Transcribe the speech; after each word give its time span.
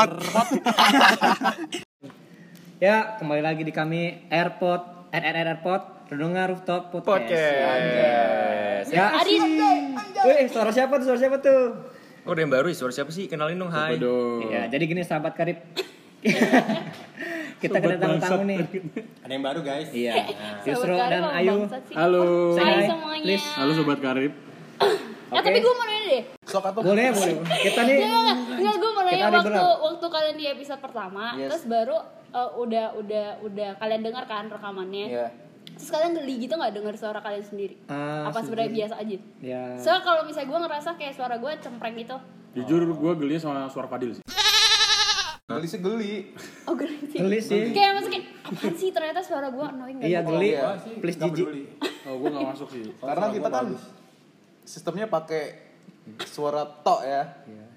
Ya, 2.84 3.16
kembali 3.16 3.40
lagi 3.40 3.64
di 3.64 3.72
kami 3.72 4.28
Airport 4.28 5.08
RRR 5.16 5.56
Airport 5.56 6.12
Renungan 6.12 6.52
Rooftop 6.52 6.92
Podcast. 6.92 7.32
Podcast. 7.32 8.92
Ya. 8.92 9.08
Adit, 9.24 9.40
Wih, 10.28 10.52
suara 10.52 10.72
siapa 10.76 11.00
tuh? 11.00 11.08
Suara 11.08 11.20
siapa 11.20 11.40
tuh? 11.40 11.80
Oh, 12.28 12.36
ada 12.36 12.44
yang 12.44 12.52
baru 12.52 12.68
ya? 12.68 12.76
Suara 12.76 12.92
siapa 12.92 13.12
sih? 13.16 13.32
Kenalin 13.32 13.56
dong, 13.56 13.72
hai. 13.72 13.96
Ya, 14.52 14.68
jadi 14.68 14.84
gini 14.84 15.00
sahabat 15.04 15.32
karib. 15.32 15.64
Kita 17.64 17.80
kedatangan 17.80 18.20
tamu 18.20 18.44
nih. 18.52 18.60
Ada 19.24 19.32
yang 19.32 19.44
baru 19.48 19.60
guys. 19.64 19.88
Iya. 19.96 20.14
Yusro 20.68 21.00
dan 21.00 21.24
Ayu. 21.24 21.64
Halo. 21.96 22.24
Hai 22.60 22.84
semuanya. 22.84 23.24
please. 23.24 23.48
Halo 23.56 23.72
sobat 23.80 24.00
karib. 24.04 24.36
Eh, 25.34 25.42
tapi 25.42 25.58
gue 25.66 25.74
mau 25.74 25.86
nanya 25.88 26.08
deh. 26.14 26.24
Sok 26.46 26.64
atau 26.70 26.82
Boleh, 26.86 27.10
boleh. 27.10 27.36
Kita 27.64 27.82
nih 27.90 28.06
enggak 28.60 28.76
gue 28.78 28.92
ada 29.16 29.38
waktu 29.38 29.62
waktu 29.84 30.06
kalian 30.08 30.36
di 30.36 30.46
episode 30.48 30.80
pertama, 30.80 31.36
Yes. 31.36 31.50
terus 31.50 31.64
baru 31.66 31.98
eh, 32.30 32.50
udah 32.56 32.86
udah 32.96 33.26
udah 33.42 33.70
kalian 33.78 34.02
dengar 34.02 34.24
kan 34.24 34.48
rekamannya. 34.48 35.06
Iya. 35.08 35.28
Terus 35.74 35.90
kalian 35.90 36.14
geli 36.14 36.36
gitu 36.40 36.54
nggak 36.54 36.74
dengar 36.74 36.94
suara 36.94 37.20
kalian 37.20 37.42
sendiri? 37.42 37.76
Ah, 37.86 38.28
Apa 38.28 38.40
sebenarnya 38.40 38.72
biasa 38.74 38.96
aja? 38.96 39.18
ya. 39.40 39.64
Soalnya 39.76 40.04
kalau 40.04 40.22
misalnya 40.24 40.48
gue 40.48 40.60
ngerasa 40.62 40.90
kayak 40.94 41.14
suara 41.14 41.36
gue 41.36 41.52
cempreng 41.58 41.96
gitu. 41.96 42.18
Jujur 42.54 42.82
gue 42.88 43.12
gelinya 43.18 43.42
sama 43.42 43.66
suara 43.68 43.88
Fadil 43.88 44.14
sih. 44.14 44.24
Geli 45.44 45.68
sih 45.68 45.80
geli. 45.80 46.14
Oh 46.64 46.74
geli 46.74 46.98
sih. 47.04 47.18
Geli 47.18 47.40
sih. 47.40 47.64
Kayak 47.72 47.92
maksudnya 47.96 48.22
apaan 48.44 48.74
sih 48.76 48.90
ternyata 48.90 49.20
suara 49.20 49.48
gue 49.50 49.66
annoying 49.66 49.98
Iya, 50.00 50.22
gitu. 50.22 50.30
geli. 50.32 50.50
iya. 50.52 50.64
Please 50.98 51.18
jijik. 51.20 51.46
Oh 52.04 52.16
gue 52.18 52.30
gak 52.30 52.46
masuk 52.48 52.68
sih. 52.70 52.84
Karena 52.96 53.26
kita 53.30 53.50
kan 53.50 53.66
sistemnya 54.64 55.06
pakai 55.06 55.44
suara 56.24 56.64
tok 56.64 57.02
ya. 57.04 57.24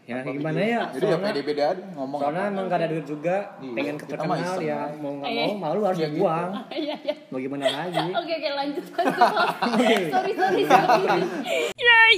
Ya, 0.07 0.23
gimana 0.23 0.55
ya? 0.57 0.83
Jadi 0.95 1.03
ya 1.03 1.11
Soalnya, 1.11 1.27
pede-pede 1.27 1.63
aja 1.67 1.85
ngomong. 1.93 2.21
soalnya 2.23 2.39
apa. 2.41 2.53
emang 2.55 2.65
gak 2.71 2.79
ada 2.79 2.89
duit 2.89 3.07
juga. 3.07 3.37
Iya, 3.59 3.75
Pengen 3.75 3.95
kita 3.99 4.11
terkenal 4.15 4.39
ya. 4.39 4.55
aja. 4.55 4.79
Mau 4.95 5.13
nggak 5.19 5.31
mau, 5.35 5.51
malu 5.59 5.81
harus 5.83 5.99
Iya, 5.99 6.07
gitu. 6.07 6.15
dibuang. 6.15 6.51
Iya 6.79 6.95
iya. 7.03 7.15
Mau 7.27 7.39
gimana 7.43 7.65
lagi? 7.67 8.07
Oke 8.23 8.33
oke 8.33 8.51
lanjut. 8.55 8.85
sorry 10.15 10.33
sorry 10.33 10.63
sorry. 10.65 12.17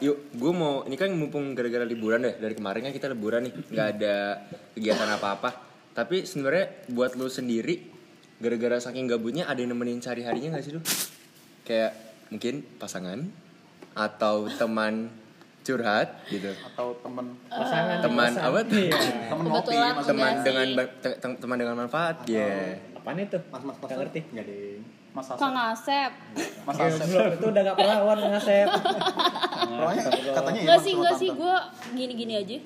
Yuk, 0.00 0.16
gue 0.32 0.52
mau 0.54 0.80
ini 0.82 0.96
kan 0.96 1.12
mumpung 1.12 1.52
gara-gara 1.52 1.84
liburan 1.84 2.24
deh 2.24 2.34
dari 2.34 2.56
kemarin 2.56 2.80
kan 2.82 2.92
kita 2.96 3.12
liburan 3.12 3.44
nih, 3.44 3.52
nggak 3.68 3.88
ada 3.94 4.16
kegiatan 4.72 5.08
apa-apa. 5.12 5.50
Tapi 5.92 6.24
sebenarnya 6.24 6.88
buat 6.88 7.12
lu 7.14 7.28
sendiri, 7.28 7.84
gara-gara 8.40 8.80
saking 8.80 9.04
gabutnya 9.04 9.44
ada 9.44 9.60
yang 9.60 9.76
nemenin 9.76 10.00
sehari 10.00 10.24
harinya 10.24 10.56
nggak 10.56 10.64
sih 10.64 10.72
lu? 10.72 10.80
Kayak 11.68 11.92
mungkin 12.32 12.64
pasangan 12.80 13.28
atau 13.92 14.48
teman 14.48 15.12
curhat 15.70 16.08
gitu, 16.26 16.50
atau 16.50 16.86
temen 16.98 17.26
Pasangan. 17.46 17.98
teman 18.02 18.30
pasangan. 18.34 18.50
apa 18.50 18.58
tuh? 18.66 18.76
Iya. 18.82 18.98
temen 19.30 19.44
ngopi 19.46 19.76
teman 20.02 20.32
dengan 20.42 20.66
teman 21.38 21.56
dengan 21.56 21.74
manfaat, 21.78 22.16
ya. 22.26 22.74
Apaan 22.98 23.16
itu? 23.16 23.38
mas 23.48 23.62
mas 23.62 23.76
Nggak 23.78 23.98
ngerti. 24.02 24.20
Enggak 24.34 24.44
deh. 24.50 24.76
Mas 25.10 25.26
Kang 25.26 25.54
Asep. 25.54 25.74
Asep. 25.74 26.10
Mas 26.62 26.76
Iya, 26.78 26.86
Asep. 26.86 27.30
itu 27.34 27.46
udah 27.50 27.62
gak 27.66 27.76
perawan 27.82 28.18
ngasep. 28.30 28.68
Pokoknya 28.70 30.02
katanya 30.06 30.58
ya. 30.58 30.62
Enggak 30.62 30.78
Mas, 30.78 30.84
sih, 30.86 30.92
sama 30.94 31.00
enggak 31.02 31.14
sih, 31.18 31.28
gue 31.34 31.56
gini-gini 31.98 32.34
aja. 32.38 32.58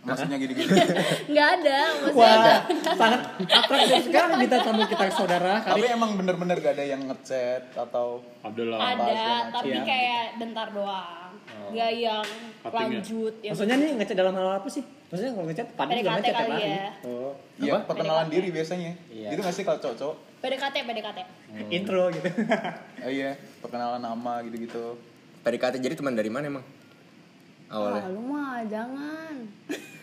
Maksudnya 0.00 0.36
gini-gini. 0.36 0.64
Enggak 1.28 1.48
ada, 1.60 1.78
maksudnya 1.94 2.16
Wah, 2.16 2.32
ada. 2.40 2.54
sangat 2.90 3.20
atraktif 3.44 4.00
sekali 4.08 4.34
kita 4.40 4.56
tamu 4.64 4.82
kita 4.88 5.04
saudara. 5.12 5.54
Tapi 5.60 5.76
Kali 5.76 5.92
emang 5.92 6.10
bener-bener 6.16 6.56
gak 6.56 6.72
ada 6.72 6.84
yang 6.86 7.04
ngechat 7.04 7.68
atau 7.70 8.24
Abdullah. 8.40 8.80
Ada, 8.80 9.52
tapi 9.52 9.68
Iya. 9.70 9.84
kayak 9.84 10.24
bentar 10.36 10.72
doang. 10.72 11.32
Gak 11.70 11.90
yang 11.92 12.24
Cutting 12.60 12.72
ya? 12.72 12.80
lanjut. 12.96 13.34
yang 13.38 13.52
maksudnya 13.52 13.76
nih 13.76 13.90
ngechat 13.94 14.16
dalam 14.16 14.34
hal 14.34 14.48
apa 14.56 14.68
sih? 14.68 14.82
Maksudnya 15.06 15.32
kalau 15.32 15.46
ngechat 15.46 15.66
pada 15.76 15.92
juga 15.92 16.10
ngechat 16.16 16.34
kali 16.38 16.56
ya. 16.64 16.86
Oh, 17.02 17.30
Iya, 17.60 17.72
Apa? 17.74 17.78
perkenalan 17.86 18.24
PDKT. 18.24 18.34
diri 18.34 18.48
biasanya. 18.50 18.92
Gitu 19.06 19.40
gak 19.42 19.52
sih 19.52 19.64
kalau 19.64 19.78
cowok-cowok? 19.78 20.16
PDKT, 20.40 20.76
PDKT. 20.80 21.18
intro 21.76 22.02
gitu. 22.08 22.28
Oh 23.04 23.08
iya, 23.08 23.30
perkenalan 23.60 23.96
nama 23.98 24.40
gitu-gitu. 24.40 24.96
PDKT 25.40 25.76
jadi 25.78 25.92
teman 25.94 26.12
dari 26.12 26.28
mana 26.28 26.48
emang? 26.48 26.64
Ah, 27.66 27.76
Awalnya. 27.76 28.08
lu 28.10 28.22
mah 28.26 28.60
jangan. 28.66 29.34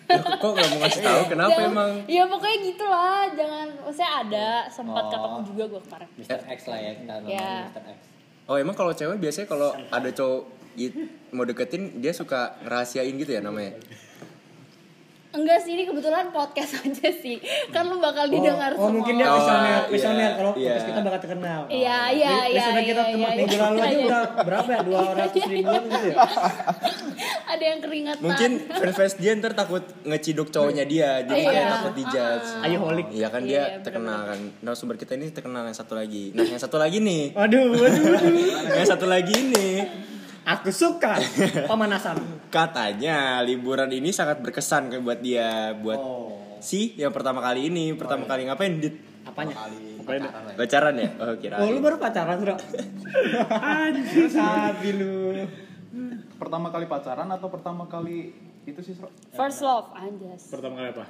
Ya, 0.07 0.15
kok 0.17 0.49
nggak 0.49 0.67
mau 0.69 0.79
ngasih 0.79 1.01
tahu 1.01 1.21
kenapa 1.27 1.51
Jangan- 1.53 1.69
emang? 1.69 1.91
Ya 2.07 2.23
pokoknya 2.25 2.57
gitu 2.63 2.85
lah, 2.85 3.23
jangan. 3.29 3.67
Maksudnya 3.77 4.11
ada, 4.17 4.47
sempat 4.67 5.03
Oh. 5.03 5.09
ketemu 5.09 5.37
juga 5.45 5.63
gue 5.67 5.81
kemarin. 5.83 6.07
Mr. 6.15 6.39
X 6.47 6.59
lah 6.65 6.79
ya, 6.79 6.91
kita 6.95 7.13
Ya. 7.27 7.51
Mr. 7.67 7.81
X. 7.85 7.97
Oh 8.45 8.55
emang 8.55 8.71
kalau 8.73 8.91
cewek 8.91 9.17
biasanya 9.17 9.45
kalau 9.45 9.69
ada 9.75 10.09
cowok 10.09 10.41
mau 11.29 11.43
deketin 11.43 11.99
dia 11.99 12.13
suka 12.13 12.55
ngerahasiain 12.61 13.11
gitu 13.13 13.27
ya 13.29 13.41
namanya? 13.41 13.75
Enggak 15.27 15.59
sih, 15.59 15.75
ini 15.75 15.83
kebetulan 15.83 16.31
podcast 16.31 16.71
aja 16.87 17.09
sih. 17.11 17.35
Kan 17.69 17.91
lu 17.91 17.99
bakal 17.99 18.31
didengar 18.31 18.71
oh, 18.73 18.87
semua. 18.87 18.95
mungkin 18.95 19.13
dia 19.19 19.27
Oh, 19.27 19.35
visioner, 19.35 19.67
iya, 19.67 19.79
visioner 19.91 20.31
kalau 20.33 20.51
iya. 20.55 20.63
podcast 20.71 20.87
kita 20.87 21.01
bakal 21.03 21.19
terkenal. 21.19 21.61
Iya, 21.67 21.99
iya, 22.15 22.33
iya. 22.47 22.61
Sudah 22.63 22.83
kita 22.83 23.01
iya, 23.03 23.11
tempat 23.11 23.29
iya, 23.29 23.37
minggu 23.37 23.53
iya, 23.53 23.61
lalu 23.61 23.77
aja 23.77 23.87
iya. 23.91 24.07
udah 24.07 24.21
berapa 24.47 24.69
ya? 24.71 24.79
200 24.87 25.53
ribuan 25.53 25.81
gitu 25.83 26.07
ya? 26.07 26.15
Ada 27.53 27.63
yang 27.63 27.79
keringetan. 27.79 28.23
Mungkin 28.23 28.51
fanfest 28.71 29.15
dia 29.19 29.31
ntar 29.35 29.53
takut 29.55 29.83
ngeciduk 30.03 30.47
cowoknya 30.51 30.83
dia, 30.83 31.09
jadi 31.23 31.39
Iya. 31.39 31.49
kayak 31.51 31.65
takut 31.71 31.93
dijudge. 31.95 32.47
Ah. 32.59 32.65
Ayo 32.67 32.77
holik. 32.81 33.07
Iya 33.11 33.27
kan 33.27 33.41
Iya, 33.43 33.47
dia 33.47 33.61
iya, 33.67 33.83
terkenal 33.83 34.19
kan. 34.27 34.39
Narasumber 34.63 34.95
kita 34.95 35.15
ini 35.15 35.31
terkenal 35.31 35.63
yang 35.63 35.75
satu 35.75 35.93
lagi. 35.95 36.31
Nah 36.31 36.43
yang 36.43 36.59
satu 36.59 36.75
lagi 36.75 36.97
nih, 36.99 37.35
waduh, 37.35 37.67
waduh. 37.71 38.75
yang 38.75 38.87
satu 38.87 39.05
lagi 39.07 39.35
nih 39.47 39.75
Aku 40.47 40.71
suka 40.71 41.19
pemanasan. 41.69 42.15
katanya 42.47 43.43
liburan 43.43 43.91
ini 43.91 44.15
sangat 44.15 44.39
berkesan 44.39 44.87
kayak 44.87 45.03
buat 45.03 45.19
dia, 45.19 45.75
buat 45.75 45.99
si 46.63 46.95
yang 46.95 47.11
pertama 47.11 47.43
kali 47.43 47.67
ini, 47.67 47.91
pertama 47.99 48.23
kali 48.23 48.47
ngapain 48.47 48.79
dit? 48.79 48.95
Apanya? 49.27 49.59
Pacaran 50.55 50.95
ya? 50.95 51.11
Oh 51.19 51.35
kira. 51.35 51.59
Oh, 51.59 51.67
lu 51.67 51.83
baru 51.83 51.99
pacaran, 51.99 52.39
Bro? 52.39 52.55
Anjir, 53.83 54.31
sabi 54.31 54.95
lu. 54.95 55.35
Pertama 56.39 56.71
kali 56.71 56.87
pacaran 56.87 57.27
atau 57.27 57.51
pertama 57.51 57.83
kali 57.91 58.31
itu 58.63 58.79
sih, 58.79 58.95
Sro? 58.95 59.11
First 59.35 59.67
love, 59.67 59.91
anjas. 59.99 60.47
Pertama 60.47 60.79
kali 60.79 60.95
apa? 60.95 61.05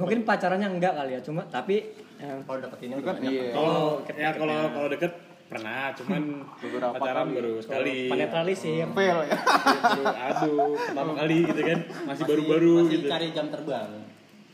Mungkin 0.00 0.24
pacarannya 0.24 0.72
enggak 0.72 0.96
kali 0.96 1.12
ya, 1.14 1.20
cuma 1.20 1.44
tapi 1.46 1.84
eh, 2.16 2.36
Kalau 2.48 2.58
deketinnya 2.64 2.96
kan 3.04 3.20
iya. 3.20 3.52
Kalau 3.52 4.00
ya 4.08 4.30
kalau 4.32 4.56
kalau 4.72 4.88
deket 4.88 5.12
pernah, 5.46 5.92
cuman 5.92 6.22
Beberapa 6.56 6.94
pacaran 6.94 7.26
kali. 7.26 7.36
baru 7.36 7.52
sekali. 7.58 7.96
penetralisir. 8.06 8.86
Fail 8.90 9.18
ya. 9.22 9.36
Baru 9.36 10.04
aduh, 10.08 10.56
pertama 10.74 11.12
kali 11.14 11.36
gitu 11.44 11.60
kan. 11.62 11.78
Masih 12.04 12.24
baru-baru 12.24 12.72
gitu. 12.88 13.06
cari 13.06 13.26
jam 13.30 13.46
terbang 13.48 13.90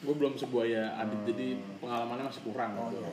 Gue 0.01 0.15
belum 0.15 0.33
sebuah 0.33 0.65
ya 0.65 0.84
adit 0.97 1.21
jadi 1.27 1.47
pengalamannya 1.78 2.25
masih 2.27 2.43
kurang. 2.43 2.73
gitu. 2.89 3.05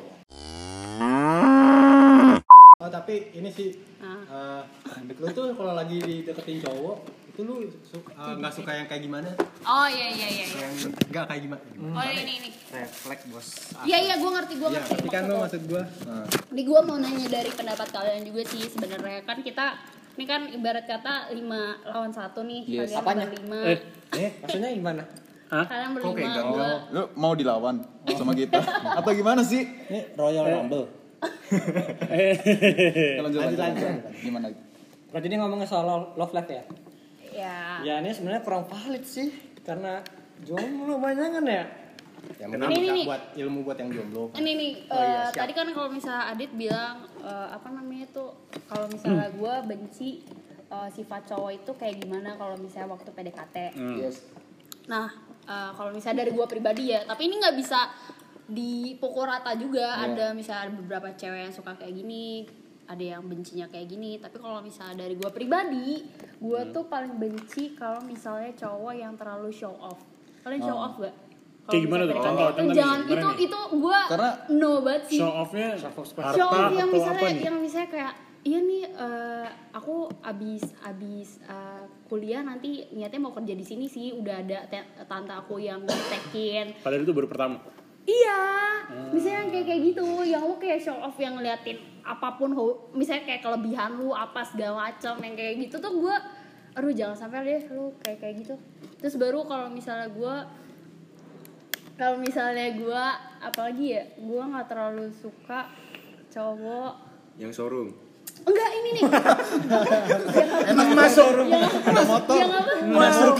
oh 2.77 2.89
tapi 2.89 3.33
ini 3.33 3.49
sih 3.49 3.73
Ah. 3.97 4.61
eh 5.01 5.15
lu 5.15 5.27
tuh 5.29 5.49
kalau 5.51 5.73
lagi 5.73 5.97
dideketin 5.97 6.61
cowok 6.61 6.97
itu 7.37 7.45
lu 7.45 7.55
su- 7.83 8.01
eh, 8.01 8.33
nggak 8.33 8.49
suka 8.51 8.71
yang 8.73 8.87
kayak 8.87 9.03
gimana 9.03 9.29
Oh 9.61 9.85
iya 9.85 10.09
iya 10.09 10.25
iya. 10.27 10.45
iya. 10.47 10.57
yang 10.59 10.73
nggak 11.05 11.25
kayak 11.27 11.41
gimana 11.43 11.61
Oh 11.93 12.01
ini 12.03 12.33
ini. 12.35 12.49
refleks 12.67 13.23
bos 13.27 13.47
Iya 13.83 13.97
iya 14.01 14.15
gue 14.15 14.25
ngerti 14.27 14.53
gue 14.55 14.67
Iya, 14.67 14.81
ngerti. 14.81 14.93
tapi 14.97 15.07
kan 15.07 15.21
lu 15.23 15.35
maksud 15.37 15.61
gua 15.67 15.83
Ini 16.49 16.61
gue 16.63 16.79
mau 16.81 16.97
nanya 16.97 17.27
dari 17.29 17.51
pendapat 17.51 17.87
kalian 17.87 18.25
juga 18.25 18.41
sih 18.43 18.65
sebenarnya 18.65 19.21
kan 19.21 19.37
kita 19.39 19.65
ini 20.17 20.25
kan 20.25 20.49
ibarat 20.49 20.81
kata 20.83 21.29
lima 21.29 21.61
lawan 21.85 22.09
satu 22.09 22.41
nih 22.41 22.65
Yes. 22.65 22.89
kalian 22.89 22.97
Apanya? 22.99 23.25
berlima. 23.29 23.59
Eh, 23.63 23.77
eh, 24.17 24.29
maksudnya 24.39 24.69
gimana? 24.71 25.03
Kalian 25.47 25.61
Kok 25.61 25.69
kayak 25.69 25.93
berlima 25.93 26.33
ganggu? 26.33 26.55
gue 26.55 26.69
Lu 26.89 27.01
mau 27.13 27.33
dilawan 27.33 27.75
sama 28.09 28.33
kita? 28.33 28.57
Atau 28.97 29.13
gimana 29.13 29.39
sih? 29.41 29.61
ini 29.61 30.09
Royal 30.11 30.41
Rumble 30.49 30.89
Lanjut, 33.17 33.39
lanjut, 33.39 33.57
Lanjut, 33.57 33.59
lanjut. 33.59 34.01
Gimana? 34.17 34.47
Kalau 35.07 35.21
jadi 35.21 35.35
ngomongnya 35.35 35.65
soal 35.65 35.85
love 36.11 36.29
life 36.31 36.45
ya? 36.47 36.65
Ya. 37.37 37.85
Ya 37.85 37.93
ini 38.01 38.09
sebenarnya 38.09 38.41
kurang 38.41 38.65
valid 38.65 39.05
sih 39.05 39.29
karena 39.61 40.01
jomblo 40.41 40.97
banyak 40.97 41.29
kan 41.33 41.45
ya. 41.45 41.65
yang 42.41 42.49
Ini, 42.49 42.59
mungkin 42.59 42.81
ini, 42.81 42.89
ini. 42.91 43.03
buat 43.05 43.23
ilmu 43.37 43.59
buat 43.63 43.77
yang 43.77 43.89
jomblo 43.93 44.23
Ini 44.35 44.51
nih, 44.51 44.71
Oh 44.89 44.99
iya, 44.99 45.15
eh, 45.15 45.25
siap. 45.31 45.37
tadi 45.37 45.51
kan 45.53 45.67
kalau 45.69 45.89
misalnya 45.89 46.23
Adit 46.27 46.51
bilang 46.51 46.95
eh, 47.21 47.47
apa 47.53 47.67
namanya 47.71 48.05
tuh 48.11 48.29
kalau 48.65 48.89
misalnya 48.89 49.29
gue 49.31 49.53
benci 49.63 50.09
eh, 50.67 50.89
sifat 50.91 51.29
cowok 51.29 51.51
itu 51.55 51.71
kayak 51.77 51.95
gimana 52.01 52.35
kalau 52.35 52.57
misalnya 52.57 52.91
waktu 52.91 53.09
PDKT. 53.13 53.55
Yes. 53.95 54.27
Nah, 54.89 55.07
eh, 55.45 55.71
kalau 55.71 55.93
misalnya 55.93 56.25
dari 56.25 56.35
gue 56.35 56.45
pribadi 56.45 56.91
ya, 56.91 57.05
tapi 57.05 57.29
ini 57.29 57.37
nggak 57.39 57.55
bisa 57.55 57.79
dipukul 58.47 59.23
rata 59.23 59.53
juga. 59.55 59.95
Iya. 59.95 60.03
Ada 60.11 60.25
misalnya 60.33 60.61
ada 60.67 60.73
beberapa 60.73 61.07
cewek 61.13 61.39
yang 61.47 61.53
suka 61.53 61.75
kayak 61.75 61.93
gini, 61.95 62.43
ada 62.87 63.03
yang 63.05 63.23
bencinya 63.23 63.67
kayak 63.67 63.87
gini. 63.87 64.15
Tapi 64.15 64.35
kalau 64.35 64.59
misalnya 64.59 65.03
dari 65.03 65.13
gue 65.13 65.29
pribadi, 65.29 66.07
gue 66.33 66.61
tuh 66.69 66.83
paling 66.85 67.13
benci 67.13 67.71
kalau 67.73 67.99
misalnya 68.01 68.55
cowok 68.57 68.93
yang 68.93 69.13
terlalu 69.13 69.51
show 69.51 69.75
off. 69.77 69.99
Kalian 70.41 70.61
show 70.61 70.75
off 70.75 70.95
gak? 70.97 71.15
Kayak 71.67 71.81
gimana 71.83 72.01
tuh? 72.01 72.15
Contoh, 72.15 72.47
contoh 72.49 72.63
nih, 72.63 72.73
Jangan 72.73 72.99
itu 73.05 73.27
nih? 73.27 73.43
itu 73.43 73.59
gue 73.77 73.99
Karena- 74.07 74.37
no 74.49 74.71
banget 74.79 75.03
sih 75.05 75.19
Show 75.19 75.31
off-nya 75.35 75.67
show 75.75 75.91
harta 76.15 76.39
off 76.39 76.71
yang 76.71 76.87
atau 76.87 76.95
misalnya 76.95 77.19
apa 77.19 77.27
nih? 77.29 77.43
yang 77.43 77.57
misalnya 77.59 77.89
kayak 77.91 78.13
iya 78.41 78.59
nih 78.63 78.83
eh, 78.87 79.47
aku 79.75 79.95
abis 80.23 80.63
abis 80.81 81.43
eh, 81.43 81.83
kuliah 82.07 82.39
nanti 82.39 82.87
niatnya 82.89 83.19
mau 83.19 83.35
kerja 83.35 83.51
di 83.51 83.61
sini 83.61 83.83
sih 83.85 84.15
udah 84.15 84.35
ada 84.39 84.63
te- 84.65 84.87
tante 85.03 85.35
aku 85.35 85.59
yang 85.59 85.83
tekin 85.83 86.71
Padahal 86.79 87.03
itu 87.03 87.11
baru 87.11 87.27
pertama. 87.27 87.59
Iya. 88.07 88.41
Misalnya 89.11 89.37
yang 89.43 89.49
kayak 89.51 89.65
kayak 89.67 89.81
gitu. 89.93 90.05
Yang 90.23 90.43
lu 90.47 90.55
kayak 90.57 90.79
show 90.81 90.97
off 90.97 91.19
yang 91.19 91.35
ngeliatin 91.37 91.77
apa 92.07 92.39
pun 92.39 92.55
misalnya 92.95 93.27
kayak 93.27 93.43
kelebihan 93.43 93.99
lu 93.99 94.15
apa 94.15 94.39
segala 94.47 94.87
macam 94.87 95.19
yang 95.19 95.35
kayak 95.35 95.59
gitu 95.67 95.75
tuh 95.75 95.91
gue 95.91 96.15
aduh 96.71 96.93
jangan 96.95 97.27
sampai 97.27 97.43
deh 97.43 97.63
lu 97.75 97.91
kayak 97.99 98.23
kayak 98.23 98.35
gitu. 98.47 98.55
Terus 99.03 99.19
baru 99.19 99.43
kalau 99.43 99.67
misalnya 99.67 100.07
gue 100.07 100.35
kalau 101.99 102.15
misalnya 102.21 102.71
gue 102.79 103.03
apalagi 103.43 103.85
ya 103.91 104.03
gue 104.15 104.41
nggak 104.41 104.67
terlalu 104.71 105.11
suka 105.11 105.67
cowok. 106.31 106.93
Yang 107.35 107.53
showroom. 107.59 107.89
enggak 108.47 108.69
ini 108.69 108.89
nih. 108.95 109.03
Masuk. 110.95 111.29
yang 111.49 111.65
apa 111.67 112.01
motor. 112.05 112.37
yang 112.37 112.53
apa 112.53 112.71
Masuk 112.87 113.35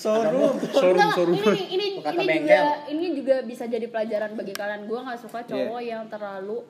showroom. 0.00 0.54
Showroom, 0.66 1.10
showroom. 1.12 1.36
ini 1.36 1.62
ini 1.70 1.86
Bukan 1.96 2.12
ini 2.14 2.24
bengkel. 2.26 2.48
juga 2.48 2.60
ini 2.88 3.06
juga 3.12 3.36
bisa 3.42 3.64
jadi 3.64 3.86
pelajaran 3.86 4.32
bagi 4.32 4.52
kalian. 4.52 4.82
Gue 4.84 4.98
nggak 4.98 5.20
suka 5.20 5.44
cowok 5.44 5.80
yang 5.80 6.08
terlalu 6.08 6.64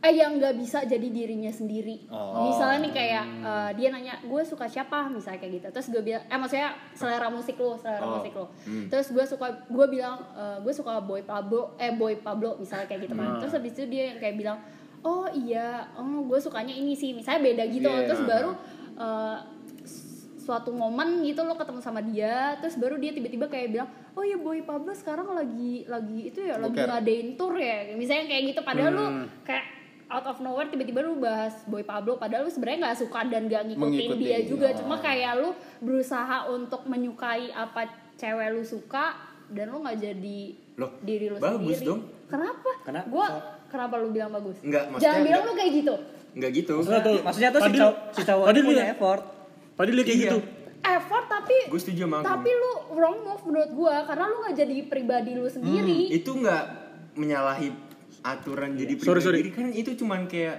eh 0.00 0.12
yang 0.12 0.36
nggak 0.36 0.54
bisa 0.54 0.84
jadi 0.84 1.08
dirinya 1.08 1.48
sendiri. 1.48 2.04
Misalnya 2.42 2.78
nih 2.78 2.92
kayak 2.92 3.24
eh, 3.40 3.70
dia 3.74 3.88
nanya 3.88 4.20
gue 4.20 4.42
suka 4.42 4.64
siapa 4.66 5.08
misalnya 5.08 5.40
kayak 5.40 5.52
gitu. 5.54 5.66
Terus 5.70 5.86
gue 5.90 6.02
bilang 6.02 6.24
eh 6.24 6.36
maksudnya 6.36 6.76
selera 6.92 7.28
musik 7.28 7.56
lu, 7.56 7.72
selera 7.76 8.04
Oh. 8.04 8.20
musik 8.20 8.32
lu. 8.32 8.44
Terus 8.86 9.08
gue 9.10 9.24
suka 9.24 9.64
gue 9.64 9.86
bilang 9.88 10.20
eh, 10.34 10.56
gue 10.60 10.72
suka 10.72 11.00
boy 11.00 11.20
Pablo 11.20 11.72
eh 11.76 11.88
boy 11.90 12.16
Pablo 12.18 12.56
misalnya 12.56 12.84
kayak 12.84 13.08
gitu 13.08 13.14
kan. 13.14 13.40
Terus 13.40 13.52
habis 13.54 13.72
itu 13.72 13.88
dia 13.88 14.12
yang 14.12 14.20
kayak 14.20 14.36
bilang 14.36 14.58
oh 15.00 15.24
iya 15.30 15.88
oh 15.96 16.20
gue 16.22 16.36
sukanya 16.38 16.72
ini 16.72 16.92
sih 16.92 17.12
misalnya 17.12 17.40
beda 17.42 17.64
gitu. 17.68 17.88
Iya. 17.88 18.04
Terus 18.04 18.22
baru 18.24 18.50
eh, 19.00 19.36
suatu 20.44 20.68
momen 20.70 21.24
gitu 21.24 21.40
lo 21.40 21.54
ketemu 21.54 21.80
sama 21.80 22.00
dia 22.00 22.52
terus 22.58 22.76
baru 22.76 22.94
dia 22.94 23.10
tiba-tiba 23.10 23.48
kayak 23.48 23.68
bilang 23.70 23.88
oh 24.12 24.20
ya 24.20 24.36
boy 24.36 24.60
Pablo 24.60 24.92
sekarang 24.92 25.24
lagi 25.26 25.82
lagi 25.84 26.28
itu 26.28 26.38
ya 26.38 26.54
lagi 26.54 26.76
Boker. 26.76 26.88
ngadain 26.90 27.28
tour 27.34 27.54
ya 27.54 27.76
misalnya 27.94 28.28
kayak 28.28 28.42
gitu 28.46 28.60
padahal 28.60 28.92
lu 28.92 29.06
kayak 29.42 29.64
out 30.06 30.26
of 30.26 30.36
nowhere 30.38 30.68
tiba-tiba 30.68 31.00
lu 31.00 31.16
bahas 31.16 31.64
boy 31.64 31.80
Pablo 31.80 32.14
padahal 32.14 32.44
lu 32.44 32.52
sebenarnya 32.52 32.78
nggak 32.84 32.98
suka 33.00 33.20
dan 33.24 33.42
gak 33.46 33.62
ngikutin 33.64 33.88
Mengikuti. 33.88 34.22
dia 34.22 34.38
juga 34.44 34.68
cuma 34.74 35.00
kayak 35.00 35.32
lu 35.34 35.50
berusaha 35.80 36.36
untuk 36.48 36.84
menyukai 36.84 37.48
apa 37.50 37.88
cewek 38.14 38.52
lu 38.52 38.62
suka 38.62 39.16
dan 39.48 39.68
lu 39.68 39.80
nggak 39.80 39.96
jadi 39.98 40.40
Loh, 40.74 40.90
diri 41.00 41.26
lu 41.26 41.38
bagus 41.38 41.78
sendiri 41.78 41.88
dong. 41.88 42.00
kenapa 42.28 42.70
Kenapa? 42.82 43.06
gua 43.08 43.26
kenapa 43.66 43.94
lu 43.96 44.10
bilang 44.10 44.28
bagus 44.28 44.60
Enggak, 44.60 44.86
maksudnya 44.86 45.02
jangan 45.08 45.20
bilang 45.22 45.40
enggak. 45.40 45.48
lu 45.48 45.58
kayak 45.58 45.72
gitu 45.74 45.94
Enggak 46.34 46.50
gitu. 46.52 46.72
Maksudnya 46.74 46.98
tuh, 46.98 47.16
Maksudnya 47.22 47.50
tuh 47.54 47.60
si 47.62 47.70
cowok, 47.72 47.96
si 48.10 48.22
cowok 48.26 48.44
punya 48.50 48.66
lihat- 48.74 48.92
effort. 48.98 49.22
Fadil 49.74 49.94
lihat 49.94 50.06
kayak 50.06 50.16
Iya. 50.16 50.28
gitu. 50.28 50.38
effort 50.80 51.26
tapi 51.26 51.56
Gue 51.66 51.80
setuju 51.80 52.04
sama 52.04 52.16
aku. 52.18 52.26
tapi 52.28 52.50
lu 52.52 52.70
wrong 52.92 53.16
move 53.22 53.42
menurut 53.44 53.70
gua 53.72 54.04
karena 54.04 54.24
lu 54.26 54.36
nggak 54.38 54.56
jadi 54.56 54.76
pribadi 54.84 55.30
lu 55.32 55.46
sendiri 55.46 56.12
itu 56.12 56.30
nggak 56.30 56.64
menyalahi 57.14 57.72
aturan 58.22 58.74
jadi 58.74 58.92
Sorry, 58.94 59.18
pribadi 59.18 59.24
sorry. 59.24 59.50
kan 59.50 59.66
itu 59.70 59.90
cuman 59.94 60.20
kayak 60.24 60.56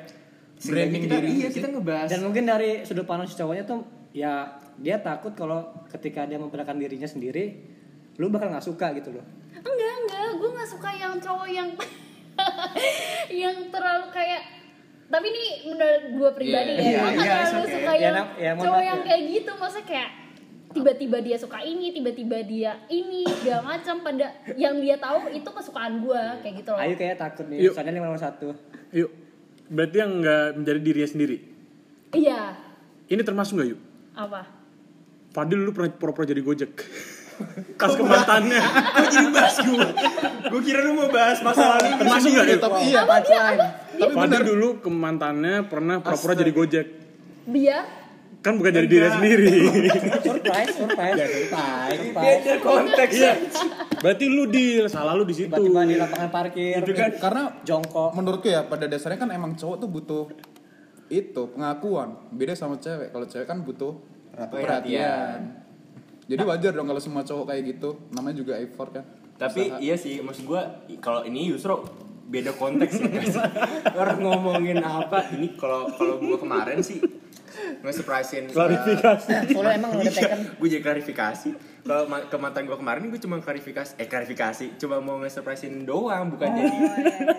Branding 0.58 1.04
kita, 1.04 1.16
diri 1.16 1.28
iya 1.36 1.48
sih. 1.48 1.56
kita 1.56 1.68
ngebahas 1.70 2.08
Dan 2.08 2.20
mungkin 2.24 2.44
dari 2.44 2.82
sudut 2.82 3.04
pandang 3.04 3.26
si 3.26 3.36
cowoknya 3.36 3.64
tuh 3.66 3.84
ya 4.12 4.50
dia 4.76 4.98
takut 4.98 5.32
kalau 5.32 5.62
ketika 5.88 6.24
dia 6.24 6.36
memperkenalkan 6.36 6.76
dirinya 6.78 7.06
sendiri, 7.06 7.60
lu 8.16 8.28
bakal 8.28 8.50
nggak 8.50 8.64
suka 8.66 8.92
gitu 8.94 9.12
loh. 9.12 9.24
enggak 9.54 9.72
enggak 10.02 10.28
gue 10.34 10.50
nggak 10.50 10.70
suka 10.70 10.90
yang 10.92 11.14
cowok 11.18 11.48
yang 11.48 11.70
yang 13.44 13.58
terlalu 13.68 14.06
kayak 14.10 14.42
tapi 15.06 15.26
ini 15.28 15.44
menurut 15.68 16.04
gue 16.12 16.30
pribadi 16.34 16.72
Iya, 16.72 16.76
ya 16.76 16.84
iya, 16.84 16.98
gue 16.98 17.10
nggak 17.12 17.22
iya, 17.22 17.36
terlalu 17.40 17.60
okay. 17.62 17.74
suka 17.74 17.92
Ya, 17.92 18.02
yang 18.02 18.16
nak- 18.16 18.34
ya, 18.36 18.52
cowok 18.56 18.66
maaf 18.72 18.82
yang 18.84 18.98
ya. 18.98 19.06
kayak 19.06 19.22
gitu 19.30 19.52
maksudnya 19.56 19.86
kayak 19.86 20.10
tiba-tiba 20.68 21.18
dia 21.22 21.38
suka 21.38 21.58
ini 21.62 21.88
tiba-tiba 21.90 22.38
dia 22.42 22.72
ini 22.86 23.22
segala 23.34 23.62
macam 23.66 23.96
pada 24.02 24.28
yang 24.56 24.76
dia 24.78 24.96
tahu 24.98 25.18
itu 25.30 25.48
kesukaan 25.48 25.94
gue 26.00 26.22
kayak 26.42 26.54
gitu 26.58 26.70
loh 26.70 26.80
Ayu 26.80 26.96
kayak 26.96 27.16
takut 27.16 27.46
nih, 27.46 27.58
misalnya 27.66 27.92
lima 27.94 28.08
lawan 28.08 28.20
satu. 28.20 28.48
Yuk. 28.92 29.12
Berarti 29.66 29.96
yang 29.96 30.12
nggak 30.20 30.46
menjadi 30.56 30.80
dirinya 30.80 31.10
sendiri. 31.10 31.38
iya 32.12 32.54
Ini 33.06 33.22
termasuk 33.22 33.56
nggak 33.56 33.70
yuk? 33.70 33.82
apa 34.14 34.42
Fadil 35.32 35.60
lu 35.60 35.72
pernah 35.72 35.92
pura-pura 35.92 36.24
jadi 36.24 36.40
gojek. 36.40 36.72
Pas 37.76 37.92
ke 37.92 38.04
mantannya. 38.04 38.62
Kok 38.64 39.08
jadi 39.12 39.28
bahas 39.32 39.56
gue 39.60 39.88
gue 40.46 40.62
kira 40.64 40.80
lu 40.86 40.92
mau 40.96 41.10
bahas 41.12 41.40
masa 41.44 41.76
lalu 41.76 42.00
Termasuk 42.00 42.30
nggak 42.32 42.46
yuk? 42.48 42.60
Tapi 42.64 42.80
iya. 42.88 43.02
Tapi 43.96 44.12
Fadil 44.16 44.42
dulu 44.44 44.68
ke 44.80 44.90
mantannya 44.92 45.56
pernah 45.68 46.00
pura-pura 46.00 46.34
jadi 46.36 46.52
gojek. 46.56 46.88
dia 47.46 47.80
Kan 48.46 48.62
bukan 48.62 48.78
jadi 48.78 48.86
dirinya 48.86 49.18
sendiri. 49.18 49.50
Surprise, 50.22 50.70
surprise. 50.78 51.18
surprise, 51.18 51.98
surprise. 51.98 52.14
beda 52.14 52.54
konteks 52.62 53.14
Iya. 53.18 53.34
Berarti 54.06 54.26
lu 54.30 54.46
di 54.46 54.86
salah 54.86 55.18
lu 55.18 55.26
di 55.26 55.34
situ. 55.34 55.50
Tiba-tiba 55.50 55.82
di 55.90 55.98
lapangan 55.98 56.30
parkir, 56.30 56.78
Itu 56.78 56.94
kan. 56.94 57.10
Karena 57.18 57.44
jongkok. 57.66 58.14
menurutku 58.14 58.46
ya 58.46 58.62
pada 58.70 58.86
dasarnya 58.86 59.18
kan 59.18 59.34
emang 59.34 59.58
cowok 59.58 59.82
tuh 59.82 59.90
butuh 59.90 60.26
itu 61.10 61.42
pengakuan. 61.58 62.30
Beda 62.30 62.54
sama 62.54 62.78
cewek. 62.78 63.10
Kalau 63.10 63.26
cewek 63.26 63.50
kan 63.50 63.66
butuh 63.66 63.98
perhatian. 64.54 65.65
Jadi 66.26 66.42
wajar 66.42 66.72
dong 66.74 66.86
kalau 66.86 66.98
semua 66.98 67.22
cowok 67.22 67.46
kayak 67.48 67.64
gitu. 67.70 67.90
Namanya 68.12 68.36
juga 68.36 68.54
effort 68.58 68.92
kan. 68.92 69.06
tapi 69.36 69.68
Usaha. 69.68 69.84
iya 69.84 69.96
sih 70.00 70.24
maksud 70.24 70.48
gue 70.48 70.62
kalau 71.04 71.28
ini 71.28 71.52
justru 71.52 71.76
beda 72.26 72.56
konteks 72.56 73.04
ya 73.04 73.08
guys 73.12 73.36
orang 74.00 74.24
ngomongin 74.24 74.80
apa 74.80 75.28
ini 75.36 75.60
kalau 75.60 75.92
kalau 75.92 76.24
gue 76.24 76.38
kemarin 76.40 76.80
sih 76.80 77.04
nge-surprisein 77.80 78.46
Klarifikasi. 78.48 79.28
Soalnya 79.50 79.76
emang 79.76 79.92
udah 79.94 80.10
taken. 80.10 80.40
gue 80.56 80.68
jadi 80.70 80.82
klarifikasi. 80.82 81.50
Kalau 81.82 82.10
ma- 82.10 82.26
ke 82.26 82.34
mantan 82.36 82.66
gue 82.66 82.74
kemarin 82.74 83.06
gue 83.06 83.20
cuma 83.20 83.38
klarifikasi 83.38 83.94
eh 83.96 84.06
klarifikasi. 84.06 84.74
Cuma 84.76 84.98
mau 84.98 85.20
nge-surprisein 85.20 85.84
doang 85.84 86.28
bukan 86.28 86.48
Oh, 86.48 86.56
jadi. 86.56 86.74
iya, 86.74 86.90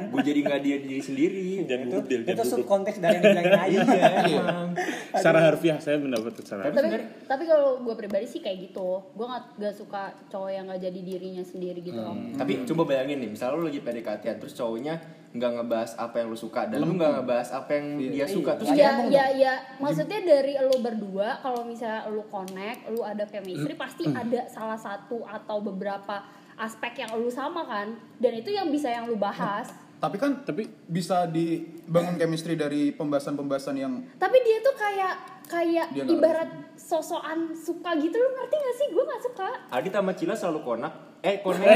gue 0.06 0.22
jadi 0.22 0.40
nggak 0.40 0.60
dia 0.60 0.76
diri 0.78 1.00
sendiri. 1.00 1.42
Jangan 1.64 1.82
Itu, 1.84 1.96
budil, 1.98 2.20
itu 2.22 2.44
sub 2.44 2.62
konteks 2.62 2.96
dari 2.96 3.18
yang 3.18 3.22
dibilangin 3.26 3.52
aja. 3.52 3.80
iya. 4.24 4.38
Emang 4.38 4.70
Secara 5.10 5.38
harfiah 5.42 5.78
saya 5.78 5.96
mendapat 5.96 6.32
secara 6.36 6.68
Tapi 6.68 6.88
tapi 7.26 7.42
kalau 7.44 7.82
gue 7.82 7.94
pribadi 7.96 8.24
sih 8.24 8.38
kayak 8.38 8.70
gitu. 8.70 9.02
Gue 9.10 9.26
nggak 9.26 9.44
nggak 9.56 9.74
suka 9.74 10.02
cowok 10.28 10.50
yang 10.52 10.64
nggak 10.64 10.82
jadi 10.84 11.00
dirinya 11.00 11.42
sendiri 11.42 11.80
gitu 11.80 11.98
loh. 11.98 12.14
tapi 12.36 12.62
coba 12.64 12.82
bayangin 12.86 13.18
nih 13.18 13.30
misalnya 13.32 13.56
lu 13.56 13.64
lagi 13.64 13.80
PDKT 13.80 14.24
terus 14.36 14.52
cowoknya 14.52 14.94
nggak 15.36 15.52
ngebahas 15.60 15.92
apa 16.00 16.14
yang 16.20 16.28
lu 16.32 16.38
suka 16.38 16.66
dan 16.66 16.82
lu 16.82 16.96
nggak 16.96 17.12
ngebahas 17.20 17.48
apa 17.52 17.70
yang 17.76 17.86
dia 18.00 18.26
suka. 18.26 18.56
Terus 18.56 18.72
ya 18.74 19.06
ya 19.06 19.26
ya 19.32 19.54
maksudnya 19.78 20.20
dari 20.24 20.56
lu 20.58 20.76
berdua 20.80 21.38
kalau 21.44 21.62
misalnya 21.62 22.08
lu 22.08 22.24
connect 22.26 22.88
lu 22.90 23.00
ada 23.04 23.24
chemistry 23.28 23.76
pasti 23.76 24.08
ada 24.08 24.48
salah 24.48 24.80
satu 24.80 25.22
atau 25.24 25.60
beberapa 25.60 26.24
aspek 26.56 27.04
yang 27.04 27.14
lu 27.20 27.28
sama 27.28 27.64
kan? 27.68 27.94
Dan 28.16 28.40
itu 28.40 28.50
yang 28.50 28.72
bisa 28.72 28.88
yang 28.88 29.06
lu 29.06 29.16
bahas. 29.20 29.68
Tapi 29.96 30.20
kan 30.20 30.44
Tapi 30.44 30.68
bisa 30.88 31.24
dibangun 31.24 32.20
chemistry 32.20 32.52
dari 32.52 32.92
pembahasan-pembahasan 32.92 33.76
yang 33.80 33.92
tapi 34.20 34.44
dia 34.44 34.60
tuh 34.60 34.76
kayak 34.76 35.14
kayak 35.46 35.86
Dia 35.94 36.04
ibarat 36.04 36.50
sosokan 36.76 37.56
suka 37.56 37.96
gitu. 37.96 38.14
Lu 38.18 38.28
ngerti 38.36 38.54
gak 38.60 38.76
sih? 38.76 38.86
Gue 38.92 39.04
nggak 39.06 39.22
suka. 39.24 39.48
Adit 39.72 39.92
sama 39.94 40.12
Cila 40.12 40.34
selalu 40.36 40.60
konak 40.62 40.92
eh 41.26 41.36
konek 41.42 41.66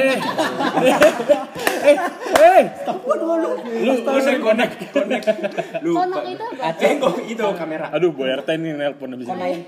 Eh, 1.81 1.97
eh, 2.39 2.65
lu 3.19 3.35
lu 3.83 3.93
saya 4.23 4.39
connect. 4.39 4.75
lu 5.83 5.91
konak 5.97 6.23
itu 6.29 6.45
apa? 6.45 6.77
Eh 6.79 6.93
kok 7.01 7.15
itu 7.27 7.43
kamera. 7.57 7.87
Aduh, 7.91 8.15
Bu 8.15 8.29
RT 8.29 8.49
ini 8.61 8.77
nelpon 8.79 9.17
abis 9.17 9.27
ini. 9.27 9.65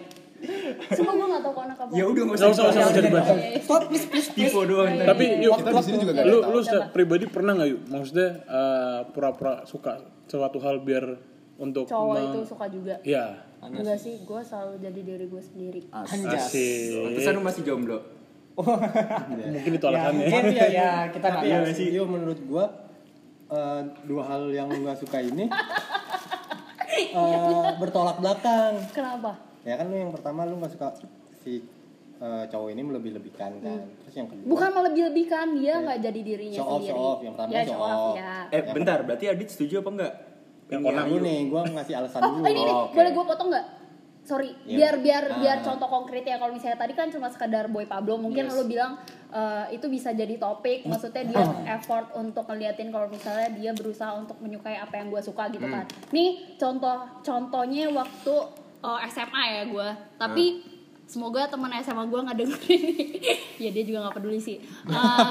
semua 0.90 1.14
gue 1.14 1.22
nggak 1.22 1.42
tahu 1.46 1.54
konak 1.54 1.78
apa. 1.78 1.92
Ya 1.94 2.04
udah 2.04 2.22
Nggak 2.26 2.36
usah, 2.36 2.46
nggak 2.50 2.74
usah, 2.74 2.82
usah. 2.90 3.02
Dibahas. 3.02 3.36
Stop, 3.62 3.82
please, 3.86 4.06
please, 4.10 4.28
tipe 4.34 4.60
doang 4.66 4.90
tadi. 4.90 5.06
Tapi 5.06 5.24
yuk, 5.38 5.52
kita 5.62 5.70
di 5.70 5.82
sini 5.86 5.96
juga 6.02 6.12
gak 6.18 6.26
lu 6.26 6.38
tahu. 6.42 6.50
lu 6.58 6.60
pribadi 6.90 7.24
pernah 7.30 7.52
nggak 7.54 7.68
yuk? 7.70 7.80
Maksudnya 7.86 8.28
eh, 8.42 9.00
pura-pura 9.14 9.54
suka 9.70 10.02
suatu 10.26 10.58
hal 10.58 10.82
biar 10.82 11.04
untuk 11.62 11.86
cowok 11.86 12.16
itu 12.18 12.38
suka 12.42 12.66
juga. 12.66 12.94
Ya, 13.06 13.38
enggak 13.62 13.98
sih 14.02 14.26
gue 14.26 14.40
selalu 14.42 14.74
jadi 14.82 15.00
diri 15.06 15.26
gue 15.30 15.42
sendiri. 15.42 15.80
Anjas. 15.94 16.50
asik. 16.50 16.90
Pantesan 17.06 17.32
lu 17.38 17.42
masih 17.46 17.62
jomblo 17.62 18.21
Mungkin 19.48 19.72
itu 19.72 19.82
Ya, 19.82 19.90
alasannya. 19.90 20.18
mungkin 20.22 20.44
ya, 20.52 20.66
ya 20.68 20.90
kita 21.08 21.26
nggak 21.26 21.42
tahu 21.42 21.64
ya, 21.64 21.72
sih. 21.72 21.88
Yo, 21.90 22.02
menurut 22.04 22.38
gua 22.42 22.64
eh, 23.48 23.80
dua 24.02 24.22
hal 24.24 24.42
yang 24.48 24.66
lu 24.66 24.82
nggak 24.82 24.98
suka 24.98 25.18
ini 25.20 25.48
eh, 27.12 27.70
bertolak 27.76 28.16
belakang. 28.18 28.74
kenapa 28.90 29.32
Ya 29.62 29.76
kan 29.76 29.86
lu 29.86 29.96
yang 29.96 30.10
pertama 30.10 30.42
lu 30.42 30.58
nggak 30.58 30.72
suka 30.72 30.90
si 31.38 31.62
eh, 32.18 32.44
cowok 32.46 32.68
ini 32.68 32.82
melebih-lebihkan 32.82 33.50
kan. 33.58 33.78
Terus 34.02 34.14
yang 34.16 34.28
kedua 34.28 34.46
bukan 34.48 34.70
melebih-lebihkan 34.72 35.46
dia 35.54 35.74
nggak 35.78 35.98
jadi 36.02 36.20
dirinya 36.22 36.56
Show 36.56 36.66
off, 36.66 36.78
sendiri 36.78 36.92
show 36.92 37.00
off. 37.00 37.18
Yang 37.20 37.32
pertama 37.32 37.50
ya 37.50 37.60
show 37.60 37.70
show 37.70 37.80
off 37.80 37.92
off. 37.94 38.14
ya 38.14 38.32
eh 38.50 38.62
bentar 38.68 38.98
berarti 39.02 39.24
Adit 39.28 39.48
setuju 39.48 39.80
apa 39.80 39.90
enggak 39.92 40.14
Yang 40.64 40.82
Ini 40.82 41.00
Ayu. 41.04 41.16
nih, 41.20 41.38
gua 41.46 41.62
ngasih 41.66 41.94
alasan 41.94 42.20
oh 42.22 42.28
dulu. 42.32 42.44
ini 42.46 42.52
nih 42.58 42.64
Oh, 42.66 42.80
oke. 42.82 42.94
boleh 42.94 43.10
gue 43.12 43.24
potong 43.26 43.48
nggak 43.48 43.66
sorry 44.22 44.54
Iya. 44.62 44.94
biar 44.94 44.94
biar 44.98 45.24
Ah. 45.26 45.36
biar 45.36 45.58
contoh 45.60 45.88
konkret 45.88 46.22
ya 46.22 46.36
kalau 46.36 46.50
misalnya 46.50 46.78
tadi 46.78 46.92
kan 46.92 47.10
cuma 47.10 47.26
sekedar 47.26 47.66
boy 47.66 47.84
Pablo 47.84 48.14
mungkin 48.16 48.46
Yes. 48.46 48.54
lu 48.54 48.64
bilang 48.64 48.98
eh, 49.28 49.66
itu 49.72 49.88
bisa 49.88 50.12
jadi 50.12 50.36
topik. 50.36 50.84
Maksudnya 50.84 51.24
dia 51.24 51.40
effort 51.70 52.12
untuk 52.12 52.44
ngeliatin 52.44 52.88
kalau 52.88 53.08
misalnya 53.08 53.48
dia 53.50 53.72
berusaha 53.72 54.12
untuk 54.12 54.36
menyukai 54.38 54.76
apa 54.76 54.94
yang 54.94 55.08
gue 55.08 55.18
suka 55.18 55.48
gitu 55.48 55.64
kan. 55.64 55.82
Nih 56.10 56.54
contoh 56.54 57.00
contohnya 57.20 57.88
waktu 57.88 58.34
eh, 58.80 59.00
SMA 59.08 59.44
ya 59.48 59.62
gue 59.64 59.88
tapi 60.16 60.44
semoga 61.12 61.44
teman 61.44 61.68
SMA 61.76 62.04
gue 62.04 62.20
nggak 62.22 62.38
dengerin 62.38 62.80
ini 62.88 63.06
ya 63.64 63.70
dia 63.70 63.84
juga 63.84 63.98
nggak 64.02 64.16
peduli 64.16 64.40
sih 64.40 64.56
Eh, 64.62 65.28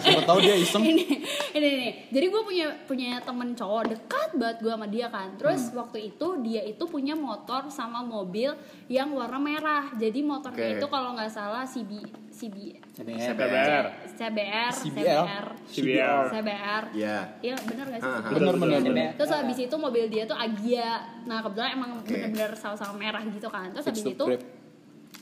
Siapa 0.00 0.24
tahu 0.24 0.40
dia 0.40 0.56
iseng. 0.56 0.80
ini 0.90 1.04
ini 1.52 1.68
ini 1.68 1.88
jadi 2.08 2.26
gue 2.26 2.42
punya 2.42 2.66
punya 2.84 3.20
temen 3.20 3.52
cowok 3.52 3.82
dekat 3.88 4.30
banget 4.34 4.56
gue 4.58 4.72
sama 4.72 4.86
dia 4.86 5.06
kan 5.06 5.28
terus 5.36 5.68
waktu 5.72 5.98
itu 6.08 6.26
dia 6.40 6.64
itu 6.64 6.80
punya 6.82 7.12
motor 7.12 7.68
sama 7.68 8.00
mobil 8.00 8.56
yang 8.88 9.12
warna 9.12 9.36
merah 9.36 9.92
jadi 9.92 10.16
motornya 10.22 10.72
Oke. 10.72 10.76
itu 10.80 10.86
kalau 10.88 11.12
nggak 11.12 11.28
salah 11.28 11.62
CB 11.62 11.92
CB 12.30 12.56
CBR. 12.88 13.34
CBR. 13.34 13.84
CBR 14.14 14.72
CBR. 14.72 14.72
CBR 14.72 15.46
CBR. 15.66 16.24
CBR 16.30 16.82
Iya. 16.94 17.16
Iya 17.40 17.54
bener 17.60 17.84
gak 17.88 18.00
sih? 18.00 18.06
Ah, 18.08 18.14
ah. 18.16 18.30
Bener, 18.30 18.54
bener, 18.54 18.78
Iya. 18.78 18.86
bener. 18.86 19.10
Terus 19.14 19.30
habis 19.32 19.58
itu 19.58 19.74
mobil 19.74 20.04
dia 20.06 20.22
tuh 20.22 20.38
Agia. 20.38 20.90
Nah 21.26 21.42
kebetulan 21.42 21.74
emang 21.74 21.90
bener-bener 22.00 22.54
sama-sama 22.54 22.94
merah 22.94 23.22
gitu 23.22 23.46
kan. 23.46 23.74
Terus 23.74 23.86
habis 23.86 24.06
itu. 24.06 24.24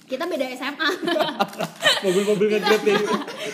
Kita 0.06 0.24
beda 0.24 0.46
SMA. 0.54 0.88
Mobil-mobil 2.06 2.46
nge-grab 2.54 2.82
deh. 2.82 2.96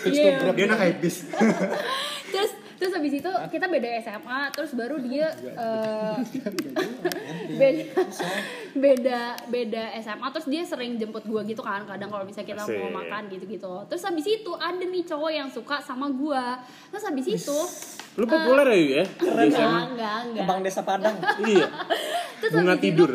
Iya. 0.09 0.52
Dia 0.52 0.64
anak 0.68 0.78
hypebeast. 0.80 1.21
terus 2.32 2.50
terus 2.80 2.92
habis 2.99 3.14
itu 3.14 3.30
kita 3.52 3.71
beda 3.71 3.88
SMA 4.02 4.40
terus 4.50 4.75
baru 4.75 4.99
dia 4.99 5.30
eh, 5.38 6.16
beda 7.61 7.87
beda 8.75 9.21
beda 9.47 9.82
SMA 10.02 10.26
terus 10.35 10.49
dia 10.50 10.66
sering 10.66 10.99
jemput 10.99 11.23
gua 11.23 11.47
gitu 11.47 11.62
kan 11.62 11.87
kadang 11.87 12.11
kalau 12.11 12.26
misalnya 12.26 12.49
kita 12.56 12.64
mau 12.66 13.04
makan 13.04 13.30
gitu 13.30 13.44
gitu 13.47 13.87
terus 13.87 14.02
habis 14.02 14.26
itu 14.26 14.50
ada 14.59 14.82
nih 14.82 15.04
cowok 15.06 15.30
yang 15.30 15.47
suka 15.52 15.78
sama 15.78 16.11
gua 16.11 16.59
terus 16.90 17.04
habis 17.06 17.26
itu 17.30 17.59
Lu 18.12 18.28
populer 18.28 18.66
ya, 18.68 18.76
Yu, 18.76 18.88
ya? 18.92 19.04
Di 19.09 19.25
enggak 19.25 19.88
enggak 19.97 20.16
enggak 20.28 20.44
Kembang 20.44 20.61
desa 20.61 20.85
Padang. 20.85 21.16
Iya. 21.49 21.64
Terus 22.44 22.52
Bunga 22.61 22.76
itu- 22.76 22.85
tidur. 22.85 23.11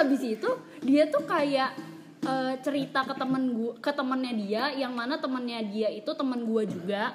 Habis 0.00 0.22
itu 0.22 0.50
dia 0.80 1.04
tuh 1.06 1.22
kayak 1.22 1.70
eh, 2.22 2.54
cerita 2.60 3.00
ke 3.02 3.14
temen 3.14 3.42
gua 3.52 3.72
ke 3.76 3.90
temennya 3.90 4.32
dia 4.34 4.62
yang 4.74 4.92
mana 4.92 5.16
temennya 5.16 5.60
dia 5.62 5.88
itu 5.88 6.10
temen 6.10 6.42
gua 6.42 6.62
juga 6.64 7.12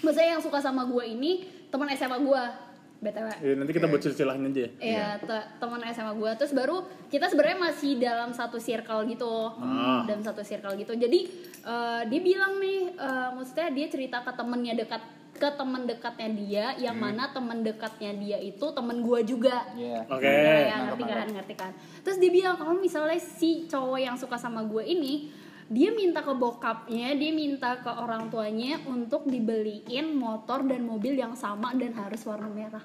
maksudnya 0.00 0.36
yang 0.36 0.42
suka 0.42 0.58
sama 0.58 0.84
gua 0.84 1.02
ini 1.02 1.44
teman 1.68 1.88
SMA 1.90 2.18
gua 2.18 2.52
btw 2.96 3.28
Ya, 3.36 3.52
nanti 3.52 3.72
kita 3.72 3.84
buat 3.84 4.00
silsilahnya 4.00 4.48
aja. 4.48 4.66
Iya, 4.80 5.06
te- 5.20 5.48
teman 5.60 5.76
SMA 5.84 6.14
gue. 6.14 6.30
Terus 6.40 6.56
baru 6.56 6.76
kita 7.12 7.28
sebenarnya 7.28 7.58
masih 7.60 8.00
dalam 8.00 8.32
satu 8.32 8.56
circle 8.56 9.04
gitu, 9.04 9.28
Ah. 9.60 10.08
dalam 10.08 10.24
satu 10.24 10.40
circle 10.40 10.72
gitu. 10.74 10.96
Jadi 10.96 11.28
eh, 11.60 12.00
dia 12.08 12.20
bilang 12.22 12.56
nih, 12.56 12.96
eh, 12.96 13.28
maksudnya 13.34 13.68
dia 13.70 13.86
cerita 13.88 14.24
ke 14.24 14.32
temennya 14.32 14.72
dekat 14.74 15.04
ke 15.34 15.48
teman 15.58 15.84
dekatnya 15.84 16.30
dia, 16.30 16.66
yang 16.78 16.96
mana 16.96 17.28
teman 17.34 17.66
dekatnya 17.66 18.12
dia 18.14 18.38
itu 18.38 18.66
temen 18.70 19.02
gue 19.02 19.20
juga. 19.26 19.66
Iya. 19.74 20.06
Oke. 20.06 20.24
Ya, 20.24 20.54
ya, 20.70 20.76
ngerti 20.88 21.04
kan, 21.04 21.26
ngerti 21.28 21.54
kan. 21.58 21.72
Terus 22.06 22.16
dia 22.22 22.30
bilang 22.30 22.54
kalau 22.56 22.78
misalnya 22.78 23.18
si 23.18 23.66
cowok 23.66 23.98
yang 23.98 24.16
suka 24.16 24.38
sama 24.38 24.62
gue 24.62 24.86
ini, 24.86 25.34
dia 25.66 25.90
minta 25.90 26.20
ke 26.20 26.32
bokapnya, 26.36 27.16
dia 27.16 27.32
minta 27.32 27.80
ke 27.80 27.88
orang 27.88 28.28
tuanya 28.28 28.78
untuk 28.84 29.24
dibeliin 29.24 30.12
motor 30.12 30.60
dan 30.62 30.84
mobil 30.84 31.16
yang 31.16 31.32
sama 31.34 31.72
dan 31.74 31.96
harus 31.96 32.20
warna 32.28 32.48
merah. 32.52 32.84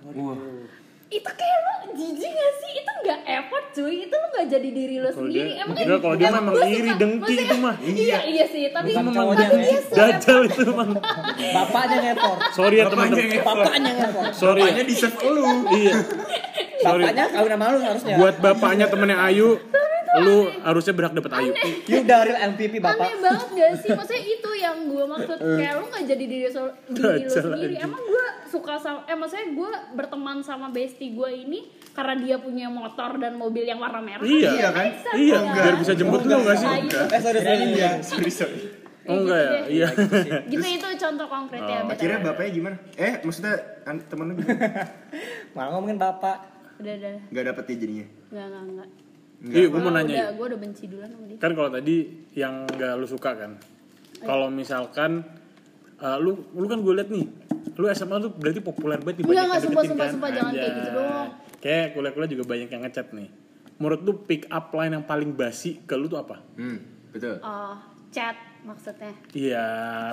Itu 1.10 1.26
kayak 1.28 1.58
lo 1.60 1.74
jijik 1.92 2.30
gak 2.30 2.54
sih? 2.56 2.72
Itu 2.76 2.92
gak 3.02 3.20
effort 3.28 3.66
cuy, 3.72 4.06
itu 4.06 4.14
lo 4.14 4.28
gak 4.30 4.46
jadi 4.48 4.70
diri 4.70 4.96
lo 4.96 5.10
Kalau 5.10 5.26
sendiri. 5.26 5.50
dia- 5.50 5.58
Emang 5.60 5.76
enggak, 5.76 6.00
kalau 6.00 6.16
dia 6.16 6.28
emang 6.30 6.46
memang 6.48 6.70
iri, 6.70 6.90
dengki 6.96 7.36
itu 7.40 7.56
mah. 7.58 7.76
Iya, 8.00 8.18
iya 8.24 8.46
sih, 8.46 8.64
tapi 8.70 8.90
Bukan 8.92 9.04
tapi 9.04 9.18
cowoknya 9.18 9.48
dia 9.52 9.80
Dajjal 9.90 10.40
itu 10.46 10.62
emang. 10.68 10.90
Bapaknya 11.50 11.98
ngeport. 12.06 12.40
Sorry 12.52 12.76
ya 12.76 12.86
teman-teman. 12.88 13.26
Bapaknya 13.42 13.92
ngeport. 13.96 14.32
Sorry. 14.34 14.62
Bapaknya 14.62 14.84
di 14.86 14.96
save 14.96 15.18
lu. 15.26 15.46
Iya. 15.68 15.96
Sorry. 16.80 17.04
Bapaknya 17.04 17.26
kawin 17.28 17.52
sama 17.52 17.66
lu 17.68 17.80
harusnya. 17.82 18.16
Buat 18.16 18.36
bapaknya 18.38 18.86
temennya 18.86 19.18
Ayu, 19.20 19.50
lu 20.20 20.36
harusnya 20.60 20.92
berhak 20.92 21.14
dapet 21.14 21.32
Ayu. 21.32 21.52
You 21.86 22.02
udah 22.02 22.20
real 22.24 22.40
MVP 22.50 22.74
bapak. 22.78 22.98
aneh 22.98 23.16
banget 23.20 23.48
gak 23.52 23.72
sih 23.78 23.90
maksudnya 23.92 24.24
itu 24.24 24.50
yang 24.56 24.78
gue 24.84 25.04
maksud 25.06 25.38
kayak 25.38 25.74
lu 25.76 25.86
gak 25.88 26.04
jadi 26.04 26.26
diri, 26.26 26.48
so- 26.48 26.74
diri 26.88 27.22
lu 27.22 27.30
sendiri 27.30 27.74
emang 27.78 28.02
gue 28.02 28.26
suka 28.46 28.74
sama 28.76 29.06
eh 29.06 29.14
maksudnya 29.14 29.48
gue 29.52 29.72
berteman 29.94 30.38
sama 30.40 30.68
bestie 30.70 31.12
gue 31.12 31.30
ini 31.30 31.60
karena 31.92 32.14
dia 32.16 32.36
punya 32.38 32.68
motor 32.68 33.16
dan 33.16 33.36
mobil 33.36 33.62
yang 33.64 33.78
warna 33.78 34.00
merah 34.00 34.22
Iya. 34.22 34.50
Ya, 34.52 34.70
kan? 34.72 34.86
Iya, 35.14 35.38
ya. 35.38 35.54
biar 35.54 35.76
bisa 35.76 35.94
jemput 35.94 36.22
lu 36.24 36.36
gak 36.40 36.58
sih? 36.58 36.68
Eh 36.90 37.20
sorry 37.20 37.40
sorry. 37.40 37.66
Iya, 37.72 37.92
sorry 38.02 38.32
sorry. 38.32 38.62
Oh 39.06 39.16
enggak 39.20 39.40
ya? 39.40 39.52
Iya. 39.68 39.88
gitu 40.48 40.66
itu 40.66 40.88
contoh 41.00 41.28
konkret 41.28 41.62
ya 41.62 41.80
Oh. 41.80 41.90
Akhirnya 41.90 42.18
bapaknya 42.24 42.52
gimana? 42.52 42.76
Eh, 42.94 43.14
maksudnya 43.20 43.58
temen 44.04 44.26
lu 44.28 44.34
gimana? 44.36 44.58
Malah 45.54 45.70
ngomongin 45.72 45.98
bapak. 45.98 46.38
udah 46.78 46.94
udah 46.96 47.12
Gak 47.30 47.46
dapet 47.46 47.64
ya 47.66 47.76
jadinya? 47.78 48.06
nggak 48.30 48.46
nggak 48.48 48.64
nggak 48.72 48.90
Iya, 49.42 49.68
gue 49.68 49.80
mau 49.80 49.90
nanya. 49.90 50.08
udah 50.10 50.26
Yu. 50.26 50.36
gue 50.36 50.46
udah 50.48 50.60
benci 50.60 50.84
duluan 50.86 51.08
sama 51.08 51.26
dia 51.26 51.38
Kan 51.38 51.52
kalau 51.54 51.70
tadi 51.70 51.96
yang 52.34 52.54
gak 52.70 52.94
lu 52.94 53.06
suka 53.06 53.32
kan. 53.34 53.52
Kalau 54.20 54.48
misalkan 54.50 55.24
eh, 55.98 56.18
lu 56.18 56.32
lu 56.52 56.66
kan 56.66 56.80
gue 56.80 56.94
liat 56.94 57.08
nih, 57.08 57.26
lu 57.74 57.86
SMA 57.90 58.20
tuh 58.20 58.32
berarti 58.32 58.60
populer 58.60 58.98
banget 58.98 59.16
nih 59.18 59.24
Enggak, 59.24 59.30
banyak 59.30 59.40
enggak, 59.42 59.56
yang 59.56 59.64
sumpah, 59.66 59.84
sumpah, 59.86 60.00
kan? 60.02 60.12
sumpah, 60.12 60.30
jangan 60.30 60.52
kayak 60.54 60.72
gitu 60.74 60.90
dong. 60.92 61.28
Kayak 61.60 61.86
kuliah-kuliah 61.90 62.30
juga 62.30 62.44
banyak 62.46 62.70
yang 62.70 62.82
ngechat 62.84 63.08
nih. 63.12 63.30
Menurut 63.76 64.00
lu 64.02 64.14
pick 64.22 64.44
up 64.50 64.72
line 64.72 64.94
yang 64.94 65.06
paling 65.06 65.32
basi 65.34 65.80
ke 65.80 65.94
lu 65.94 66.06
tuh 66.06 66.20
apa? 66.20 66.44
Hmm, 66.54 66.80
betul. 67.10 67.40
oh 67.40 67.76
chat 68.10 68.36
maksudnya 68.60 69.14
Iya, 69.32 69.68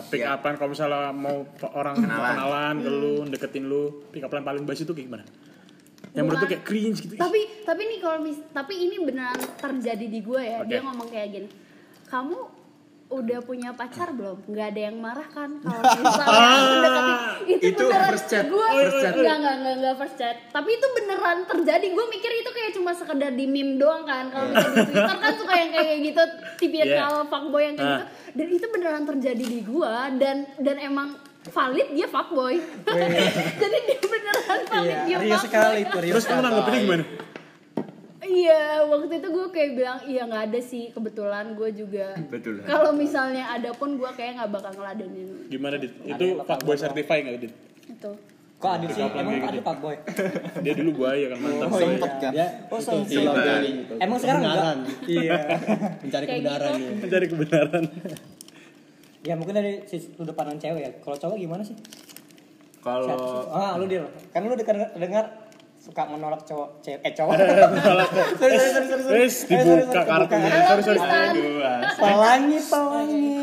pick 0.06 0.20
Iya. 0.20 0.36
upan 0.36 0.54
kalau 0.54 0.70
misalnya 0.70 1.10
mau 1.10 1.42
orang 1.72 1.96
Kenalan. 1.96 2.30
kenalan, 2.36 2.74
ke 2.78 2.90
lu, 2.92 3.14
deketin 3.26 3.64
lu, 3.64 3.82
pick 4.08 4.20
up 4.20 4.30
line 4.30 4.44
paling 4.44 4.62
basi 4.62 4.82
tuh 4.82 4.92
kayak 4.92 5.06
gimana? 5.08 5.24
Yang 6.16 6.24
menurut 6.26 6.48
kayak 6.48 6.64
cringe 6.64 6.98
gitu. 6.98 7.14
Tapi 7.14 7.40
tapi 7.62 7.82
nih 7.84 7.98
kalau 8.00 8.18
mis 8.18 8.40
tapi 8.50 8.74
ini 8.80 8.96
beneran 8.98 9.36
terjadi 9.56 10.06
di 10.06 10.20
gue 10.20 10.40
ya. 10.40 10.58
Oke. 10.58 10.66
dia 10.66 10.80
ngomong 10.80 11.08
kayak 11.08 11.28
gini 11.30 11.48
kamu 12.06 12.38
udah 13.06 13.38
punya 13.38 13.70
pacar 13.70 14.10
belum? 14.10 14.42
Nggak 14.46 14.66
ada 14.66 14.80
yang 14.82 14.96
marah 14.96 15.28
kan 15.28 15.60
kalau 15.60 15.78
misalnya 16.02 16.26
aku 16.26 16.74
deketin 16.74 17.14
itu, 17.46 17.66
Itu 17.68 17.82
beneran 17.84 18.10
first 18.10 18.26
chat, 18.26 18.44
gue 18.44 18.66
nggak 18.66 19.36
nggak 19.36 19.56
nggak 19.56 19.74
nggak 19.78 19.94
first 19.96 20.16
chat. 20.16 20.36
Tapi 20.48 20.70
itu 20.72 20.86
beneran 20.92 21.38
terjadi 21.44 21.86
gue 21.86 22.06
mikir 22.08 22.30
itu 22.34 22.50
kayak 22.50 22.70
cuma 22.72 22.90
sekedar 22.92 23.30
di 23.30 23.46
meme 23.46 23.76
doang 23.76 24.02
kan. 24.02 24.26
Kalau 24.26 24.46
misalnya 24.48 24.74
di 24.74 24.84
twitter 24.88 25.18
kan 25.20 25.32
suka 25.36 25.54
yang 25.54 25.70
kayak 25.70 25.96
gitu 26.02 26.22
tipikal 26.60 27.12
fuckboy 27.26 27.62
yang 27.62 27.76
kayak 27.76 27.86
Ah. 27.86 27.98
gitu. 28.00 28.06
Dan 28.36 28.46
itu 28.50 28.66
beneran 28.68 29.04
terjadi 29.06 29.44
di 29.44 29.60
gue 29.62 29.94
dan 30.18 30.36
dan 30.56 30.76
emang 30.76 31.08
valid 31.50 31.88
dia 31.94 32.06
fuckboy 32.08 32.54
jadi 33.62 33.76
dia 33.86 33.98
beneran 34.02 34.60
valid 34.66 34.96
Iya, 34.96 35.02
dia 35.06 35.16
Rio 35.18 35.36
fuckboy 35.36 35.46
sekali 35.46 35.80
tuh 35.86 36.00
Rio. 36.02 36.12
Terus 36.16 36.24
kamu 36.26 36.40
nanggepinnya 36.42 36.80
gimana? 36.82 37.04
Iya, 38.26 38.82
waktu 38.90 39.14
itu 39.22 39.28
gue 39.30 39.46
kayak 39.54 39.70
bilang 39.78 39.98
iya 40.02 40.22
nggak 40.26 40.42
ada 40.50 40.60
sih 40.60 40.84
kebetulan 40.90 41.54
gue 41.54 41.70
juga. 41.70 42.18
Betul. 42.26 42.66
Kalau 42.66 42.90
misalnya 42.90 43.54
ada 43.54 43.70
pun 43.70 43.94
gue 43.94 44.10
kayak 44.18 44.42
nggak 44.42 44.50
bakal 44.50 44.72
ngeladenin 44.74 45.46
Gimana 45.46 45.78
dit? 45.78 45.94
Itu 46.02 46.42
fuckboy 46.42 46.74
certified 46.74 47.22
nggak 47.22 47.38
dit? 47.46 47.54
itu. 47.86 48.12
Kok 48.56 48.70
Adit 48.72 48.88
sih? 48.96 49.04
Emang 49.04 49.36
Adit 49.36 49.60
pak 49.60 49.76
boy. 49.84 49.96
Dia 50.64 50.72
dulu 50.72 51.04
buaya 51.04 51.28
kan 51.28 51.38
mantap. 51.44 51.68
Oh, 51.68 51.76
sempet 51.76 52.12
kan? 52.24 52.32
Ya, 52.32 52.46
oh 52.72 52.80
Itu 52.80 53.04
sempet. 53.04 53.44
Emang 54.00 54.18
sekarang 54.18 54.40
enggak? 54.42 54.56
Kebenaran. 54.56 54.78
Iya. 55.04 55.38
Mencari 56.00 56.24
kebenaran 56.24 56.72
gitu. 56.72 56.80
ya. 56.88 56.92
Mencari 57.04 57.26
kebenaran. 57.28 57.82
Ya 59.26 59.34
mungkin 59.34 59.52
dari 59.52 59.82
sisi 59.84 60.14
sudut 60.14 60.32
pandang 60.32 60.56
cewek 60.56 60.80
ya. 60.80 60.90
Kalau 61.02 61.18
cowok 61.18 61.36
gimana 61.36 61.60
sih? 61.60 61.74
Kalau 62.78 63.50
Ah, 63.50 63.74
lu 63.74 63.84
dia. 63.84 64.06
Kan 64.30 64.46
lu 64.46 64.54
dengar 64.54 64.94
dengar 64.94 65.24
suka 65.76 66.02
menolak 66.06 66.42
cowok 66.42 66.78
cewek 66.80 67.00
eh 67.00 67.12
cowok. 67.12 67.34
sorry, 68.38 68.54
sorry, 68.54 68.86
sorry, 68.86 69.02
sorry, 69.02 69.26
sorry. 69.28 69.58
Dibuka 69.76 70.02
kartunya. 70.02 70.50
Sorry 70.64 70.82
sorry. 70.84 70.98
Tristan. 70.98 71.34
Pelangi, 71.96 72.58
pelangi. 72.60 73.34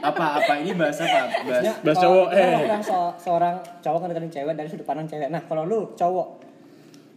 apa 0.00 0.24
apa 0.36 0.52
ini 0.58 0.72
bahasa 0.74 1.02
apa? 1.04 1.40
Bahas 1.42 1.62
Ya, 1.62 1.72
Bahas 1.80 1.98
cowok, 1.98 2.26
eh. 2.32 2.52
so- 2.80 3.16
seorang 3.18 3.54
cowok 3.80 3.98
kan 3.98 4.08
deketin 4.10 4.32
cewek 4.34 4.52
dari 4.54 4.68
sudut 4.68 4.84
pandang 4.84 5.06
cewek. 5.06 5.28
Nah, 5.28 5.40
kalau 5.42 5.64
lu 5.64 5.92
cowok 5.94 6.28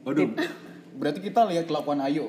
Waduh. 0.03 0.27
Berarti 0.93 1.19
kita 1.19 1.47
lihat 1.47 1.65
kelakuan 1.65 1.99
Ayu. 1.99 2.27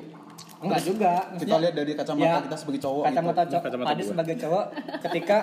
Enggak 0.57 0.81
juga. 0.81 1.11
Kita 1.35 1.55
lihat 1.57 1.73
dari 1.73 1.91
kacamata 1.93 2.37
kita 2.41 2.55
sebagai 2.55 2.81
cowok 2.81 3.01
Ya, 3.01 3.09
Kacamata 3.09 3.41
gitu. 3.41 3.51
cowok. 3.51 3.63
Kacamata 3.63 3.91
gua. 3.93 4.05
sebagai 4.05 4.35
cowok 4.37 4.65
ketika 5.05 5.37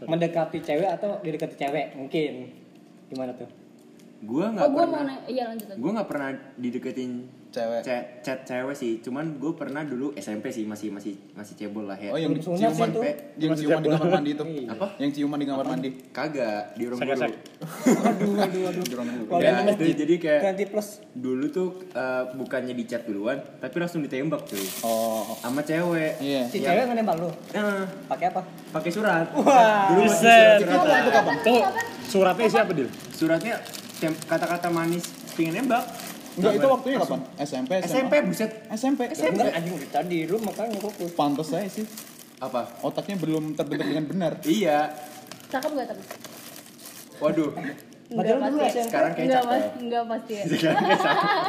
mendekati 0.00 0.58
cewek 0.60 0.88
atau 0.90 1.10
didekati 1.20 1.54
cewek 1.56 1.86
mungkin 1.92 2.32
gimana 3.06 3.32
tuh? 3.32 3.48
Gua 4.20 4.44
Oh 4.44 4.50
nggak 4.50 4.66
gue 4.66 4.74
mau 4.76 4.82
pernah. 4.84 5.02
nanya, 5.04 5.16
iya 5.26 5.44
lanjut 5.46 5.66
lanjut. 5.68 5.78
Gue 5.78 5.90
nggak 5.92 6.08
pernah 6.08 6.28
dideketin 6.56 7.10
cewek. 7.48 7.80
chat, 7.80 8.02
chat 8.20 8.38
cewek 8.42 8.72
sih 8.72 8.98
cuman 8.98 9.36
gue 9.36 9.52
pernah 9.52 9.80
dulu 9.80 10.12
SMP 10.14 10.48
sih 10.48 10.62
masih 10.62 10.88
masih 10.88 11.16
masih 11.32 11.54
cebol 11.54 11.84
lah 11.84 11.96
ya 11.96 12.10
Oh 12.10 12.16
yang 12.16 12.32
Sunat 12.34 12.60
sih 12.68 12.68
ciuman 12.70 12.88
itu. 12.88 13.00
yang 13.38 13.52
ciuman 13.54 13.80
di 13.80 13.88
kamar 13.88 14.08
mandi 14.12 14.30
itu. 14.30 14.44
Apa? 14.66 14.86
Yang 14.96 15.10
ciuman 15.14 15.36
di 15.36 15.46
kamar 15.46 15.66
mandi. 15.66 15.90
kagak 16.10 16.62
di 16.74 16.84
rumah 16.84 17.04
Sak-sak. 17.04 17.30
aduh 18.04 18.32
aduh 18.38 18.62
aduh 18.66 18.82
Di 18.82 18.94
ruang 18.94 19.08
guru. 19.18 19.38
Ya, 19.38 19.52
itu 19.66 19.84
jadi 19.96 20.14
kayak 20.16 20.42
20 20.58 20.70
plus 20.70 20.88
dulu 21.12 21.44
tuh 21.48 21.68
eh, 21.88 22.24
bukannya 22.32 22.72
di 22.72 22.84
chat 22.84 23.02
duluan 23.02 23.40
tapi 23.56 23.76
langsung 23.76 24.00
ditembak 24.00 24.44
cuy 24.44 24.64
Oh. 24.80 25.32
sama 25.38 25.60
cewek 25.60 26.18
Iya. 26.18 26.46
si 26.46 26.58
cewek 26.58 26.84
nembak 26.88 27.16
lu 27.16 27.30
Eh, 27.50 27.82
pakai 28.06 28.28
apa 28.28 28.42
pakai 28.70 28.90
surat 28.90 29.24
Wah. 29.32 29.88
dulu 29.90 30.04
masih 30.04 30.62
surat 30.62 31.00
Itu 31.00 31.10
kapan? 31.10 31.34
Tuh, 31.40 31.62
suratnya 32.04 32.44
isi 32.44 32.58
apa, 32.58 32.72
Dil? 32.72 32.88
suratnya 33.10 33.54
kata-kata 34.22 34.68
manis 34.68 35.04
pengen 35.32 35.58
nembak 35.58 35.82
Enggak 36.38 36.52
itu 36.54 36.66
waktunya 36.68 36.98
kapan? 36.98 37.20
SMP, 37.36 37.70
SMA. 37.76 37.88
SMP 37.90 38.12
buset 38.24 38.50
SMP. 38.70 39.00
enggak 39.10 39.50
anjing 39.52 39.74
tadi 39.88 40.18
lu 40.24 40.36
makanya 40.38 40.78
fokus 40.78 41.10
Pantes 41.12 41.46
saya 41.46 41.66
sih. 41.66 41.84
apa 42.38 42.70
Otaknya 42.80 43.18
belum 43.18 43.52
terbentuk 43.52 43.84
dengan 43.84 44.06
benar. 44.06 44.32
iya 44.44 44.94
Cakep 45.48 45.70
gak 45.74 45.86
tapi? 45.88 46.02
waduh 47.18 47.50
Padahal 48.08 48.40
dulu 48.40 48.56
pasti. 48.58 48.72
SMP. 48.72 48.88
sekarang 48.88 49.10
kayak 49.12 49.26
Enggak, 49.26 49.42
cakep. 49.44 49.62
Enggak 49.78 50.02
pasti 50.06 50.32
ya. 50.32 50.44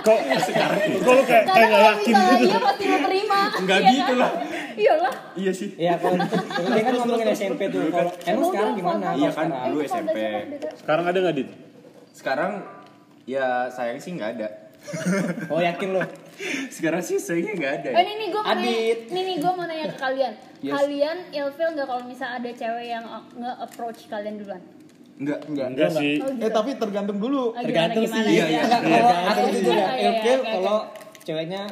Kok 0.02 0.20
sekarang 0.42 0.78
kok 1.00 1.08
lu 1.08 1.24
kayak 1.24 1.24
kayak 1.24 1.46
Karena 1.48 1.64
gak 1.64 1.72
kalau 1.72 1.88
yakin 1.88 2.12
gitu? 2.12 2.44
iya 2.44 2.58
pasti 2.60 2.84
lo 2.84 2.98
terima. 3.00 3.40
Enggak 3.56 3.78
Iya 3.80 3.90
gitu 3.90 4.04
kan? 4.04 4.18
lah. 4.18 4.32
Iyalah. 4.76 5.14
iya 5.36 5.52
sih 5.54 5.70
Iya 5.76 5.94
kalau 5.96 6.16
dia 6.68 6.82
kan 6.82 6.94
ngomongin 6.98 7.28
SMP 7.32 7.62
tuh. 7.68 7.82
Kalau 7.88 8.12
emang 8.26 8.44
sekarang 8.46 8.74
gimana? 8.74 9.06
Iya 9.14 9.30
kan, 9.30 9.48
sekarang? 9.48 9.68
dulu 9.70 9.80
SMP. 9.86 10.18
Dika? 10.20 10.70
Sekarang 10.76 11.04
ada 11.06 11.18
nggak, 11.18 11.36
Dit? 11.38 11.50
sekarang 12.12 12.52
ya 13.24 13.46
sayang 13.70 13.96
sih 13.98 14.12
nggak 14.12 14.30
ada 14.36 14.48
Oh 15.52 15.60
yakin 15.62 15.90
lu? 15.96 16.02
sekarang 16.72 17.04
sih 17.04 17.20
sayangnya 17.20 17.54
nggak 17.60 17.74
ada 17.84 17.90
Eh, 18.00 18.04
ini 18.08 18.14
nih 18.16 18.28
gue 18.32 18.42
mau 18.42 18.56
nanya, 18.56 18.72
nih 19.12 19.24
nih 19.28 19.36
gue 19.44 19.52
mau 19.52 19.66
nanya 19.68 19.86
ke 19.92 19.98
kalian. 20.00 20.34
Yes. 20.64 20.72
Kalian 20.72 21.18
ilfeel 21.36 21.70
nggak 21.76 21.88
kalau 21.88 22.04
misalnya 22.08 22.34
ada 22.40 22.50
cewek 22.56 22.88
yang 22.88 23.06
uh, 23.08 23.24
nge-approach 23.36 24.00
kalian 24.08 24.36
duluan? 24.40 24.64
enggak 25.20 25.40
Enggak. 25.52 25.68
Enggak 25.76 25.90
sih. 26.00 26.16
Oh, 26.24 26.32
gitu. 26.32 26.48
Eh 26.48 26.52
tapi 26.56 26.72
tergantung 26.80 27.20
dulu. 27.20 27.52
Ah, 27.52 27.60
gimana, 27.60 27.68
Tergantung 27.68 28.04
gimana, 28.08 28.24
sih. 28.24 28.36
Iya, 28.40 28.46
iya. 28.48 28.62
Enggak, 28.64 28.82
kalau 28.88 29.12
aku 29.12 29.46
Iya, 29.52 29.60
ya, 29.60 29.60
iya, 29.60 29.76
iya, 29.76 30.08
ilfeel 30.08 30.40
oke, 30.40 30.52
kalau 30.56 30.78
ceweknya 31.28 31.64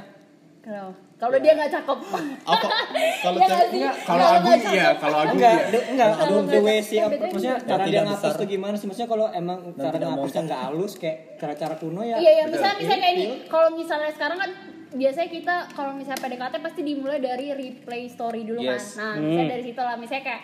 Kalau 1.17 1.33
kalau 1.33 1.37
dia 1.39 1.53
nggak 1.53 1.71
cakep. 1.71 1.97
Apa? 2.45 2.67
Kalau 3.25 3.37
Iya 3.37 3.47
cewek 3.47 3.57
nggak 3.57 3.67
sih? 3.67 3.81
kalau 3.81 3.97
Kalau 4.05 4.25
aku 4.29 4.45
nggak 4.45 4.59
iya 4.61 4.85
cakep. 4.85 4.97
kalau 4.97 5.17
aku 5.17 5.33
enggak, 5.33 5.53
iya 5.57 5.81
enggak, 5.87 6.09
aduh, 6.13 6.37
the 6.37 6.43
nggak 6.43 6.61
way 6.61 6.77
cakep, 6.77 6.85
sih, 6.85 6.97
maksudnya 7.27 7.55
cara 7.59 7.83
dia 7.83 8.01
ngapus 8.03 8.33
tuh 8.35 8.47
gimana 8.47 8.75
sih? 8.75 8.85
Maksudnya 8.85 9.09
kalau 9.09 9.25
emang 9.31 9.57
cara 9.73 9.95
ngapusnya 9.97 10.41
nggak 10.43 10.61
halus 10.63 10.93
kayak 10.95 11.17
cara-cara 11.35 11.73
kuno 11.75 12.01
ya. 12.01 12.15
Iya, 12.15 12.31
iya, 12.31 12.43
misalnya 12.45 12.75
misalnya 12.77 13.01
kayak 13.03 13.15
ini. 13.15 13.25
Kalau 13.47 13.69
misalnya 13.73 14.11
sekarang 14.11 14.37
kan 14.37 14.51
biasanya 14.89 15.29
kita 15.29 15.55
kalau 15.73 15.91
misalnya 15.91 16.19
PDKT 16.19 16.55
pasti 16.59 16.81
dimulai 16.81 17.17
dari 17.19 17.45
replay 17.51 18.03
story 18.05 18.41
dulu 18.43 18.61
Yes. 18.61 18.93
kan. 18.93 19.17
Nah, 19.17 19.25
misalnya 19.25 19.49
dari 19.51 19.63
situ 19.65 19.81
lah. 19.81 19.95
Misalnya 19.95 20.23
kayak 20.23 20.41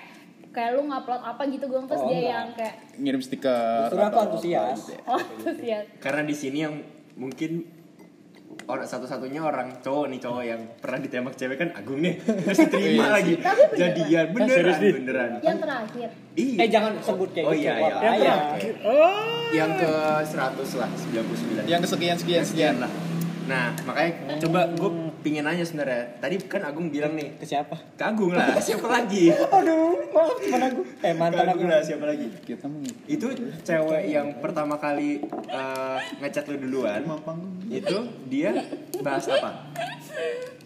kayak 0.50 0.70
lu 0.72 0.82
ngupload 0.84 1.22
apa 1.24 1.42
gitu 1.48 1.66
gue 1.66 1.80
terus 1.84 1.98
Oh, 2.00 2.08
dia 2.08 2.14
enggak. 2.16 2.30
yang 2.32 2.48
kayak 2.52 2.76
ngirim 2.96 3.22
stiker. 3.22 3.78
Justru 3.84 3.96
aku 3.96 4.02
atau 4.04 4.10
apa 4.12 4.22
antusias. 4.28 4.78
gitu 4.80 4.92
ya. 4.92 5.02
oh 5.08 5.22
terus 5.40 5.60
ya 5.64 5.80
karena 5.98 6.22
di 6.24 6.36
sini 6.36 6.58
yang 6.60 6.76
mungkin 7.14 7.52
orang 8.66 8.84
satu-satunya 8.84 9.40
orang 9.40 9.68
cowok 9.80 10.06
nih 10.08 10.20
cowok 10.20 10.44
yang 10.44 10.62
pernah 10.78 11.00
ditembak 11.00 11.34
cewek 11.34 11.56
kan 11.56 11.70
Agung 11.74 12.00
nih 12.00 12.16
terus 12.46 12.60
diterima 12.62 13.06
lagi 13.12 13.34
jadian 13.74 14.26
beneran 14.30 14.50
serius, 14.50 14.78
Di? 14.78 14.90
beneran 14.94 15.30
yang 15.40 15.58
terakhir. 15.58 16.10
iya 16.34 16.58
Eh 16.58 16.68
jangan 16.68 16.92
sebut 16.98 17.30
kayak 17.30 17.46
Oh, 17.46 17.54
gitu. 17.54 17.62
iya, 17.62 17.74
Wah, 17.76 17.90
iya. 17.90 17.96
bahaya. 18.00 18.34
Oh. 18.82 19.50
yang 19.50 19.72
ke 19.76 19.92
100 20.24 20.34
lah 20.76 20.90
99 20.90 21.68
Yang 21.68 21.82
kesekian 21.86 22.16
sekian 22.18 22.44
sekian 22.44 22.76
lah 22.80 22.92
nah 23.44 23.76
makanya 23.84 24.12
coba 24.40 24.72
gue 24.72 24.90
pingin 25.20 25.44
nanya 25.44 25.62
sebenarnya 25.62 26.16
tadi 26.18 26.40
kan 26.42 26.64
Agung 26.64 26.88
bilang 26.88 27.12
nih 27.14 27.36
Ke 27.36 27.46
siapa? 27.46 27.76
ke 27.94 28.04
Agung 28.04 28.32
lah 28.32 28.56
siapa 28.58 28.88
lagi 28.88 29.36
Aduh, 29.58 30.00
maaf 30.10 30.40
teman 30.40 30.62
aku. 30.66 30.82
Eh 31.00 31.14
mantan 31.14 31.46
aku. 31.46 31.60
Agung 31.60 31.68
lah 31.68 31.80
siapa 31.80 32.06
lagi 32.06 32.28
Kita 32.42 32.68
itu 33.06 33.28
cewek 33.62 34.04
yang 34.08 34.40
pertama 34.40 34.76
kali 34.76 35.20
eh, 35.46 35.98
ngechat 36.18 36.48
lu 36.48 36.56
duluan 36.58 37.04
itu 37.68 37.98
dia 38.28 38.52
bahas 39.00 39.28
apa 39.28 39.72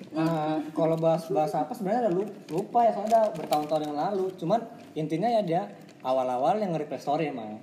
Ah, 0.10 0.58
kalau 0.74 0.98
bahas-bahas 0.98 1.54
apa 1.54 1.70
sebenarnya 1.72 2.10
udah 2.10 2.14
lu- 2.16 2.34
lupa 2.50 2.82
ya 2.82 2.90
soalnya 2.90 3.22
udah 3.22 3.38
bertahun-tahun 3.38 3.84
yang 3.86 3.98
lalu. 4.00 4.26
Cuman 4.34 4.66
intinya 4.96 5.30
ya 5.30 5.46
dia 5.46 5.62
awal-awal 6.02 6.58
yang 6.58 6.74
nge-replay 6.74 6.98
story 6.98 7.30
emang. 7.30 7.62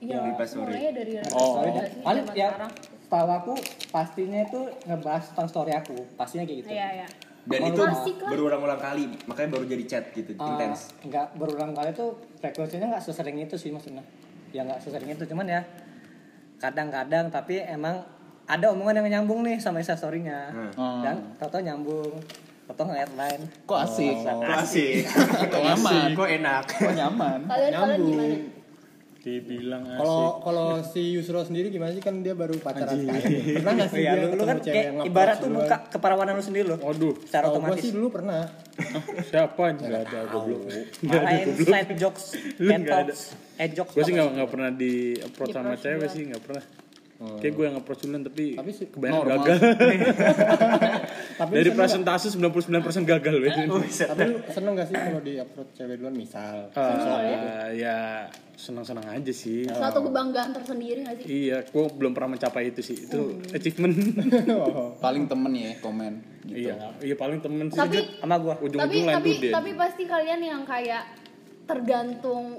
Iya, 0.00 0.24
story. 0.40 0.72
mulainya 0.72 0.92
dari 0.94 1.12
Oh. 1.30 1.52
story 1.52 1.68
paling 2.00 2.24
ya. 2.32 2.48
Setahu 3.12 3.28
aku 3.28 3.52
pastinya 3.92 4.40
itu 4.40 4.60
ngebahas 4.88 5.28
tentang 5.28 5.48
story 5.52 5.76
aku. 5.76 6.00
Pastinya 6.16 6.48
kayak 6.48 6.64
gitu. 6.64 6.68
Iya, 6.72 6.88
iya. 7.04 7.08
dan 7.42 7.74
itu 7.74 7.82
lah. 7.82 7.98
berulang-ulang 8.30 8.78
kali 8.78 9.10
makanya 9.26 9.58
baru 9.58 9.66
jadi 9.66 9.84
chat 9.90 10.04
gitu 10.14 10.30
Ah, 10.38 10.54
intens 10.54 10.94
Enggak 11.02 11.34
berulang 11.34 11.74
kali 11.74 11.90
tuh 11.90 12.14
frekuensinya 12.38 12.94
nggak 12.94 13.02
sesering 13.02 13.36
itu 13.36 13.58
sih 13.58 13.74
maksudnya. 13.74 14.00
Ya 14.54 14.62
nggak 14.62 14.78
sesering 14.80 15.10
itu 15.10 15.26
cuman 15.26 15.50
ya 15.50 15.60
kadang-kadang 16.62 17.28
tapi 17.34 17.60
emang 17.60 18.00
ada 18.46 18.70
omongan 18.70 19.02
yang 19.02 19.20
nyambung 19.20 19.42
nih 19.42 19.58
sama 19.58 19.82
Insta 19.82 19.98
story-nya. 19.98 20.54
Hmm. 20.54 21.02
Dan 21.02 21.36
tau-tau 21.36 21.60
nyambung. 21.60 22.14
Tau-tau 22.70 22.94
nge-headline. 22.94 23.42
Kok 23.66 23.78
asik? 23.90 24.14
klasik 24.22 25.02
Kok 25.50 25.60
nyaman? 25.66 26.08
kok 26.14 26.28
enak 26.30 26.64
Kok 26.64 26.94
nyaman? 26.94 27.38
Kalian 27.50 27.72
kalian 27.74 28.00
gimana? 28.06 28.36
Dibilang 29.22 29.86
asik. 29.86 29.98
Kalau 29.98 30.22
kalau 30.42 30.68
si 30.82 31.14
Yusro 31.14 31.46
sendiri 31.46 31.70
gimana 31.70 31.94
sih 31.94 32.02
kan 32.02 32.26
dia 32.26 32.34
baru 32.34 32.58
pacaran 32.58 32.98
sekali. 32.98 33.54
Pernah 33.54 33.72
nggak 33.72 33.88
sih 33.88 34.00
Iya, 34.02 34.12
dia 34.12 34.26
lu, 34.26 34.34
lu 34.34 34.44
kan 34.44 34.58
kayak 34.58 34.86
ibarat 35.06 35.36
tuh 35.38 35.50
buka 35.54 35.76
keperawanan 35.88 36.34
lu 36.34 36.42
sendiri 36.42 36.66
loh. 36.66 36.78
Waduh, 36.82 37.14
Secara 37.22 37.46
Oh, 37.46 37.54
gua 37.54 37.58
otomatis. 37.62 37.82
sih 37.86 37.90
dulu 37.94 38.06
pernah. 38.10 38.42
siapa 39.22 39.62
aja 39.62 39.78
nggak 39.78 40.02
ada 40.10 40.18
goblok. 40.26 40.60
Main 41.06 41.48
side 41.54 41.92
jokes, 41.94 42.24
talks, 42.58 43.20
head 43.54 43.70
jokes. 43.78 43.92
Gue 43.94 44.02
sih 44.02 44.12
nggak 44.12 44.28
nggak 44.34 44.50
pernah 44.50 44.70
di 44.74 44.92
approach 45.14 45.54
sama 45.54 45.78
cewek 45.78 46.08
sih 46.10 46.22
nggak 46.26 46.42
pernah. 46.42 46.64
Kayak 47.38 47.52
gue 47.52 47.64
yang 47.64 47.76
approach 47.76 48.00
duluan 48.00 48.22
tapi, 48.22 48.44
Tapi 48.52 48.70
kebanyakan 48.86 49.18
normal. 49.24 49.44
gagal. 49.44 49.58
Tapi 51.40 51.52
Dari 51.52 51.70
presentasi 51.70 52.26
99% 52.30 52.42
gagal. 53.04 53.34
Ben. 53.36 53.52
nggak- 53.64 54.08
Tapi 54.08 54.22
lu 54.24 54.38
seneng 54.54 54.72
gak 54.74 54.86
sih 54.86 54.96
kalau 54.96 55.20
di 55.20 55.32
approach 55.36 55.70
cewek 55.72 55.96
duluan 55.96 56.14
misal? 56.14 56.70
Ah, 56.72 57.66
ya 57.68 58.26
senang-senang 58.54 59.06
aja 59.08 59.32
sih. 59.32 59.66
Suatu 59.66 60.02
kebanggaan 60.02 60.50
tersendiri 60.52 61.02
nggak 61.02 61.16
sih? 61.18 61.26
Iya, 61.46 61.64
gue 61.64 61.84
belum 61.90 62.12
pernah 62.12 62.30
mencapai 62.32 62.68
itu 62.68 62.80
sih. 62.80 62.96
Itu 63.00 63.42
achievement. 63.48 63.94
Paling 65.04 65.24
temen 65.26 65.52
ya 65.52 65.72
komen 65.78 66.12
gitu. 66.44 66.68
iya, 66.68 66.74
iya 66.98 67.14
paling 67.14 67.38
temen 67.38 67.66
sih. 67.66 67.78
Tapi 67.78 68.18
sama 68.18 68.34
gua. 68.36 68.54
tapi 68.54 68.66
Ujung-ujung 68.68 69.06
tapi 69.08 69.30
deh. 69.40 69.52
tapi 69.52 69.70
pasti 69.74 70.02
kalian 70.04 70.40
yang 70.40 70.62
kayak 70.62 71.06
tergantung 71.64 72.58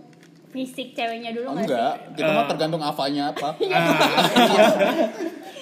fisik 0.53 0.93
ceweknya 0.93 1.33
dulu 1.33 1.47
nggak 1.51 1.65
Enggak, 1.65 1.93
sih? 1.97 2.13
kita 2.15 2.29
mah 2.31 2.45
tergantung 2.45 2.81
avanya 2.81 3.23
apa. 3.27 3.49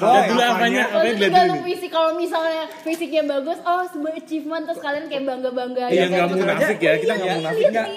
Lihat 0.01 0.25
dulu 0.27 0.41
apanya, 0.41 0.49
apanya 0.51 0.81
Maksudnya 0.83 1.01
dilihat 1.07 1.21
dulu. 1.21 1.37
tergantung 1.37 1.61
fisik 1.63 1.89
kalau 1.89 2.11
misalnya 2.13 2.63
fisiknya 2.81 3.23
bagus, 3.29 3.57
oh 3.61 3.83
sebuah 3.87 4.13
achievement 4.15 4.63
terus 4.65 4.79
kalian 4.79 5.05
kayak 5.05 5.23
bangga 5.23 5.49
bangga 5.51 5.83
Iya, 5.87 6.03
nggak 6.07 6.21
jujur 6.27 6.37
munafik 6.41 6.75
aja. 6.75 6.83
ya, 6.83 6.93
kita 6.97 7.13
nggak 7.13 7.27
Iya, 7.27 7.37
munafik. 7.37 7.65
enggak. 7.67 7.87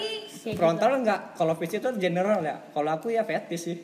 Kayak 0.45 0.61
Frontal 0.61 1.01
enggak, 1.01 1.21
kalau 1.41 1.57
fetish 1.57 1.81
itu 1.81 1.89
general 1.97 2.45
ya. 2.45 2.61
Kalau 2.69 2.91
aku 2.93 3.09
ya 3.09 3.25
fetish 3.25 3.65
sih. 3.65 3.77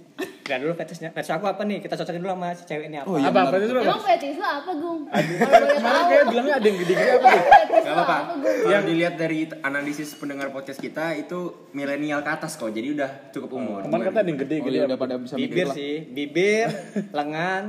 Enggak 0.44 0.59
dulu 0.61 0.73
fetishnya. 0.77 1.09
Fetish 1.09 1.33
aku 1.33 1.49
apa 1.49 1.64
nih? 1.64 1.81
Kita 1.81 1.96
cocokin 1.96 2.20
dulu 2.20 2.37
sama 2.37 2.53
si 2.53 2.68
cewek 2.68 2.92
ini 2.92 3.01
apa. 3.01 3.09
Oh, 3.09 3.16
iya. 3.16 3.33
Apa 3.33 3.49
apa 3.49 3.57
gitu. 3.64 3.73
apa? 3.73 3.88
Emang 3.88 4.03
fetish 4.05 4.37
lo 4.37 4.44
apa, 4.44 4.70
Gung? 4.77 5.01
Kemarin 5.09 6.05
kayak 6.05 6.25
bilangnya 6.29 6.55
ada 6.61 6.66
yang 6.68 6.79
gede-gede 6.85 7.11
apa 7.16 7.29
tuh? 7.33 7.44
Fetish 7.49 7.85
Gak 7.88 7.94
lo 7.96 8.03
apa-apa. 8.05 8.33
Yang 8.68 8.83
dilihat 8.92 9.14
dari 9.16 9.38
analisis 9.64 10.09
pendengar 10.20 10.53
podcast 10.53 10.81
kita 10.85 11.16
itu 11.16 11.38
milenial 11.73 12.20
ke 12.20 12.31
atas 12.37 12.61
kok. 12.61 12.68
Jadi 12.68 12.88
udah 12.92 13.11
cukup 13.33 13.51
umur. 13.57 13.81
Kemarin 13.88 14.05
kata 14.12 14.18
ada 14.20 14.29
yang 14.29 14.37
Oh 14.37 14.44
gede-gede 14.44 14.77
iya 14.77 14.85
apa 14.85 14.92
udah 14.92 14.99
pada 15.01 15.14
bisa 15.16 15.35
mikir 15.40 15.49
Bibir 15.49 15.66
sih, 15.73 15.94
bibir, 16.12 16.68
lengan, 17.16 17.62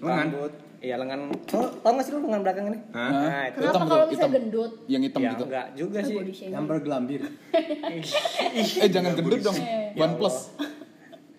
Lengan? 0.00 0.26
rambut. 0.32 0.71
Iya, 0.82 0.98
lengan. 0.98 1.30
Tau, 1.46 1.62
tau 1.78 1.94
gak 1.94 2.02
sih 2.02 2.10
lu 2.10 2.26
lengan 2.26 2.42
belakang 2.42 2.64
ini? 2.68 2.78
Hah? 2.90 3.08
Nah, 3.08 3.42
itu. 3.46 3.58
Kenapa 3.62 3.84
kalau 3.86 4.06
bisa 4.10 4.18
hitam. 4.20 4.34
gendut? 4.34 4.72
Yang 4.84 5.02
hitam 5.06 5.20
Ya, 5.22 5.30
gitu. 5.30 5.44
enggak 5.46 5.66
juga 5.72 5.98
sih. 6.02 6.14
Body 6.18 6.32
shaming. 6.34 6.52
Yang 6.52 6.64
bergelambir. 6.66 7.20
Eh 8.82 8.88
jangan 8.90 9.12
gendut 9.14 9.40
dong. 9.40 9.58
One 9.94 10.14
plus. 10.16 10.36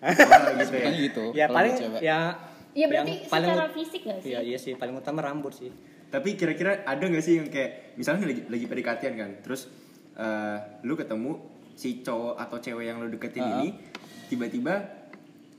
Oh, 0.00 0.12
gitu 0.56 0.72
ya. 0.72 0.80
Makanya 0.80 0.98
gitu. 0.98 1.24
Ya 1.32 1.46
paling 1.46 1.74
ya 2.00 2.18
Iya 2.74 2.86
berarti 2.90 3.12
paling 3.30 3.48
secara 3.48 3.68
fisik 3.70 4.02
gak 4.02 4.18
sih? 4.18 4.30
Iya, 4.34 4.40
iya 4.42 4.58
sih, 4.58 4.74
paling 4.74 4.98
utama 4.98 5.22
rambut 5.22 5.54
sih. 5.54 5.70
Tapi 6.10 6.34
kira-kira 6.34 6.82
ada 6.82 7.00
gak 7.00 7.22
sih 7.22 7.38
yang 7.38 7.46
kayak 7.46 7.94
misalnya 7.94 8.26
lagi 8.26 8.42
lagi 8.44 8.64
pdkt 8.66 9.02
kan, 9.14 9.30
terus 9.40 9.70
eh, 10.12 10.58
lu 10.82 10.94
ketemu 10.94 11.38
si 11.72 12.02
cowok 12.02 12.34
atau 12.36 12.58
cewek 12.58 12.84
yang 12.84 12.98
lu 12.98 13.08
deketin 13.08 13.42
Ah. 13.42 13.62
ini 13.62 13.78
tiba-tiba 14.26 15.03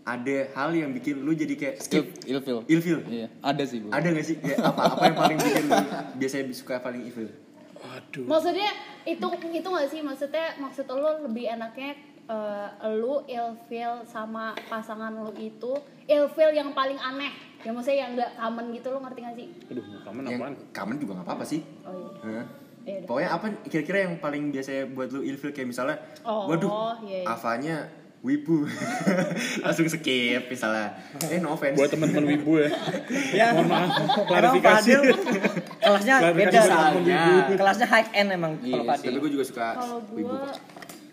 ada 0.06 0.38
hal 0.54 0.70
yang 0.72 0.89
bikin 0.91 1.20
lu 1.20 1.34
jadi 1.34 1.54
kayak 1.54 1.76
Skip 1.82 2.06
ilfil. 2.24 2.62
ilfil. 2.65 3.00
Iya, 3.04 3.28
ada 3.41 3.63
sih, 3.65 3.82
Bu. 3.82 3.89
Ada 3.89 4.08
gak 4.08 4.24
sih? 4.24 4.36
Kayak 4.38 4.62
apa 4.63 4.82
apa 4.88 5.04
yang 5.04 5.18
paling 5.18 5.38
bikin 5.39 5.63
lu 5.65 5.78
biasanya 6.15 6.46
suka 6.54 6.78
paling 6.78 7.02
ilfil? 7.04 7.30
Waduh. 7.76 8.26
Maksudnya 8.26 8.70
itu 9.04 9.26
itu 9.52 9.68
gak 9.68 9.89
sih? 9.89 10.00
Maksudnya 10.00 10.46
maksud 10.58 10.86
lo 10.88 11.26
lebih 11.26 11.50
enaknya 11.50 11.98
eh, 12.26 12.68
lu 12.94 13.26
ilfeel 13.26 14.06
sama 14.06 14.54
pasangan 14.65 15.10
lu 15.12 15.34
itu 15.36 15.74
ilfeel 16.06 16.54
yang 16.54 16.70
paling 16.72 16.98
aneh 16.98 17.34
yang 17.62 17.74
maksudnya 17.74 17.98
yang 18.00 18.12
nggak 18.13 18.32
aman 18.38 18.65
gitu 18.70 18.88
lo 18.89 19.02
ngerti 19.02 19.20
gak 19.22 19.36
sih 19.36 19.48
Aduh, 19.70 19.84
kamu 20.06 20.18
yang 20.24 20.38
apaan? 20.38 20.54
kamen 20.70 20.96
juga 20.98 21.12
nggak 21.18 21.26
apa-apa 21.26 21.46
sih 21.46 21.62
oh 21.82 21.94
iya 21.94 22.10
Hah? 22.22 22.46
Iya, 22.86 22.98
pokoknya 23.02 23.30
apa 23.32 23.46
kira-kira 23.65 23.98
yang 24.06 24.13
paling 24.20 24.54
biasa 24.54 24.70
buat 24.88 25.10
lu 25.10 25.26
ilfil 25.26 25.50
kayak 25.50 25.65
misalnya 25.65 25.98
Oh, 26.22 26.46
waduh 26.46 26.70
iya, 27.02 27.26
iya. 27.26 27.26
Avanya 27.26 27.76
wibu 28.25 28.65
langsung 29.63 29.85
skip 29.85 30.41
misalnya 30.45 30.97
eh 31.23 31.38
no 31.38 31.53
offense 31.53 31.77
Buat 31.77 31.93
teman-teman 31.93 32.25
wibu 32.27 32.57
ya. 32.57 32.69
Ya. 33.38 33.45
Mohon 33.53 33.67
maaf. 33.69 33.91
Klarifikasi. 34.25 34.89
Kelasnya 35.77 36.15
beda. 36.33 36.61
wibu. 36.97 37.53
Kelasnya 37.53 37.88
high 37.88 38.09
end 38.11 38.29
emang 38.31 38.57
kalau 38.57 38.81
Yes, 38.81 38.89
Fadil. 38.89 39.07
tapi 39.07 39.17
gue 39.19 39.31
juga 39.31 39.45
suka 39.45 39.67
kalau 39.75 39.97
wibu 40.09 40.33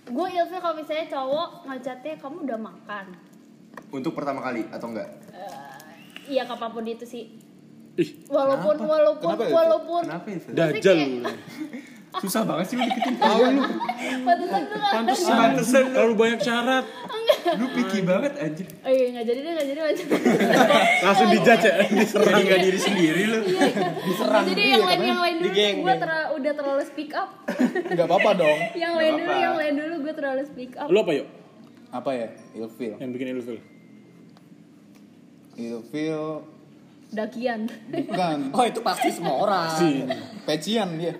gue 0.02 0.26
ilfil 0.30 0.58
kalau 0.58 0.74
misalnya 0.74 1.06
cowok 1.06 1.48
ngechatnya 1.64 2.12
kamu 2.16 2.36
udah 2.42 2.58
makan 2.58 3.04
untuk 3.90 4.12
pertama 4.12 4.40
kali 4.40 4.64
atau 4.66 4.88
enggak 4.88 5.08
Eh, 5.32 5.76
iya 6.30 6.42
kapan 6.42 6.70
pun 6.70 6.84
itu 6.84 7.04
sih 7.04 7.24
Ih, 7.94 8.24
walaupun 8.26 8.76
walaupun 8.78 9.30
Kenapa 9.30 9.44
itu? 9.44 9.52
walaupun 9.52 10.02
kenapa. 10.02 11.30
Susah 12.20 12.42
banget 12.44 12.66
sih 12.68 12.76
lu 12.76 12.84
deketin 12.84 13.16
tahu 13.16 13.40
lu. 13.56 13.62
Pantesan 14.22 14.60
nggak 14.68 14.80
Pantesan. 14.92 15.32
Pantesan. 15.32 15.82
Terlalu 15.96 16.14
banyak 16.18 16.40
syarat. 16.44 16.84
lu 17.58 17.66
picky 17.72 18.00
banget 18.04 18.32
anjir. 18.36 18.66
Oh 18.84 18.92
iya 18.92 19.06
nggak 19.16 19.24
jadi 19.24 19.38
deh 19.40 19.52
nggak 19.56 19.68
jadi 19.72 19.80
lanjut. 19.80 20.06
Langsung 21.02 21.28
dijudge 21.32 21.64
ya. 21.64 21.74
jadi 22.04 22.42
nggak 22.44 22.60
diri 22.60 22.78
sendiri 22.78 23.22
lu. 23.32 23.38
Nggak 23.42 24.44
jadi 24.52 24.62
yang 24.76 24.84
lain 24.84 25.00
yang 25.00 25.20
lain 25.20 25.34
dulu 25.40 25.48
Digeng, 25.52 25.76
gue 25.80 25.94
geng. 25.96 26.26
udah 26.36 26.52
terlalu 26.52 26.82
speak 26.84 27.12
up. 27.16 27.28
Nggak 27.88 28.06
apa-apa 28.06 28.30
dong. 28.36 28.58
Yang 28.82 28.92
lain 28.98 29.12
dulu 29.20 29.32
yang 29.32 29.54
lain 29.56 29.74
dulu 29.78 29.94
gue 30.04 30.14
terlalu 30.14 30.42
speak 30.48 30.72
up. 30.76 30.88
Lu 30.90 31.00
apa 31.04 31.12
yuk? 31.16 31.28
apa 31.92 32.10
ya? 32.16 32.28
Ilfil. 32.56 32.96
Yang 32.96 33.10
bikin 33.12 33.26
ilfil? 33.36 33.58
ilfil 35.52 36.48
dakian 37.12 37.68
bukan 37.86 38.48
Oh 38.56 38.64
itu 38.64 38.80
pasti 38.80 39.08
semua 39.08 39.36
orang. 39.38 39.68
Si. 39.70 40.02
pecian 40.42 40.96
dia 40.96 41.12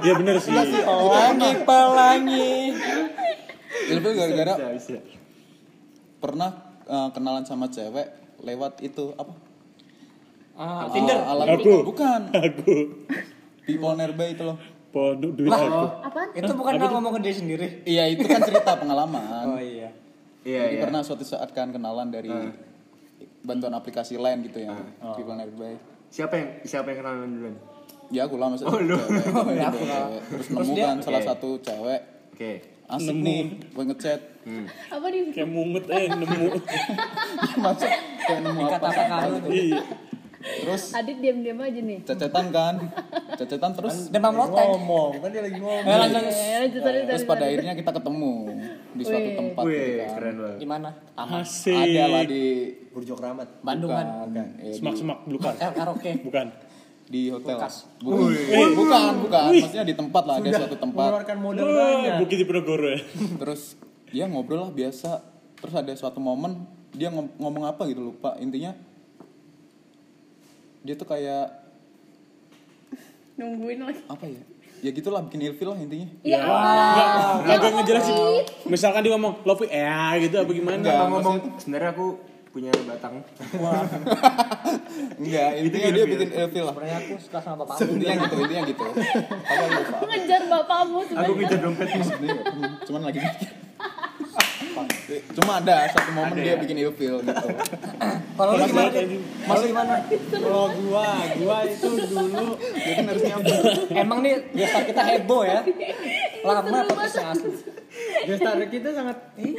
Iya 0.00 0.12
bener 0.18 0.36
sih. 0.38 0.50
Pelangi 0.50 1.50
pelangi. 1.62 2.54
ilfil 3.84 4.12
gara-gara 4.12 4.54
pernah 6.16 6.50
uh, 6.84 7.10
kenalan 7.10 7.42
sama 7.42 7.66
cewek 7.66 8.06
lewat 8.40 8.78
itu 8.80 9.12
apa 9.12 9.34
Ah, 10.52 10.84
Tinder 10.86 11.16
alat 11.18 11.56
Aku. 11.56 11.80
bukan 11.82 12.28
Aku. 12.30 12.74
people 13.62 13.94
nearby 13.94 14.30
itu 14.30 14.44
loh 14.44 14.60
Pondok 14.92 15.32
duit 15.32 15.48
aku. 15.48 16.04
apaan 16.04 16.28
Itu 16.36 16.52
bukan 16.52 16.76
dia 16.76 16.86
ngomong 16.86 17.12
ke 17.16 17.20
diri 17.24 17.32
sendiri. 17.34 17.66
iya 17.82 18.04
itu 18.06 18.20
kan 18.22 18.38
cerita 18.38 18.76
pengalaman 18.76 19.46
Oh 19.48 19.56
iya. 19.56 19.88
iya 20.44 20.60
Jadi 20.62 20.74
iya 20.76 20.82
pernah 20.82 21.00
suatu 21.00 21.24
saat 21.24 21.48
kan 21.50 21.72
kenalan 21.72 22.06
dari 22.06 22.28
bantuan 23.42 23.72
aplikasi 23.72 24.14
lain 24.14 24.42
gitu 24.42 24.58
ya 24.60 24.74
people 25.12 25.34
nearby 25.34 25.74
siapa 26.08 26.34
yang 26.34 26.48
siapa 26.62 26.86
yang 26.88 26.98
kenalan 27.00 27.30
duluan 27.32 27.56
ya 28.08 28.22
aku 28.22 28.36
lah 28.36 28.46
maksudnya 28.46 28.70
Oh, 28.70 28.78
lu. 28.78 28.94
cewek, 28.94 29.24
Oh, 29.38 29.50
ya, 29.50 29.66
aku 29.66 29.82
cewek. 29.82 30.20
terus 30.22 30.46
Terus 30.46 30.46
nemu 30.60 30.72
dia- 30.72 30.86
kan 30.86 30.96
salah 31.00 31.18
Oke. 31.18 31.28
satu 31.28 31.48
cewek 31.58 32.00
oke 32.30 32.52
asik 32.84 33.08
Nemu. 33.08 33.24
nih 33.24 33.42
gue 33.72 33.84
ngechat 33.86 34.20
hmm. 34.42 34.66
apa 34.90 35.06
nih 35.08 35.20
Kayak 35.32 35.48
mungut 35.48 35.84
eh 35.88 36.04
nemu. 36.06 36.46
masuk 37.64 37.90
kayak 38.20 38.40
nemu 38.42 38.60
apa 38.62 38.76
Kata-kata 38.76 38.92
apa 38.92 39.20
kamu. 39.22 39.32
gitu. 39.34 39.48
Iya. 39.50 39.80
Terus 40.42 40.82
Adit 40.92 41.18
diam-diam 41.18 41.58
aja 41.58 41.80
nih 41.80 41.98
cecetan 42.02 42.46
kan 42.48 42.74
cecetan 43.34 43.70
terus 43.72 44.08
Demam 44.08 44.34
loteng. 44.34 44.68
ngomong 44.74 45.10
kan 45.16 45.28
dia 45.28 45.40
lagi 45.40 45.56
ngomong 45.56 45.84
Eh, 45.84 45.96
lanjut. 45.96 46.18
Eh, 46.18 46.58
lanjut, 46.58 46.80
lanjut, 46.80 46.82
terus 46.82 46.92
lanjut, 47.06 47.22
pada 47.24 47.38
lanjut. 47.38 47.50
akhirnya 47.52 47.74
kita 47.74 47.90
ketemu 47.92 48.32
di 48.92 49.02
suatu 49.02 49.22
Wih. 49.22 49.36
tempat 49.36 49.62
gitu 49.62 49.72
wih 49.72 49.92
kan. 49.96 50.10
keren 50.12 50.34
banget 50.36 50.58
Di 50.58 50.66
mana? 50.66 50.88
Taman. 51.12 51.40
Asik. 51.40 51.76
ada 51.76 52.04
lah 52.08 52.22
di 52.24 52.44
Burjo 52.88 53.14
Keramat 53.14 53.48
Bandung 53.60 53.90
kan. 53.90 54.06
bukan, 54.24 54.46
eh, 54.58 54.64
di, 54.64 54.70
Semak-semak 54.74 55.18
bukan. 55.24 55.52
Eh, 55.54 55.70
karaoke. 55.72 56.10
Bukan. 56.22 56.46
di 57.04 57.28
hotel 57.28 57.56
Kulkas. 57.56 57.76
bukan 57.98 58.68
bukan 58.72 59.02
bukan 59.20 59.42
maksudnya 59.52 59.84
di 59.84 59.92
tempat 59.92 60.22
lah 60.22 60.34
ada 60.34 60.48
suatu 60.50 60.76
tempat 60.76 61.04
mengeluarkan 61.04 61.36
modal 61.38 61.66
banyak 61.68 62.14
Bukit 62.18 62.36
di 62.36 62.46
Penogoro 62.46 62.88
ya. 62.88 63.00
terus 63.36 63.76
dia 64.08 64.24
ngobrol 64.24 64.58
lah 64.60 64.70
biasa 64.70 65.20
terus 65.54 65.74
ada 65.74 65.92
suatu 65.92 66.18
momen 66.18 66.64
dia 66.90 67.08
ngom- 67.08 67.36
ngomong 67.36 67.64
apa 67.66 67.84
gitu 67.84 68.00
lupa 68.06 68.32
intinya 68.36 68.72
dia 70.82 70.94
tuh 70.98 71.06
kayak 71.06 71.46
nungguin 73.38 73.78
lagi. 73.82 74.02
apa 74.10 74.24
ya? 74.26 74.42
Ya 74.82 74.90
gitulah 74.90 75.22
bikin 75.22 75.46
ilfil 75.46 75.70
lah 75.70 75.78
intinya. 75.78 76.10
Ya 76.26 76.42
Enggak 77.38 77.54
agak 77.54 77.70
ngejelasin. 77.78 78.14
Misalkan 78.66 79.06
dia 79.06 79.14
ngomong 79.14 79.46
Lopi 79.46 79.70
eh 79.70 80.26
gitu 80.26 80.42
apa 80.42 80.50
gimana? 80.50 80.82
Kalau 80.82 81.08
ngomong 81.18 81.36
sebenarnya 81.62 81.94
aku 81.94 82.18
punya 82.50 82.74
batang. 82.84 83.22
Enggak 85.22 85.50
intinya 85.62 85.88
dia 85.94 86.04
bikin 86.04 86.28
ilfil 86.34 86.64
lah. 86.66 86.74
Sebenarnya 86.74 86.98
aku 86.98 87.12
suka 87.22 87.38
sama 87.38 87.56
bapak. 87.62 87.78
intinya 87.78 88.14
gitu 88.26 88.34
intinya 88.42 88.62
gitu. 88.66 88.82
Apa 88.82 89.64
lupa 89.70 89.96
ngejar 90.10 90.42
bapakmu 90.50 90.98
aku 90.98 91.06
sebenarnya 91.14 91.38
kejar 91.46 91.60
dompet 91.62 91.86
Sebenarnya 91.86 92.34
nggak 92.34 92.46
cuman 92.90 93.02
lagi 93.06 93.18
mikir 93.22 93.61
cuma 95.34 95.52
ada 95.60 95.76
satu 95.90 96.10
momen 96.14 96.36
dia 96.38 96.54
bikin 96.56 96.76
ilfil 96.80 97.20
gitu 97.20 97.46
Kalau 98.32 98.56
lu 98.56 98.64
gimana? 98.64 98.90
Lu 99.44 99.64
gimana? 99.68 99.94
kalau 100.32 100.66
gua 100.72 101.08
gua 101.36 101.56
itu 101.68 101.88
dulu 102.08 102.46
kan 102.56 103.04
harus 103.04 103.22
nyambung 103.28 103.62
Emang 103.92 104.18
nih 104.24 104.34
biasa 104.50 104.76
kita 104.88 105.02
heboh 105.04 105.42
ya. 105.44 105.60
Lama 106.42 106.78
podcastnya 106.88 107.36
asli. 107.36 107.52
gestar 108.24 108.56
kita 108.72 108.88
sangat 108.88 109.16
ini 109.36 109.52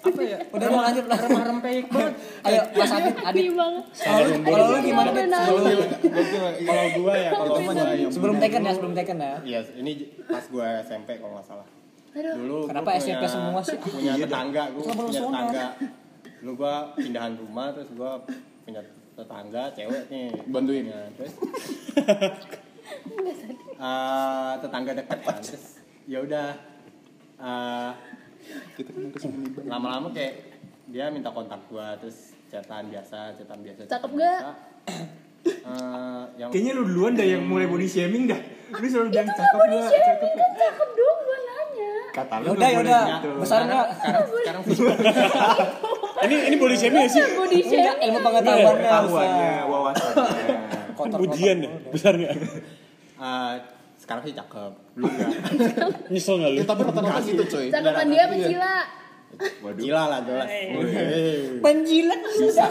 apa 0.00 0.22
ya 0.24 0.38
Udah 0.56 0.68
mau 0.72 0.80
lanjut 0.88 1.04
lah. 1.04 1.18
remah 1.20 1.44
rempeyek 1.52 1.86
banget 1.92 2.14
Ayo 2.48 2.62
Mas 2.72 2.92
Adit, 2.96 3.14
Adit. 3.20 3.44
Kalau 3.52 4.22
lu, 4.24 4.34
kalau 4.40 4.64
lu 4.72 4.78
gimana 4.80 5.10
kalau 6.64 6.86
gua 6.96 7.14
ya 7.14 7.30
kalau 7.36 7.52
gua 7.60 7.72
ya 7.76 8.08
sebelum 8.08 8.36
taken 8.40 8.60
ya, 8.64 8.72
sebelum 8.72 8.92
taken 8.96 9.16
ya. 9.20 9.36
Iya, 9.44 9.60
ini 9.76 9.92
pas 10.24 10.44
gua 10.48 10.80
SMP 10.80 11.20
kalau 11.20 11.36
nggak 11.36 11.46
salah. 11.46 11.66
Aduh. 12.16 12.34
Dulu 12.38 12.56
gua 12.64 12.68
Kenapa 12.72 12.90
SMP 12.96 13.24
semua 13.28 13.60
sih? 13.60 13.76
Punya 13.80 14.12
tetangga, 14.16 14.62
gua 14.72 14.82
Kenapa 14.82 15.00
lu 15.00 15.08
punya 15.08 15.20
sono? 15.20 15.28
tetangga. 15.32 15.66
Dulu 16.38 16.52
gua 16.56 16.74
pindahan 16.96 17.32
rumah 17.36 17.66
terus 17.74 17.88
gua 17.96 18.12
punya 18.64 18.80
tetangga 19.18 19.62
cewek 19.74 20.02
nih. 20.08 20.28
Bantuin. 20.48 20.84
Ya, 20.88 21.00
terus 21.18 21.32
eh, 23.78 24.52
tetangga 24.62 24.92
dekat 24.96 25.18
kan. 25.24 25.40
Terus 25.42 25.64
ya 26.08 26.18
udah 26.24 26.46
menimbang 29.28 29.66
lama-lama 29.68 30.08
kayak 30.10 30.34
dia 30.88 31.12
minta 31.12 31.28
kontak 31.28 31.60
gua 31.68 31.92
terus 32.00 32.32
chatan 32.48 32.88
biasa, 32.88 33.36
chatan 33.36 33.60
biasa. 33.60 33.80
Cakep 33.84 34.10
nggak? 34.16 34.40
biasa. 34.40 34.68
Eh, 35.48 36.22
yang 36.40 36.50
kayaknya 36.50 36.72
lu 36.74 36.82
duluan 36.88 37.12
dah 37.14 37.26
yang 37.26 37.44
mulai 37.46 37.68
body 37.68 37.86
shaming 37.86 38.26
dah 38.26 38.40
lu 38.68 38.84
selalu 38.84 39.08
bilang 39.14 39.28
cakep 39.32 39.60
gak 39.60 39.82
shaming 39.86 40.06
cakep 40.08 40.30
kan 40.34 40.50
cakep 40.58 40.88
dong 40.96 41.18
gue 41.24 41.38
kata 42.18 42.34
lu 42.36 42.48
udah, 42.48 42.56
nggak 42.56 42.70
ya 42.70 42.80
udah. 42.80 43.02
gitu. 43.08 43.28
Besar 43.38 43.58
enggak? 43.62 43.86
sekarang 44.36 44.62
Ini 46.18 46.36
ini 46.44 46.56
body 46.56 46.74
shaming 46.74 47.00
ya 47.00 47.08
sih? 47.08 47.22
body 47.30 47.56
Enggak, 47.56 47.70
shaming 47.70 47.98
ilmu 48.04 48.18
pengetahuannya. 48.20 48.66
pengetahuannya 48.68 49.50
Ustaz. 49.54 49.70
wawasannya 49.70 50.56
Kotor, 50.92 51.18
Ujian 51.22 51.56
ya? 51.60 51.70
Besar 51.88 52.12
nggak? 52.12 52.32
eh, 53.18 53.52
sekarang 53.98 54.22
sih 54.24 54.32
cakep. 54.32 54.72
Lu 54.94 55.06
enggak. 55.10 55.30
Nyesel 56.08 56.34
nggak 56.36 56.50
lu? 56.50 56.60
Tapi 56.64 56.80
rata-rata 56.82 57.20
gitu 57.22 57.44
coy 57.46 57.66
cakepan 57.68 58.06
dia 58.08 58.22
apa 58.24 58.36
Cila 58.36 58.74
Gila 59.76 60.04
lah 60.08 60.20
jelas. 60.24 60.48
Penjilat 61.60 62.20
susah. 62.32 62.68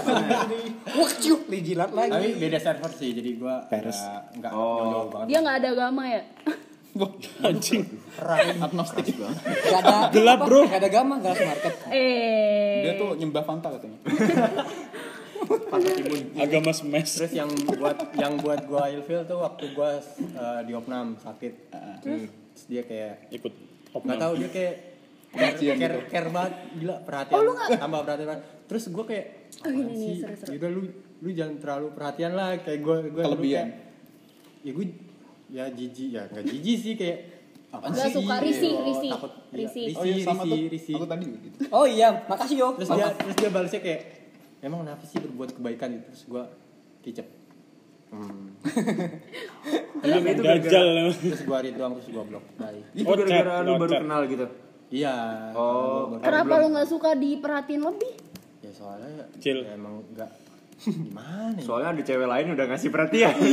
Waktu 0.89 1.31
dijilat 1.47 1.93
lagi. 1.93 2.11
Tapi 2.11 2.27
beda 2.35 2.57
server 2.57 2.91
sih, 2.91 3.13
jadi 3.13 3.29
gua 3.35 3.61
enggak 3.63 3.93
enggak 4.33 4.51
Oh. 4.51 4.81
jauh-jauh 4.81 5.07
banget. 5.07 5.27
dia 5.29 5.37
nggak 5.39 5.55
ada 5.55 5.69
agama 5.71 6.03
ya 6.03 6.21
Anjing. 7.39 7.83
agnostik 8.57 9.13
banget 9.13 9.37
Gak 9.45 9.79
ada 9.79 9.95
Gelap, 10.15 10.39
bro. 10.43 10.61
Gak 10.63 10.79
ada 10.79 10.89
gama, 10.89 11.13
gak 11.19 11.31
ada 11.31 11.43
market. 11.47 11.73
eh 11.87 12.81
dia 12.81 12.93
tuh 12.95 13.13
nyembah 13.13 13.43
Fanta 13.43 13.69
katanya 13.71 13.99
Agama 16.37 16.71
smash. 16.71 17.17
Terus 17.17 17.31
yang 17.33 17.47
buat 17.69 17.97
yang 18.13 18.35
buat 18.37 18.65
gua 18.65 18.89
ilfil 18.89 19.23
tuh 19.23 19.39
waktu 19.39 19.71
gua 19.71 20.01
eh, 20.19 20.61
di 20.63 20.73
opnam 20.73 21.15
sakit. 21.15 21.53
Terus 22.01 22.21
dia 22.65 22.81
kayak 22.81 23.31
Ikut. 23.31 23.53
nggak 23.93 24.17
tahu 24.17 24.33
dia 24.35 24.49
kayak 24.49 24.73
care, 25.29 25.53
Kasihan 25.53 25.77
care, 25.77 25.95
gitu. 25.95 26.09
care 26.09 26.29
banget 26.29 26.53
gila 26.73 26.95
perhatian 27.01 27.41
tambah 27.75 27.99
perhatian 28.01 28.27
banget. 28.27 28.43
terus 28.65 28.83
gue 28.87 29.05
kayak 29.05 29.25
Oh, 29.57 29.69
ini 29.69 29.79
"Apaan 29.79 29.87
nih, 29.87 29.97
sih? 29.97 30.15
seru-seru. 30.19 30.49
Yaudah, 30.53 30.69
lu 30.69 30.81
lu 31.17 31.29
jangan 31.31 31.55
terlalu 31.57 31.87
perhatian 31.91 32.31
lah 32.31 32.49
kayak 32.57 32.79
gue 32.79 32.97
gue 33.09 33.23
Kelebihan. 33.23 33.67
ya 34.59 34.71
gue 34.71 34.85
ya 35.49 35.65
jijik. 35.69 36.09
Ya 36.11 36.23
nggak 36.27 36.45
jijik 36.45 36.77
sih 36.77 36.93
kayak 36.95 37.19
Nggak 37.67 38.09
sih? 38.09 38.15
suka 38.15 38.35
risih, 38.39 38.71
Oh, 38.73 38.83
risih, 38.83 39.11
takut. 39.11 39.31
Iya, 39.51 39.57
risih. 39.59 39.83
oh 39.91 40.03
iya 40.03 40.15
sama 40.23 40.41
risih, 40.41 40.55
tuh. 40.55 40.71
risih. 40.71 40.93
aku 40.95 41.05
tadi 41.05 41.25
gitu. 41.27 41.57
Oh 41.69 41.85
iya, 41.85 42.07
makasih 42.25 42.55
yo. 42.57 42.67
terus 42.73 42.89
dia 42.89 43.07
terus 43.11 43.35
dia 43.35 43.49
balasnya 43.49 43.81
kayak 43.83 44.01
emang 44.59 44.79
kenapa 44.81 45.03
sih 45.03 45.17
berbuat 45.19 45.49
kebaikan? 45.53 45.87
Gitu 45.93 46.05
terus 46.07 46.23
gue 46.25 46.43
kicep. 47.03 47.27
Hmm. 48.07 48.55
Lu 49.99 50.17
itu 50.23 50.41
gajal. 50.41 50.87
terus 51.11 51.41
gue 51.43 51.57
read 51.59 51.75
doang 51.75 51.93
terus 51.99 52.07
gue 52.07 52.23
blok. 52.23 52.45
Bye. 52.55 52.81
Itu 52.93 53.03
Oh, 53.03 53.15
gara-gara 53.15 53.53
lu 53.61 53.71
baru 53.75 53.93
kenal 53.99 54.21
gitu? 54.25 54.45
Iya. 54.87 55.15
Oh. 55.51 56.15
gua 56.15 56.23
kenapa 56.23 56.53
lu 56.63 56.67
nggak 56.71 56.87
suka 56.87 57.09
diperhatiin 57.13 57.83
lebih? 57.83 58.13
Ya 58.63 58.71
soalnya 58.71 59.27
ya 59.35 59.75
emang 59.75 60.07
enggak 60.07 60.31
gimana 60.79 61.53
ya? 61.53 61.63
Soalnya 61.63 61.89
ada 61.91 62.01
cewek 62.03 62.27
lain 62.27 62.47
udah 62.51 62.65
ngasih 62.67 62.89
perhatian. 62.89 63.33
Nggak 63.33 63.49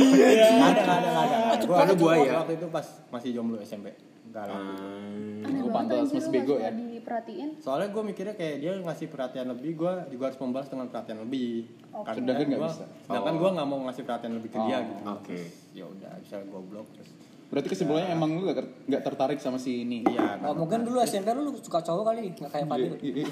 ada 0.67 0.81
nggak 0.81 0.97
ada 0.97 1.09
nggak 1.09 1.25
ada 1.25 1.37
Gua 1.57 1.75
Karena 1.75 1.91
waktu- 1.91 1.97
buaya. 1.99 2.31
waktu 2.37 2.53
itu 2.55 2.67
pas 2.69 2.85
masih 3.09 3.29
jomblo 3.31 3.57
SMP 3.59 3.87
enggak 4.25 4.45
lah 4.45 4.59
Gua 4.59 5.71
banget 5.71 5.71
pantas 5.71 6.09
Mas 6.11 6.23
lu 6.23 6.31
Bego 6.31 6.55
ya. 6.57 6.69
diperhatiin. 6.69 7.49
soalnya 7.57 7.87
gue 7.87 8.03
mikirnya 8.03 8.33
kayak 8.33 8.55
dia 8.57 8.71
ngasih 8.75 9.07
perhatian 9.07 9.47
lebih 9.47 9.71
gue 9.75 9.91
juga 10.09 10.23
harus 10.25 10.37
membalas 10.37 10.67
dengan 10.67 10.87
perhatian 10.87 11.19
lebih 11.19 11.69
Oke. 11.89 12.03
Karena 12.03 12.19
Sedangkan 12.19 12.45
nggak 12.45 12.59
gua- 12.59 12.73
bisa. 12.73 12.85
sedangkan 13.01 13.31
Oh. 13.31 13.39
gue 13.39 13.49
nggak 13.51 13.67
mau 13.67 13.79
ngasih 13.81 14.03
perhatian 14.03 14.33
lebih 14.35 14.49
ke 14.49 14.59
dia 14.59 14.75
Oh, 14.75 14.81
gitu 14.83 15.01
oke. 15.07 15.39
ya 15.71 15.85
udah 15.87 16.11
bisa 16.19 16.35
gue 16.41 16.61
blok 16.63 16.87
terus 16.91 17.09
Berarti 17.45 17.67
kesimpulannya 17.69 18.09
emang 18.09 18.29
lu 18.33 18.47
gak, 18.47 18.57
nggak 18.83 19.01
tertarik 19.01 19.37
sama 19.37 19.55
si 19.55 19.81
ini. 19.81 20.01
iya 20.03 20.41
Oh, 20.41 20.51
mungkin 20.51 20.81
dulu 20.81 20.97
SMP 20.99 21.29
lu 21.31 21.53
suka 21.55 21.79
cowok 21.79 22.03
kali, 22.07 22.33
nggak 22.33 22.49
kayak 22.49 22.65
Fadil. 22.65 22.93
Iya, 22.99 23.13
iya. 23.15 23.25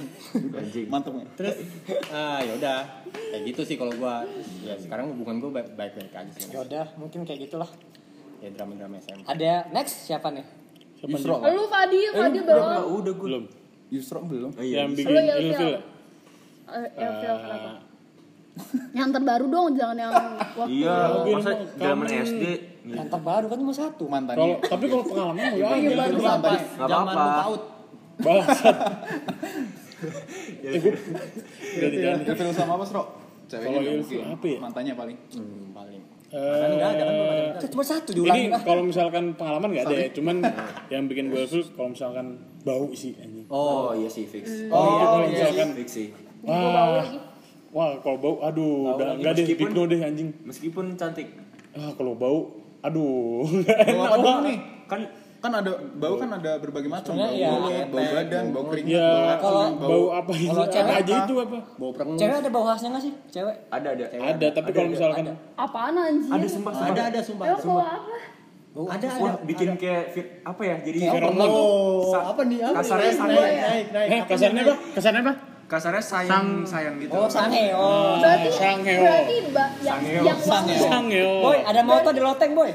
Anjing. 0.53 0.85
Mantep 0.87 1.13
ya. 1.13 1.25
terus 1.35 1.55
ah 2.09 2.39
ya 2.39 2.53
udah 2.53 2.77
kayak 3.11 3.43
gitu 3.43 3.61
sih 3.63 3.75
kalau 3.75 3.89
gue 3.91 4.15
ya 4.63 4.77
sekarang 4.77 5.09
hubungan 5.09 5.37
gue 5.39 5.49
baik 5.51 5.69
baik 5.73 5.93
baik 5.95 6.13
aja 6.15 6.31
sih 6.31 6.45
Ya 6.47 6.61
udah, 6.61 6.85
mungkin 6.95 7.25
kayak 7.25 7.49
gitulah. 7.49 7.69
ya 8.37 8.49
drama 8.49 8.75
drama 8.75 8.95
SMP 8.97 9.25
Ada 9.25 9.71
next 9.71 10.05
siapa 10.05 10.29
nih? 10.29 10.45
Yusro 11.03 11.35
lah. 11.35 11.49
Lu 11.49 11.65
Fadil, 11.67 12.11
Fadil 12.11 12.41
Udah, 12.41 12.55
belum. 12.55 12.95
udah 12.95 13.13
gue. 13.13 13.27
Belum. 13.27 13.43
Yusro 13.89 14.19
belum. 14.21 14.51
Oh, 14.51 14.63
iya. 14.63 14.83
Yang 14.83 14.89
bikin 14.95 15.09
Lu 15.09 15.19
ilfil. 15.19 15.41
ilfil. 15.43 15.69
ya? 15.69 15.81
Eh, 16.71 16.89
kenapa? 17.19 17.71
Yang 18.93 19.09
terbaru 19.11 19.45
dong, 19.47 19.67
jangan 19.73 19.97
yang 19.97 20.13
waktu 20.53 20.69
Iya, 20.71 20.95
Mungkin 21.11 21.33
masa 21.35 21.51
zaman 21.73 22.05
SD. 22.07 22.43
Yang 22.83 23.07
terbaru 23.09 23.45
kan 23.47 23.57
cuma 23.57 23.73
satu. 23.73 24.03
Mantannya. 24.05 24.37
Kalau 24.37 24.55
tapi 24.61 24.85
kalau 24.87 25.03
pengalaman 25.03 25.39
Iya, 25.53 25.65
ada. 25.65 25.95
baru 25.95 26.11
Itu 26.11 26.21
mantannya. 26.21 26.59
Nggak 26.67 26.89
zaman 26.89 27.15
paut 27.15 27.61
Bangsat. 28.13 28.77
Gue 30.63 30.91
Jadi 31.79 31.95
jangan. 31.97 32.19
Ilfil 32.25 32.49
sama 32.53 32.73
apa, 32.75 32.85
Sro? 32.85 33.03
Ceweknya 33.45 33.79
Kalau 33.79 33.93
mungkin. 33.97 34.19
apa 34.27 34.45
ya? 34.45 34.57
Mantannya 34.59 34.93
paling. 34.93 35.17
hmm, 35.31 35.65
paling 35.71 36.01
Eh, 36.33 36.65
enggak 36.65 36.89
ada 36.97 37.03
kan 37.05 37.15
Itu 37.61 37.67
cuma 37.69 37.83
satu 37.85 38.09
diulangi 38.09 38.49
ini 38.49 38.57
kalau 38.57 38.81
misalkan 38.81 39.37
pengalaman 39.37 39.69
nggak 39.69 39.85
ada 39.85 39.95
ya, 39.95 40.09
cuman 40.09 40.41
yang 40.93 41.05
bikin 41.05 41.29
gue 41.29 41.45
ilfil 41.45 41.61
kalau 41.71 41.93
misalkan 41.93 42.25
bau 42.65 42.89
sih 42.91 43.13
anjing. 43.15 43.45
Oh, 43.47 43.93
iya 43.93 44.09
sih 44.09 44.25
fix. 44.25 44.65
Itu 44.65 44.73
Oh, 44.73 44.97
kalau 44.97 45.17
iya. 45.23 45.45
misalkan 45.45 45.77
Fix 45.77 45.89
sih. 45.93 46.07
Wah, 46.41 47.05
wah 47.69 48.01
kalau 48.01 48.17
bau 48.17 48.35
aduh 48.41 48.97
udah 48.97 49.13
enggak 49.13 49.33
deh 49.37 49.45
deh 49.85 49.99
anjing. 50.01 50.29
Meskipun 50.41 50.97
cantik. 50.97 51.37
Ah 51.77 51.93
kalau 51.93 52.17
bau 52.17 52.49
aduh. 52.83 53.47
Bau 53.89 54.03
apa 54.05 54.15
dulu 54.17 54.39
nih? 54.43 54.57
Kan 54.85 55.01
Kan 55.39 55.51
ada 55.51 55.75
bau 55.99 56.15
kan 56.15 56.31
ada 56.31 56.55
berbagai 56.55 56.87
macam. 56.87 57.11
Bau 57.11 57.19
Sebenarnya 57.19 57.35
iya. 57.35 57.49
mulut, 57.51 57.83
bau 57.91 58.05
badan, 58.05 58.43
bau 58.49 58.63
keringat, 58.63 58.87
Ya, 58.89 59.03
bau 59.03 59.35
kalau 59.35 59.63
bau, 59.75 59.75
bau 59.83 60.05
apa 60.13 60.31
itu? 60.33 60.47
kalau 60.47 60.63
Apa 60.63 60.71
cewek 60.71 60.93
aja 60.93 61.11
apa? 61.11 61.19
itu 61.19 61.33
apa? 61.35 61.57
bau 61.75 61.91
perengus 61.91 62.15
Cewek 62.15 62.35
ada 62.39 62.49
bau 62.49 62.63
khasnya 62.63 62.89
nggak 62.89 63.03
sih? 63.03 63.13
Cewek? 63.27 63.55
ada 63.67 63.87
ada. 63.91 64.05
Ada, 64.07 64.47
tapi 64.55 64.69
kalau 64.71 64.87
misalkan 64.87 65.23
Apaan 65.59 65.95
anjir? 65.97 66.31
Ada 66.31 66.47
sumpah 66.47 66.71
sumpah. 66.71 66.87
ada 66.89 67.01
ada 67.03 67.19
sumpah 67.19 67.45
Emang 67.45 67.59
apa? 67.59 68.15
Bau 68.73 68.85
ada 68.87 69.05
ada 69.05 69.19
Wah, 69.19 69.35
bikin 69.43 69.69
kayak 69.75 70.03
fit 70.09 70.27
apa 70.41 70.61
ya? 70.63 70.75
Jadi 70.79 70.97
oh 71.11 72.07
Sa- 72.07 72.25
apa 72.31 72.41
nih 72.47 72.59
apa 72.63 72.75
kasarnya 72.79 73.03
nih? 73.03 73.19
sange. 73.19 73.35
naik 73.35 73.59
naik 73.59 73.85
naik 73.91 74.09
Eh, 74.09 74.21
kasarnya 74.23 74.61
apa? 74.63 74.75
Kasarnya 74.95 75.21
apa? 75.21 75.33
Kasarnya 75.73 76.03
sayang 76.05 76.61
sayang 76.61 77.01
gitu. 77.01 77.09
Oh, 77.11 77.25
sange. 77.25 77.73
Oh. 77.73 78.21
Berarti 78.21 78.49
Sangeo. 78.53 79.01
berarti 79.01 79.37
ba, 79.49 79.65
yang 79.81 80.39
wangi. 80.39 80.75
Sangeo. 80.77 81.33
Boy, 81.41 81.57
ada 81.65 81.81
motor 81.81 82.11
di 82.13 82.21
loteng, 82.21 82.53
boy. 82.53 82.69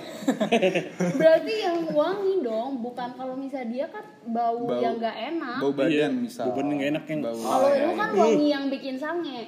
Berarti 1.21 1.55
yang 1.63 1.79
wangi 1.89 2.43
dong, 2.43 2.83
bukan 2.83 3.15
kalau 3.15 3.39
misalnya 3.39 3.71
dia 3.71 3.87
kan 3.87 4.03
bau, 4.27 4.67
Bau. 4.67 4.83
yang 4.83 4.99
nggak 4.99 5.17
enak. 5.31 5.59
bau 5.63 5.71
badan 5.71 5.95
Iya, 5.95 6.07
misal. 6.11 6.45
bau 6.45 6.59
badan 6.59 6.75
nggak 6.75 6.91
enak 6.91 7.05
yang- 7.07 7.23
Bau. 7.23 7.39
Kalau 7.39 7.69
lu 7.71 7.91
kan 7.95 8.11
wangi 8.13 8.47
yang 8.51 8.65
bikin 8.67 8.95
sange. 8.99 9.39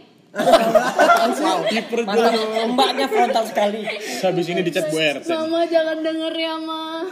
Kiper 1.67 2.01
gue. 2.01 2.07
Mantap, 2.07 2.71
mbaknya 2.71 3.07
frontal 3.11 3.45
sekali. 3.51 3.83
Habis 4.23 4.47
ini 4.47 4.61
dicat 4.63 4.87
Bu 4.87 4.97
RT. 4.97 5.27
Mama 5.27 5.67
jangan 5.67 5.99
denger 5.99 6.33
ya, 6.33 6.55
Ma. 6.55 7.03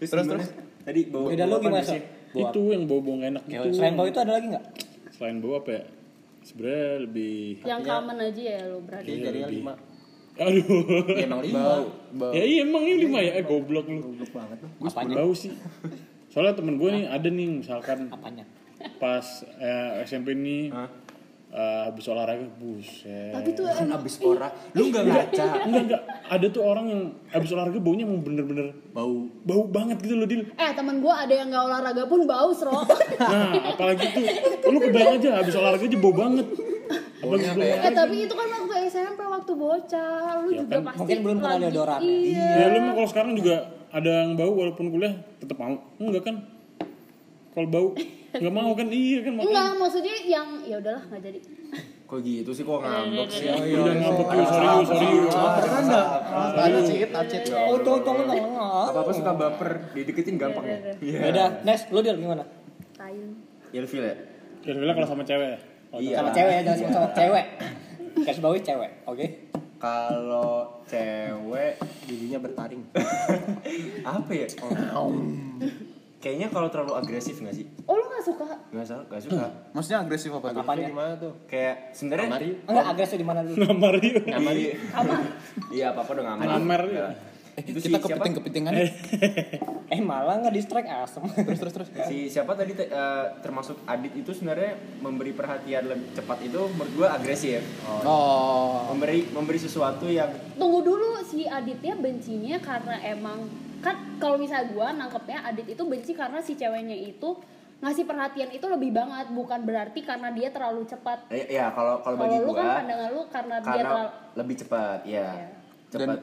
Terus 0.00 0.24
terus 0.24 0.46
tadi 0.80 1.00
bau 1.12 1.28
Beda 1.28 1.44
apa 1.44 1.60
gimana? 1.60 1.84
Itu 2.34 2.60
yang 2.66 2.88
bau-bau 2.88 3.14
enak 3.14 3.44
gitu. 3.46 3.68
Selain 3.76 3.94
bau 3.94 4.08
itu 4.08 4.16
ada 4.16 4.32
lagi 4.34 4.48
nggak? 4.48 4.64
Selain 5.14 5.38
bau 5.38 5.56
apa 5.56 5.70
ya? 5.70 5.82
Sebenarnya 6.42 6.90
lebih 7.00 7.34
Yang 7.62 7.80
common 7.86 8.16
aja 8.20 8.42
ya 8.42 8.60
lu 8.68 8.78
berarti. 8.82 9.08
Jadi 9.08 9.20
jadinya 9.22 9.48
lebih. 9.48 9.58
lima 9.62 9.74
Aduh. 10.34 10.66
ya 11.14 11.24
emang 11.24 11.40
lima 11.40 11.60
Bau, 11.62 11.84
bau. 12.12 12.32
Ya 12.34 12.42
iya 12.42 12.60
emang 12.66 12.82
ini 12.82 13.06
lima 13.06 13.18
ya, 13.22 13.38
eh 13.38 13.44
goblok 13.46 13.86
lu. 13.86 14.02
goblok 14.02 14.30
banget 14.34 14.58
lu 14.60 14.68
Gue 14.76 14.90
bau 15.14 15.32
sih. 15.32 15.52
Soalnya 16.26 16.58
temen 16.58 16.74
gue 16.74 16.88
nih 16.90 17.04
ada 17.06 17.28
nih 17.30 17.48
misalkan 17.54 18.10
Apanya? 18.10 18.42
pas 18.98 19.22
eh, 19.56 20.02
SMP 20.02 20.34
nih 20.34 20.74
Hah? 20.74 20.90
Eh, 21.54 21.80
habis 21.86 22.04
olahraga 22.04 22.46
buset. 22.52 23.30
Tapi 23.30 23.48
tuh 23.52 23.64
emang 23.64 23.94
Abis 23.96 24.18
ora. 24.20 24.50
Lu 24.72 24.90
enggak 24.90 25.04
ngaca. 25.04 25.44
enggak 25.64 25.82
enggak 25.86 26.02
ada 26.26 26.46
tuh 26.48 26.62
orang 26.62 26.86
yang 26.86 27.02
habis 27.28 27.48
olahraga 27.48 27.78
baunya 27.78 28.02
emang 28.02 28.20
bener-bener 28.20 28.74
Bau. 28.90 29.30
bau 29.40 29.62
banget 29.64 29.98
gitu 30.00 30.14
loh 30.14 30.26
Dil. 30.26 30.42
Eh 30.52 30.70
temen 30.72 30.98
gue 30.98 31.14
ada 31.14 31.30
yang 31.30 31.48
nggak 31.48 31.64
olahraga 31.64 32.02
pun 32.04 32.20
bau 32.24 32.50
sro. 32.50 32.74
Nah, 33.16 33.70
apalagi 33.70 34.04
tuh 34.10 34.24
lu 34.66 34.78
kebayang 34.80 35.16
aja 35.16 35.30
habis 35.38 35.54
olahraga 35.54 35.84
aja 35.84 35.96
bau 35.96 36.12
banget. 36.12 36.46
Apalagi 37.16 37.46
belum 37.48 37.64
eh 37.80 37.92
tapi 37.94 38.16
itu 38.20 38.34
kan 38.34 38.46
waktu 38.50 38.74
SMP 38.84 39.20
waktu 39.24 39.52
bocah, 39.54 40.18
lu 40.42 40.50
Ya 40.50 40.60
juga 40.60 40.74
kan, 40.74 40.82
pasti 40.84 40.98
mungkin 41.00 41.18
belum 41.22 41.36
pernah 41.38 41.50
lagi- 41.50 41.62
deodoran. 41.64 42.00
Iya. 42.02 42.48
Ya 42.52 42.66
lu 42.68 42.78
kalau 42.92 43.08
sekarang 43.08 43.32
juga 43.32 43.54
ada 43.88 44.10
yang 44.20 44.30
bau 44.34 44.52
walaupun 44.52 44.86
kuliah 44.90 45.14
tetap 45.38 45.56
mau. 45.56 45.78
Enggak 45.96 46.22
kan? 46.24 46.36
Kalau 47.50 47.68
bau 47.68 47.88
nggak 48.34 48.50
mau 48.50 48.70
kan 48.72 48.88
iya 48.88 49.18
kan 49.20 49.32
makanya. 49.32 49.48
Enggak, 49.48 49.70
maksudnya 49.78 50.16
yang 50.24 50.48
ya 50.62 50.76
udahlah 50.78 51.02
nggak 51.06 51.22
jadi. 51.22 51.38
Kok 52.04 52.18
gitu 52.20 52.50
sih 52.50 52.62
kok 52.62 52.78
ngambek 52.78 53.28
sih? 53.28 53.46
Udah 53.48 53.94
ngambek 53.94 54.28
lu, 54.28 54.42
sorry 54.44 54.66
lu, 54.66 54.82
sorry 54.84 55.06
lu. 55.08 55.28
bercanda 55.30 56.00
ada 56.52 56.78
cit 56.80 57.10
acit 57.10 57.42
Oh, 57.50 57.78
tuh, 57.78 57.96
tuh, 58.00 58.12
tuh, 58.12 58.24
tuh. 58.24 58.38
Apa-apa 58.90 59.10
suka 59.10 59.32
baper, 59.32 59.70
dideketin 59.92 60.36
gampang 60.36 60.64
ya? 60.64 60.78
Iya. 60.98 61.18
Beda. 61.22 61.44
Next, 61.62 61.88
lu 61.88 61.98
deal 61.98 62.14
gimana? 62.14 62.44
Tayu. 62.94 63.24
Ilfil 63.72 64.04
ya? 64.04 64.14
Kira-kira 64.60 64.92
kalau 64.92 65.08
sama 65.08 65.22
cewek 65.22 65.48
ya? 65.48 65.58
Oh, 65.90 65.98
Iya. 65.98 66.16
Sama 66.18 66.30
cewek 66.30 66.52
ya, 66.52 66.60
jangan 66.62 66.78
sama 66.78 66.90
cowok. 66.90 67.10
Cewek. 67.14 67.46
Garis 68.14 68.40
bawahi 68.40 68.60
cewek, 68.62 68.90
oke? 69.04 69.26
Kalau 69.76 70.50
cewek 70.84 71.72
giginya 72.04 72.38
bertaring 72.40 72.82
apa 74.06 74.30
ya? 74.30 74.46
Oh. 74.92 75.10
Kayaknya 76.18 76.48
kalau 76.48 76.68
terlalu 76.68 76.96
agresif 76.96 77.36
gak 77.36 77.52
sih? 77.52 77.68
Oh 77.84 77.92
lu 77.92 78.02
nggak 78.02 78.03
suka? 78.24 78.48
Gak 78.70 78.84
salah, 78.84 79.04
gak 79.06 79.22
suka. 79.22 79.46
Maksudnya 79.70 79.98
agresif 80.00 80.30
apa 80.30 80.48
tuh? 80.48 80.60
Apanya? 80.60 80.86
gimana 80.86 81.12
tuh 81.14 81.32
Kayak 81.44 81.74
sebenarnya 81.92 82.28
Mario 82.30 82.54
Enggak, 82.64 82.86
agresif 82.88 83.16
di 83.16 83.26
mana 83.26 83.40
dulu? 83.40 83.56
Ngamar 83.60 83.94
yuk. 83.98 84.24
ngamar 84.24 85.18
Iya, 85.70 85.86
apa-apa 85.90 86.10
udah 86.12 86.24
ngamar. 86.26 86.44
Ngamar, 86.50 86.82
Iya. 86.86 87.08
Eh, 87.54 87.62
Itu 87.62 87.78
si 87.78 87.86
kita 87.86 88.02
siapa? 88.02 88.18
kepiting-kepitingan 88.18 88.72
Eh, 89.94 90.00
malah 90.02 90.42
nggak 90.42 90.50
distract 90.52 90.90
asem. 90.90 91.22
terus 91.38 91.60
terus 91.60 91.72
terus. 91.72 91.88
Si 92.02 92.26
siapa 92.26 92.50
tadi 92.52 92.74
te- 92.74 92.88
eh, 92.88 93.26
termasuk 93.38 93.78
Adit 93.84 94.10
itu 94.12 94.34
sebenarnya 94.34 94.74
memberi 94.98 95.30
perhatian 95.30 95.86
lebih 95.86 96.08
cepat 96.12 96.42
itu 96.42 96.58
menurut 96.68 96.92
gua 96.96 97.08
agresif. 97.14 97.62
Oh. 98.02 98.90
Memberi 98.90 99.30
memberi 99.30 99.54
sesuatu 99.56 100.08
yang 100.08 100.34
Tunggu 100.56 100.82
dulu 100.82 101.14
si 101.22 101.46
Aditnya 101.46 101.94
bencinya 101.94 102.58
karena 102.58 102.98
emang 103.06 103.46
kan 103.78 104.18
kalau 104.18 104.34
misalnya 104.34 104.68
gua 104.68 104.90
nangkepnya 104.90 105.46
Adit 105.46 105.68
itu 105.68 105.82
benci 105.84 106.10
karena 106.10 106.40
si 106.40 106.54
ceweknya 106.54 106.96
itu 106.96 107.38
ngasih 107.84 108.04
perhatian 108.04 108.48
itu 108.48 108.64
lebih 108.64 108.90
banget 108.90 109.28
bukan 109.28 109.60
berarti 109.60 110.00
karena 110.00 110.28
dia 110.30 110.48
terlalu 110.48 110.82
cepat. 110.84 111.28
eh, 111.28 111.44
ya 111.50 111.68
kalau 111.68 112.00
kalau 112.00 112.16
bagi 112.16 112.32
Kalau 112.32 112.40
lu 112.40 112.50
gua 112.50 112.56
kan 112.58 112.76
pandangan 112.80 113.10
lu 113.10 113.22
karena, 113.28 113.54
dia 113.54 113.68
karena 113.68 113.84
terlalu 113.84 114.08
lebih 114.34 114.54
cepat, 114.56 114.98
ya. 115.04 115.12
Iya. 115.28 115.28
Dan 115.86 115.98
Cepat. 116.02 116.20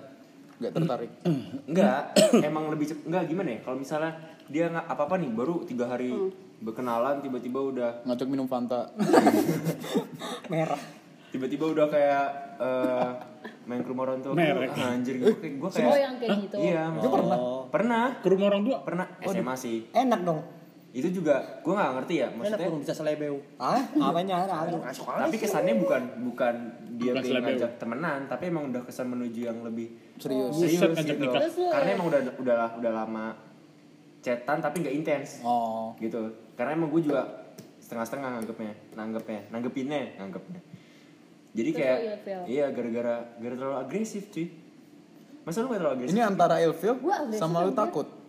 nggak 0.57 0.71
tertarik. 0.73 1.11
Enggak, 1.69 2.01
emang 2.41 2.65
lebih 2.67 2.85
cepat. 2.87 3.03
Enggak 3.05 3.23
gimana 3.27 3.49
ya? 3.51 3.59
Kalau 3.61 3.77
misalnya 3.77 4.11
dia 4.45 4.65
nggak 4.67 4.85
apa-apa 4.87 5.15
nih 5.15 5.31
baru 5.31 5.55
tiga 5.63 5.85
hari 5.87 6.09
Hmm. 6.09 6.33
berkenalan 6.59 7.15
tiba-tiba 7.19 7.59
udah 7.63 7.91
Ngajak 8.03 8.27
minum 8.27 8.45
Fanta. 8.45 8.89
Merah. 10.47 10.81
tiba-tiba 11.31 11.63
udah 11.65 11.87
kayak 11.87 12.25
eh, 12.59 13.09
main 13.63 13.79
ke 13.79 13.87
rumah 13.87 14.03
orang 14.03 14.19
tua 14.19 14.35
Merek. 14.35 14.67
gua, 14.69 14.83
anjir 14.89 15.15
gue 15.15 15.31
kayak 15.33 15.53
gue 15.55 15.69
kayak 15.71 15.87
oh 15.87 15.95
yang 15.97 16.15
kayak 16.17 16.37
gitu. 16.43 16.55
iya 16.59 16.81
maksudnya 16.85 17.15
pernah 17.15 17.37
pernah 17.71 18.03
Ke 18.17 18.27
rumah 18.27 18.47
orang 18.49 18.61
tua? 18.61 18.77
pernah 18.83 19.05
SMA 19.21 19.55
sih 19.55 19.77
Enak 19.91 20.19
dong. 20.21 20.39
Itu 20.91 21.07
juga 21.07 21.63
gue 21.63 21.71
nggak 21.71 21.91
ngerti 22.03 22.13
ya 22.19 22.27
enak 22.27 22.35
maksudnya 22.35 22.67
belum 22.67 22.81
bisa 22.83 22.93
selebeu. 22.93 23.37
Ah, 23.55 23.79
apanya 24.11 24.35
tapi 24.99 25.35
kesannya 25.39 25.79
bukan 25.79 26.01
bukan 26.27 26.55
dia 26.99 27.15
Bukan 27.15 27.23
pengen 27.23 27.43
ngajak 27.47 27.71
temenan 27.79 28.19
tapi 28.27 28.43
emang 28.51 28.63
udah 28.75 28.83
kesan 28.83 29.07
menuju 29.07 29.39
yang 29.47 29.63
lebih 29.63 29.87
Serius. 30.19 30.51
serius 30.51 30.83
Buset, 30.83 31.07
gitu. 31.15 31.31
karena 31.71 31.89
emang 31.95 32.07
udah 32.11 32.21
udah 32.43 32.55
udah 32.83 32.91
lama 32.91 33.25
chatan 34.19 34.57
tapi 34.59 34.75
nggak 34.83 34.95
intens. 34.99 35.39
Oh. 35.41 35.95
gitu. 35.97 36.29
Karena 36.59 36.75
emang 36.75 36.91
gue 36.91 37.01
juga 37.07 37.23
setengah-setengah 37.81 38.29
nganggepnya 38.37 38.73
nanggepnya 38.93 39.41
nanggepinnya 39.47 40.01
nanggepnya. 40.19 40.61
Jadi 41.51 41.69
kayak 41.71 41.97
iya 42.51 42.67
gara-gara 42.71 43.31
gara 43.39 43.53
terlalu 43.55 43.77
agresif 43.79 44.27
cuy. 44.27 44.47
Masa 45.41 45.65
lu 45.65 45.73
gak 45.73 45.81
terlalu 45.81 45.93
agresif? 46.03 46.13
Ini 46.13 46.21
antara 46.21 46.61
ilfil 46.61 46.99
sama 47.39 47.63
lu 47.63 47.73
takut. 47.73 48.20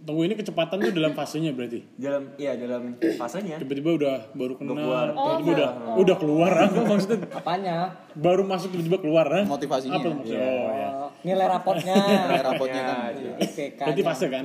Tunggu 0.00 0.22
ini 0.22 0.32
kecepatan 0.32 0.80
tuh 0.80 0.90
dalam 0.90 1.12
fasenya 1.12 1.50
berarti. 1.50 1.84
dalam 1.94 2.32
iya 2.34 2.56
dalam 2.56 2.96
fasenya 2.96 3.56
Tiba-tiba 3.56 3.90
udah 3.94 4.16
baru 4.32 4.54
kenal, 4.54 4.74
keluar. 4.74 5.06
tiba-tiba 5.12 5.52
udah 5.52 5.68
udah 5.96 6.16
keluar 6.16 6.52
apa 6.58 6.80
maksudnya? 6.90 7.18
Apanya? 7.30 7.76
Baru 8.12 8.42
masuk 8.42 8.68
tiba-tiba 8.70 8.98
keluar 8.98 9.26
ah? 9.28 9.44
Motivasinya. 9.44 9.96
Apa 9.96 10.08
maksudnya? 10.10 10.40
Oh, 10.42 10.70
ya. 10.70 10.88
Oh, 10.98 11.10
nilai 11.22 11.46
rapotnya. 11.46 11.94
Nilai 12.24 12.42
rapotnya 12.42 12.82
kan. 12.82 12.96
IPK. 13.38 13.80
Berarti 13.82 14.02
fase 14.02 14.26
kan? 14.28 14.44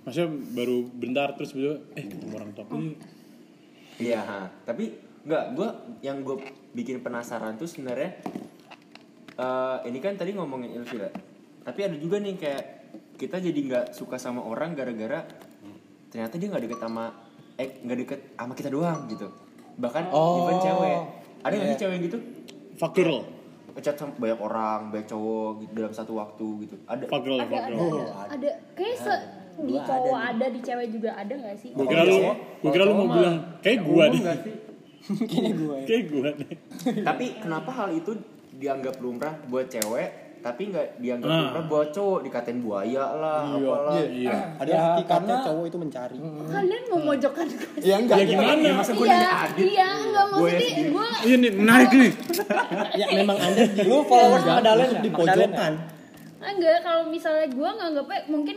Maksudnya 0.00 0.28
baru 0.52 0.76
bentar 0.90 1.28
terus 1.32 1.50
tiba-tiba 1.50 1.76
eh 1.94 2.04
ketemu 2.06 2.32
orang 2.34 2.50
tua. 2.52 2.64
Ih, 2.70 2.94
Iya, 4.00 4.20
ha. 4.20 4.40
tapi 4.62 4.96
nggak 5.20 5.44
gue 5.52 5.68
yang 6.00 6.20
gue 6.20 6.40
bikin 6.72 7.00
penasaran 7.00 7.52
tuh 7.54 7.64
sebenarnya 7.64 8.16
eh, 9.34 9.76
ini 9.84 9.98
kan 9.98 10.14
tadi 10.14 10.32
ngomongin 10.32 10.72
ilfil 10.74 11.00
ya. 11.00 11.12
Tapi 11.60 11.80
ada 11.82 11.96
juga 11.96 12.16
nih 12.16 12.34
kayak 12.34 12.64
kita 13.20 13.36
jadi 13.36 13.60
nggak 13.60 13.84
suka 13.92 14.16
sama 14.16 14.40
orang 14.40 14.72
gara-gara 14.72 15.28
ternyata 16.08 16.34
dia 16.34 16.48
nggak 16.48 16.64
deket 16.64 16.80
sama 16.80 17.04
eh 17.54 17.68
nggak 17.78 17.98
deket 18.00 18.20
sama 18.34 18.52
kita 18.54 18.68
doang 18.68 19.04
gitu. 19.06 19.28
Bahkan 19.76 20.04
Oh. 20.08 20.40
even 20.42 20.56
cewek. 20.58 20.98
Ada 21.40 21.52
nggak 21.54 21.68
sih 21.68 21.78
cewek 21.78 21.94
yang 21.94 22.04
gitu? 22.06 22.18
fuck 22.74 22.92
girl. 22.92 23.20
Ngechat 23.70 23.94
sama 23.94 24.12
banyak 24.16 24.40
orang, 24.40 24.80
banyak 24.88 25.06
cowok 25.06 25.50
gitu 25.60 25.72
dalam 25.74 25.92
satu 25.92 26.12
waktu 26.16 26.46
gitu. 26.64 26.74
Ada. 26.84 27.04
Fuck 27.06 27.22
girl, 27.22 27.38
ada 27.38 27.46
fuck 27.46 27.60
ada 27.60 27.76
girl. 27.76 28.08
ada 28.08 28.32
ada 28.32 28.50
kayak 28.72 28.96
se- 28.96 29.26
di 29.60 29.76
cowok 29.76 30.16
ada 30.16 30.46
di 30.48 30.60
cewek 30.60 30.86
juga 30.88 31.10
ada 31.12 31.34
nggak 31.36 31.52
sih 31.54 31.70
Gue 31.70 31.84
kira 31.84 32.02
lu, 32.02 32.16
gue 32.56 32.70
kira 32.70 32.82
lu 32.82 32.94
mau 32.94 33.08
bilang 33.10 33.36
kayak 33.60 33.78
gua 33.84 34.04
deh. 34.08 34.22
Kayaknya 35.20 35.52
gue. 35.60 35.76
Kayak 35.84 36.02
gua 36.08 36.28
deh. 36.32 36.56
Tapi 37.02 37.24
kenapa 37.36 37.70
hal 37.70 37.88
itu 37.92 38.12
dianggap 38.52 38.96
lumrah 38.98 39.36
buat 39.46 39.68
cewek 39.68 40.08
tapi 40.40 40.62
nggak 40.66 40.86
dianggap 40.96 41.28
Ah. 41.28 41.36
lumrah 41.42 41.64
buat 41.66 41.88
cowok 41.90 42.18
dikatain 42.22 42.58
buaya 42.58 43.04
lah 43.12 43.44
apalah 43.50 44.00
Iya. 44.00 44.56
Ada 44.56 44.66
Ya, 44.66 44.80
hakikatnya 44.90 45.06
karena- 45.30 45.44
cowok 45.44 45.64
itu 45.66 45.76
mencari. 45.78 46.16
kalian 46.46 46.82
memojokkan 46.88 47.46
gue 47.46 47.68
Ya 47.78 47.94
enggak. 47.96 48.16
Ya 48.16 48.24
gimana? 48.26 48.68
masa 48.74 48.92
gue 48.92 49.06
iya 49.06 49.20
iya 49.54 49.88
enggak 49.94 50.24
maksudnya 50.26 50.60
sendiri. 50.62 50.90
gue 50.90 51.06
Iya 51.20 51.36
nih 51.36 51.50
menarik 51.54 51.90
nih. 51.94 52.12
Ya 52.96 53.06
memang 53.14 53.36
Anda 53.38 53.62
Lu 53.82 53.96
followers 54.02 54.44
Magdalena 54.44 54.88
ya? 54.90 54.98
di 54.98 55.10
pojokan. 55.10 55.72
enggak 56.40 56.78
kalau 56.80 57.04
misalnya 57.06 57.46
gue 57.46 57.70
nganggapnya 57.70 58.20
mungkin 58.26 58.56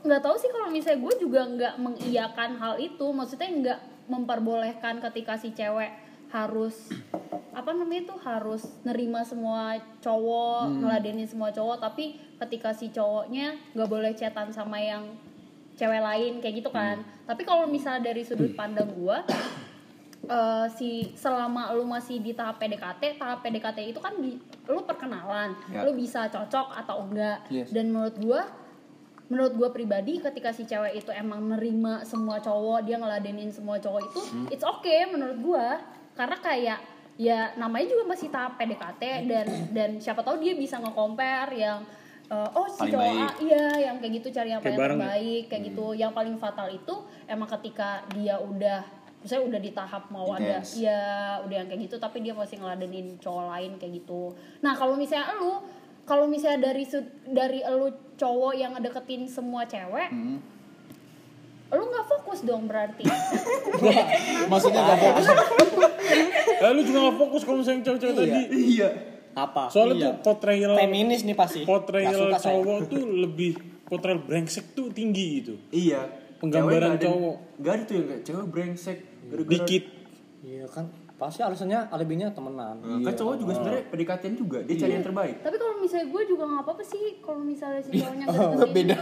nggak 0.00 0.20
tahu 0.20 0.36
sih 0.36 0.46
kalau 0.48 0.68
misalnya 0.68 1.00
gue 1.00 1.14
juga 1.18 1.40
nggak 1.44 1.74
mengiyakan 1.76 2.50
hal 2.54 2.74
itu 2.76 3.06
maksudnya 3.08 3.50
nggak 3.50 3.78
memperbolehkan 4.06 5.00
ketika 5.00 5.34
si 5.34 5.50
cewek 5.50 5.90
harus 6.34 6.90
apa 7.54 7.70
namanya 7.70 8.10
itu 8.10 8.16
harus 8.26 8.66
nerima 8.82 9.22
semua 9.22 9.78
cowok 10.02 10.82
ngeladenin 10.82 11.30
semua 11.30 11.54
cowok 11.54 11.78
tapi 11.78 12.18
ketika 12.42 12.74
si 12.74 12.90
cowoknya 12.90 13.54
nggak 13.78 13.86
boleh 13.86 14.10
chatan 14.18 14.50
sama 14.50 14.82
yang 14.82 15.14
cewek 15.78 16.02
lain 16.02 16.42
kayak 16.42 16.58
gitu 16.58 16.74
kan 16.74 17.06
tapi 17.22 17.46
kalau 17.46 17.70
misalnya 17.70 18.10
dari 18.10 18.26
sudut 18.26 18.50
pandang 18.58 18.90
gue 18.90 19.18
eh, 20.26 20.66
si 20.74 21.14
selama 21.14 21.70
lu 21.76 21.84
masih 21.84 22.16
di 22.18 22.32
tahap 22.32 22.56
PDKT, 22.56 23.20
tahap 23.20 23.44
PDKT 23.44 23.92
itu 23.92 24.00
kan 24.00 24.16
di, 24.16 24.40
lu 24.66 24.80
perkenalan, 24.88 25.52
Ya. 25.68 25.84
lu 25.84 25.92
bisa 25.92 26.32
cocok 26.32 26.72
atau 26.80 27.04
enggak. 27.04 27.44
Yes. 27.52 27.68
Dan 27.68 27.92
menurut 27.92 28.16
gua 28.16 28.48
menurut 29.28 29.52
gua 29.52 29.68
pribadi 29.68 30.20
ketika 30.24 30.52
si 30.56 30.64
cewek 30.64 30.96
itu 30.96 31.12
emang 31.12 31.44
nerima 31.52 32.08
semua 32.08 32.40
cowok, 32.40 32.88
dia 32.88 32.96
ngeladenin 32.96 33.52
semua 33.52 33.76
cowok 33.76 34.00
itu, 34.00 34.20
it's 34.48 34.64
okay 34.64 35.04
menurut 35.12 35.38
gua. 35.44 35.76
Karena 36.14 36.36
kayak 36.38 36.78
ya 37.14 37.54
namanya 37.54 37.86
juga 37.86 38.04
masih 38.10 38.26
tahap 38.26 38.58
PDKT 38.58 39.02
dan 39.30 39.46
dan 39.70 39.90
siapa 39.98 40.22
tahu 40.22 40.42
dia 40.42 40.54
bisa 40.54 40.82
nge-compare 40.82 41.54
yang 41.54 41.78
eh, 42.26 42.48
oh 42.54 42.66
si 42.66 42.86
Paling 42.86 42.92
cowok 42.94 43.06
baik. 43.06 43.22
A, 43.22 43.30
iya 43.38 43.64
yang 43.86 43.96
kayak 43.98 44.12
gitu 44.18 44.28
cari 44.30 44.48
yang 44.50 44.62
Kayak 44.62 44.74
paling 44.74 44.82
ya? 44.82 44.90
terbaik 44.98 45.44
kayak 45.46 45.62
gitu. 45.68 45.86
Yang 45.94 46.12
paling 46.12 46.36
fatal 46.38 46.68
itu 46.70 46.94
emang 47.26 47.48
ketika 47.50 47.88
dia 48.10 48.34
udah 48.38 48.80
misalnya 49.24 49.56
udah 49.56 49.60
di 49.64 49.72
tahap 49.72 50.04
mau 50.12 50.28
ada 50.36 50.60
Intens. 50.60 50.76
ya 50.76 51.00
udah 51.40 51.56
yang 51.56 51.64
kayak 51.64 51.88
gitu 51.88 51.96
tapi 51.96 52.20
dia 52.20 52.36
masih 52.36 52.60
ngeladenin 52.60 53.16
cowok 53.16 53.56
lain 53.56 53.72
kayak 53.80 54.04
gitu 54.04 54.36
nah 54.60 54.76
kalau 54.76 55.00
misalnya 55.00 55.32
lu 55.40 55.64
kalau 56.04 56.28
misalnya 56.28 56.68
dari 56.68 56.84
dari 57.32 57.64
lu 57.64 57.88
cowok 58.20 58.52
yang 58.52 58.76
ngedeketin 58.76 59.24
semua 59.24 59.64
cewek 59.64 60.12
lu 61.70 61.84
nggak 61.84 62.06
fokus 62.06 62.38
dong 62.40 62.62
berarti 62.64 63.02
Maksudnya 64.50 64.80
enggak 64.80 65.00
fokus. 65.00 65.26
Eh, 66.54 66.70
lu 66.70 66.80
juga 66.82 66.98
gak 67.04 67.16
fokus 67.18 67.42
kalau 67.42 67.58
misalnya 67.58 67.82
cewek-cewek 67.82 68.14
tadi. 68.14 68.40
iya 68.70 68.88
Apa? 69.34 69.66
Soalnya 69.66 69.94
Iya. 69.96 70.04
tuh 70.06 70.12
portrayal 70.22 70.72
Feminis 70.76 71.20
nih 71.22 71.34
pasti. 71.34 71.60
portrayal 71.62 72.12
Nggak 72.12 72.20
suka 72.20 72.38
saya. 72.40 72.54
cowok 72.54 72.78
tuh 72.86 73.02
lebih 73.18 73.52
portrayal 73.84 74.20
brengsek 74.20 74.72
tuh 74.72 74.88
tinggi 74.88 75.24
gitu. 75.36 75.54
iya 75.70 76.06
Penggambaran 76.36 76.70
Cewek 76.70 76.78
nggak 76.78 76.94
ada- 76.94 77.08
cowok. 77.08 77.36
nggak 77.56 77.72
ada 77.72 77.82
tuh 77.82 77.94
yang 77.94 78.06
kayak 78.06 78.22
cewek 78.22 78.46
brengsek 78.46 78.98
gara-gara- 79.24 79.50
Dikit. 79.50 79.84
Iya 80.40 80.64
kan. 80.68 80.84
Pasti 81.14 81.40
alasannya 81.40 81.88
alibinya 81.88 82.26
temenan. 82.28 82.74
Nah, 82.76 82.98
kan 83.00 83.14
cowok 83.14 83.34
juga 83.36 83.52
sebenarnya 83.54 83.82
PDKT 83.86 84.22
juga 84.34 84.58
dia 84.60 84.76
cari 84.76 84.92
yang 84.92 85.06
terbaik 85.06 85.36
tapi 85.40 85.56
kalau 85.56 85.74
misalnya 85.78 86.06
gue 86.06 86.22
juga 86.26 86.44
nggak 86.44 86.62
apa-apa 86.62 86.82
sih 86.82 87.04
kalau 87.20 87.40
misalnya 87.40 87.80
si 87.80 87.90
cowoknya 87.92 88.24
nggak 88.26 88.58
Oh, 88.58 88.68
beda. 88.68 88.98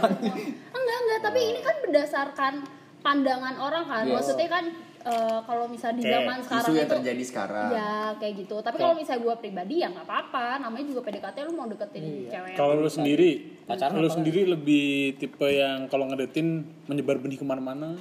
enggak 0.69 0.97
enggak 0.99 1.19
tapi 1.21 1.39
ini 1.43 1.59
kan 1.59 1.75
berdasarkan 1.81 2.53
pandangan 2.99 3.55
orang 3.57 3.83
kan 3.83 4.03
Yes. 4.05 4.13
maksudnya 4.13 4.47
kan 4.47 4.65
eh, 5.03 5.39
kalau 5.43 5.65
misalnya 5.65 5.97
di 5.97 6.05
zaman 6.05 6.37
sekarang 6.39 6.63
isu 6.63 6.71
yang 6.71 6.85
itu 6.85 6.93
terjadi 6.95 7.23
sekarang 7.25 7.69
Ya 7.71 7.91
kayak 8.15 8.33
gitu. 8.39 8.55
Tapi 8.57 8.75
kalau 8.77 8.95
misalnya 8.95 9.21
gue 9.21 9.35
pribadi 9.37 9.75
ya 9.79 9.87
nggak 9.89 10.05
apa-apa. 10.05 10.45
Namanya 10.61 10.85
juga 10.87 11.01
PDKT 11.01 11.37
lu 11.43 11.53
mau 11.53 11.67
deketin 11.67 12.03
cewek. 12.23 12.31
yang 12.31 12.45
Kalau 12.53 12.73
lu 12.77 12.87
sendiri, 12.87 13.31
Pacaran 13.63 13.97
lu 13.97 14.07
sendiri 14.07 14.41
lebih 14.45 14.87
tipe 15.17 15.43
yang 15.43 15.87
kalau 15.87 16.07
ngedetin 16.07 16.47
menyebar 16.85 17.17
benih 17.17 17.35
ke 17.35 17.43
mana-mana 17.43 17.97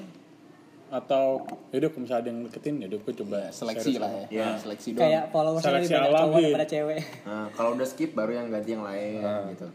atau 0.93 1.41
yaudah 1.71 1.89
kalau 1.89 2.03
misalnya 2.03 2.21
ada 2.21 2.29
yang 2.29 2.41
deketin 2.45 2.75
ya 2.77 2.87
udah 2.87 3.01
gue 3.01 3.15
coba 3.17 3.39
Seleksi 3.49 3.91
share 3.91 3.99
lah 3.99 4.11
sama- 4.11 4.21
ya. 4.21 4.27
Iya. 4.29 4.47
Seleksi 4.55 4.89
doang. 4.91 5.01
Kayak 5.03 5.23
followers 5.27 5.57
lebih 5.57 5.67
Seleksi 5.67 5.89
banyak 5.91 6.05
alam, 6.05 6.21
cowok 6.21 6.29
gitu. 6.31 6.45
daripada 6.45 6.67
cewek. 6.69 7.01
nah 7.25 7.47
kalau 7.51 7.71
udah 7.73 7.87
skip 7.87 8.11
baru 8.13 8.33
yang 8.35 8.47
ganti 8.49 8.71
yang 8.71 8.85
lain 8.85 9.21
gitu 9.51 9.67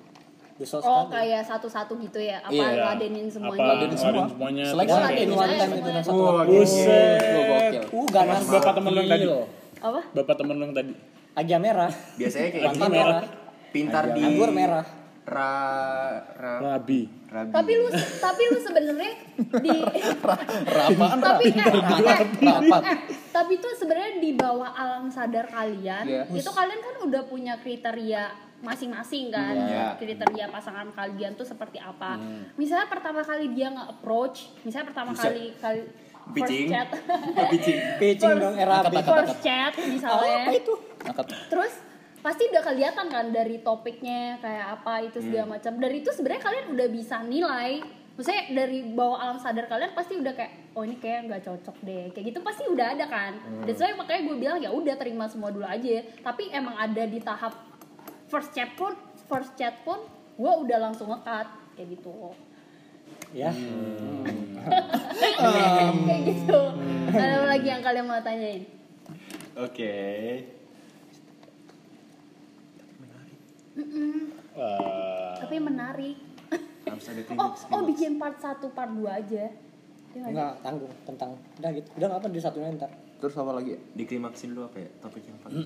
Besok 0.58 0.82
Oh 0.82 1.06
kayak 1.08 1.42
satu-satu 1.44 1.94
gitu 2.00 2.18
ya? 2.18 2.38
Apa 2.40 2.50
Iya. 2.50 2.82
ladenin 2.84 3.26
Apa 3.26 3.34
semuanya? 3.36 3.62
Ladenin 3.68 3.94
semua. 3.94 4.10
ladenin 4.12 4.30
semuanya. 4.32 4.64
Seleksi 4.68 4.90
Oh, 4.92 5.02
ladenin 5.04 5.30
one 5.30 5.42
aja 5.44 5.54
time 5.56 5.62
itu 5.68 5.78
semuanya. 5.78 6.02
satu 6.02 6.22
waktu. 6.24 6.50
Buset. 6.50 7.74
Uh, 7.88 8.08
ganas 8.08 8.42
Bapak 8.48 8.74
temen 8.74 8.90
lu 8.90 9.00
yang 9.00 9.12
tadi. 9.12 9.26
Apa? 9.78 10.02
Bapak 10.12 10.36
temen 10.36 10.54
lu 10.54 10.64
yang 10.64 10.74
tadi. 10.74 10.94
Agak 11.36 11.60
merah. 11.60 11.92
biasanya 12.16 12.48
kayak 12.52 12.66
Pantai 12.68 12.82
gini 12.84 12.96
merah. 12.96 13.22
pintar 13.70 14.04
di 14.12 14.22
Anggur 14.24 14.50
merah. 14.50 14.86
ra 15.28 15.54
ra 16.34 16.54
Rabi. 16.72 17.02
Rabi 17.28 17.52
Tapi 17.52 17.72
lu 17.76 17.88
tapi 18.18 18.42
lu 18.46 18.58
sebenarnya 18.58 19.13
di 19.58 19.78
Rapaan 20.78 21.20
tapi 21.20 21.44
eh, 21.50 21.60
eh, 21.60 21.72
Rapat. 22.42 22.82
eh, 22.84 22.98
tapi 23.30 23.54
tuh 23.58 23.72
sebenarnya 23.74 24.18
di 24.18 24.32
bawah 24.34 24.70
alam 24.70 25.08
sadar 25.08 25.46
kalian 25.46 26.04
Iya. 26.04 26.24
itu 26.30 26.50
kalian 26.50 26.80
kan 26.80 26.96
udah 27.04 27.22
punya 27.26 27.58
kriteria 27.58 28.32
masing-masing 28.58 29.30
kan 29.30 29.54
Iya. 29.54 29.88
kriteria 29.96 30.48
pasangan 30.48 30.90
kalian 30.90 31.34
tuh 31.34 31.44
seperti 31.44 31.78
apa 31.78 32.18
misalnya 32.56 32.88
pertama 32.88 33.22
kali 33.22 33.52
dia 33.52 33.70
nge-approach 33.70 34.58
misalnya 34.63 34.88
pertama 34.88 35.12
Buset. 35.12 35.24
kali 35.28 35.44
kali 35.56 35.82
first 36.28 36.36
Pitching. 36.44 36.68
chat 36.68 36.88
pitching 37.48 37.80
Pitching 37.98 38.30
First- 38.30 38.42
dong 38.42 38.56
era 38.56 38.74
angkat. 38.82 39.04
first 39.06 39.36
chat 39.40 39.72
misalnya 39.80 40.36
Apa 40.44 40.52
itu? 40.54 40.74
Angkat. 41.02 41.26
terus 41.48 41.74
pasti 42.28 42.44
udah 42.52 42.60
kelihatan 42.60 43.08
kan 43.08 43.32
dari 43.32 43.63
topiknya 43.63 44.36
kayak 44.44 44.68
apa 44.76 45.08
itu 45.08 45.24
segala 45.24 45.56
macam. 45.56 45.80
Dari 45.80 46.04
itu 46.04 46.12
sebenarnya 46.12 46.44
kalian 46.44 46.66
udah 46.76 46.88
bisa 46.92 47.24
nilai. 47.24 47.80
Maksudnya 48.20 48.44
dari 48.52 48.84
bawah 48.84 49.16
alam 49.16 49.40
sadar 49.40 49.72
kalian 49.72 49.96
pasti 49.96 50.20
udah 50.20 50.36
kayak 50.36 50.76
oh 50.76 50.84
ini 50.84 51.00
kayak 51.00 51.32
nggak 51.32 51.42
cocok 51.48 51.78
deh. 51.88 52.12
Kayak 52.12 52.26
gitu 52.36 52.40
pasti 52.44 52.68
udah 52.68 53.00
ada 53.00 53.08
kan. 53.08 53.40
Dan 53.63 53.74
soalnya 53.80 54.04
makanya 54.04 54.22
gue 54.28 54.36
bilang 54.36 54.60
ya 54.60 54.76
udah 54.76 54.96
terima 55.00 55.32
semua 55.32 55.56
dulu 55.56 55.63
aja. 55.63 56.04
Tapi 56.20 56.52
emang 56.52 56.76
ada 56.76 57.04
di 57.08 57.20
tahap 57.24 57.56
first 58.28 58.52
chat 58.52 58.76
pun 58.76 58.92
first 59.32 59.56
chat 59.56 59.80
pun 59.88 60.04
gue 60.36 60.52
udah 60.68 60.84
langsung 60.84 61.08
ngekat 61.08 61.48
kayak 61.80 61.96
gitu. 61.96 62.36
Ya. 63.32 63.56
kayak 66.12 66.22
gitu. 66.28 66.62
Ada 67.08 67.56
lagi 67.56 67.68
yang 67.72 67.80
kalian 67.80 68.04
mau 68.04 68.20
tanyain? 68.20 68.68
Oke 69.56 70.57
Eh, 73.78 75.34
tapi 75.38 75.56
menarik 75.62 76.18
harus 76.88 77.06
ada 77.12 77.22
oh 77.22 77.26
klimaks 77.28 77.62
oh 77.70 77.82
bikin 77.86 78.12
part 78.18 78.38
1 78.40 78.58
part 78.74 78.90
2 78.90 79.06
aja 79.06 79.46
Iya? 80.18 80.34
Enggak 80.34 80.54
tanggung 80.66 80.94
tentang 81.06 81.30
udah 81.62 81.72
gitu. 81.78 81.88
Udah 82.02 82.08
apa 82.10 82.26
di 82.26 82.40
satunya 82.42 82.74
ntar. 82.74 82.90
Terus 83.22 83.38
apa 83.38 83.52
lagi? 83.54 83.78
diklimaksin 83.94 84.50
dulu 84.58 84.66
apa 84.66 84.78
ya 84.82 84.90
topik 84.98 85.24
yang 85.30 85.38
paling 85.46 85.62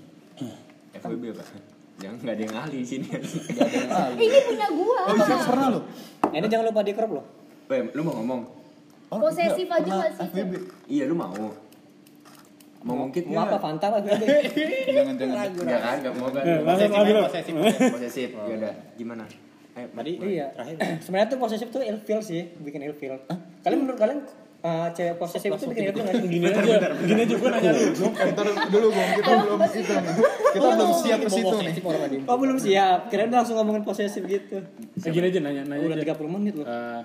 FWB 1.00 1.24
apa 1.32 1.44
jangan 2.02 2.18
nggak 2.20 2.36
ada 2.36 2.44
yang 2.44 2.56
ahli 2.58 2.78
di 2.82 2.88
sini 2.88 3.06
Gak 3.08 3.22
ada 3.64 3.76
yang 3.78 3.92
ahli. 3.96 4.14
Eh, 4.18 4.26
ini 4.28 4.40
punya 4.44 4.68
gua 4.76 5.00
Oh, 5.08 5.16
iya, 5.16 5.38
pernah 5.40 5.68
lu? 5.72 5.80
Eh, 6.32 6.38
Ini 6.42 6.48
jangan 6.52 6.66
lupa 6.68 6.82
di 6.84 6.92
crop 6.92 7.12
loh. 7.16 7.26
Bem, 7.70 7.86
lu 7.96 8.02
mau 8.04 8.16
ngomong 8.20 8.42
Oh, 9.12 9.20
Posesif 9.20 9.68
enggak, 9.68 10.08
aja 10.08 10.24
sih, 10.24 10.48
iya 10.88 11.04
lu 11.04 11.16
mau 11.16 11.36
mau 12.82 12.96
ngungkit 12.98 13.24
Mau 13.26 13.42
apa 13.42 13.58
Fanta 13.58 13.86
apa 13.88 14.02
gue? 14.04 14.14
Jangan 14.88 15.14
jangan. 15.16 15.48
Nggak 15.54 15.80
kan 15.80 15.96
nggak 16.00 16.14
mau 16.16 16.28
kan 16.28 16.42
eh, 16.42 16.60
langsung 16.62 16.92
lagi 16.92 17.12
lo. 17.12 17.22
posesif 17.94 18.30
ya 18.32 18.54
udah 18.56 18.74
gimana 18.96 19.24
Eh, 19.72 19.88
Tadi 19.88 20.12
Iya. 20.20 20.52
terakhir. 20.52 20.76
Sebenarnya 21.00 21.28
tuh 21.28 21.40
posesif 21.40 21.68
tuh 21.70 21.80
ilfeel 21.80 22.20
sih, 22.20 22.44
bikin 22.58 22.84
ilfeel. 22.84 23.16
Kalian 23.62 23.80
menurut 23.82 23.96
kalian 23.98 24.20
eh, 24.60 24.88
cewek 24.92 25.16
posesif 25.16 25.48
itu 25.50 25.66
bikin 25.66 25.84
ilfeel 25.88 26.04
nggak 26.04 26.16
sih? 26.18 26.28
Gini 26.28 26.46
aja, 26.46 26.62
gini 27.00 27.22
aja 27.24 27.36
gue 27.38 27.50
nanya 27.50 27.72
lu. 27.72 27.84
Ntar 28.12 28.46
dulu 28.68 28.88
Bang, 28.90 29.10
kita 29.16 29.32
belum 29.40 29.58
nih. 29.58 29.84
Kita 30.52 30.68
belum 30.68 30.92
siap 30.94 31.20
ke 31.20 31.30
situ 31.32 31.56
nih. 31.56 31.74
Oh 32.26 32.36
belum 32.36 32.58
siap, 32.58 33.00
kirain 33.08 33.30
udah 33.30 33.40
langsung 33.40 33.56
ngomongin 33.56 33.82
posesif 33.82 34.22
gitu. 34.24 34.60
Eh, 34.98 35.10
gini 35.10 35.26
aja 35.30 35.40
nanya, 35.40 35.64
nanya 35.64 35.88
Udah 35.88 35.98
aja. 35.98 36.14
30 36.14 36.28
menit 36.30 36.54
loh. 36.54 36.66
Eh, 36.66 37.02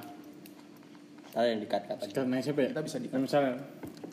Ada 1.32 1.46
yang 1.46 1.60
dikat-kat 1.60 1.96
aja. 1.98 2.08
kita 2.08 2.20
nanya 2.24 2.42
siapa 2.42 2.60
ya? 2.62 2.68
Kita 2.72 2.82
bisa 2.82 2.96
di- 2.96 3.08
Nah, 3.08 3.20
Misalnya, 3.20 3.52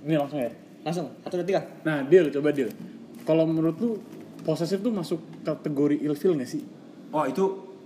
ini 0.04 0.14
langsung 0.14 0.38
ya. 0.38 0.52
Langsung, 0.84 1.08
satu 1.24 1.40
dua 1.40 1.48
tiga. 1.48 1.62
Nah, 1.88 2.04
deal, 2.04 2.28
coba 2.30 2.52
deal. 2.52 2.70
Kalau 3.24 3.48
menurut 3.48 3.76
lu, 3.80 3.92
posesif 4.44 4.84
tuh 4.84 4.92
masuk 4.92 5.20
kategori 5.48 6.04
ilfil 6.04 6.36
gak 6.36 6.52
sih? 6.52 6.64
Oh 7.16 7.24
itu 7.24 7.44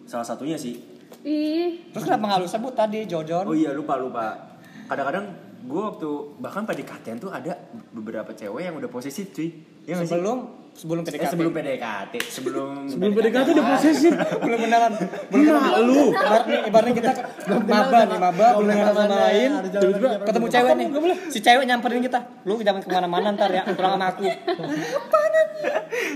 salah 0.09 0.25
satunya 0.25 0.57
sih. 0.57 0.79
ih 1.21 1.91
Terus 1.93 2.03
kenapa 2.03 2.25
nggak 2.25 2.39
lu 2.43 2.49
sebut 2.49 2.73
tadi 2.73 3.05
Jojon? 3.05 3.45
Oh 3.45 3.53
iya 3.53 3.75
lupa 3.75 3.99
lupa. 3.99 4.57
Kadang-kadang 4.87 5.29
gue 5.59 5.81
waktu 5.83 6.09
bahkan 6.37 6.63
PDKT 6.63 7.17
tuh 7.17 7.29
ada 7.29 7.57
beberapa 7.89 8.29
cewek 8.31 8.61
yang 8.63 8.75
udah 8.75 8.87
posesif 8.87 9.31
cuy. 9.31 9.49
Ya 9.83 9.95
sih? 9.97 10.05
sebelum 10.05 10.37
sebelum 10.73 11.01
Eh, 11.01 11.07
PDKT. 11.09 11.31
sebelum 11.31 11.51
PDKT, 11.51 12.13
sebelum 12.27 12.69
Sebelum 12.91 13.11
PDKT 13.13 13.47
udah 13.49 13.65
posesif. 13.67 14.11
belum 14.43 14.59
beneran. 14.59 14.91
Belum 15.31 15.55
Nah, 15.57 15.79
lu. 15.79 16.01
Ibaratnya, 16.11 16.57
ibaratnya 16.65 16.93
kita 16.93 17.11
maba 17.63 17.99
nih, 18.03 18.19
maba 18.19 18.47
belum 18.53 18.69
kenal 18.69 18.93
sama 18.93 19.15
lain. 19.23 19.49
Tiba-tiba 19.65 20.09
Ketemu 20.21 20.47
cewek 20.47 20.73
nih. 20.75 20.87
Si 21.27 21.39
cewek 21.39 21.63
nyamperin 21.65 22.01
kita. 22.03 22.19
Lu 22.43 22.59
jangan 22.59 22.81
ke 22.83 22.89
mana-mana 22.91 23.27
ntar 23.33 23.49
ya, 23.49 23.63
pulang 23.65 23.95
sama 23.95 24.05
aku. 24.11 24.21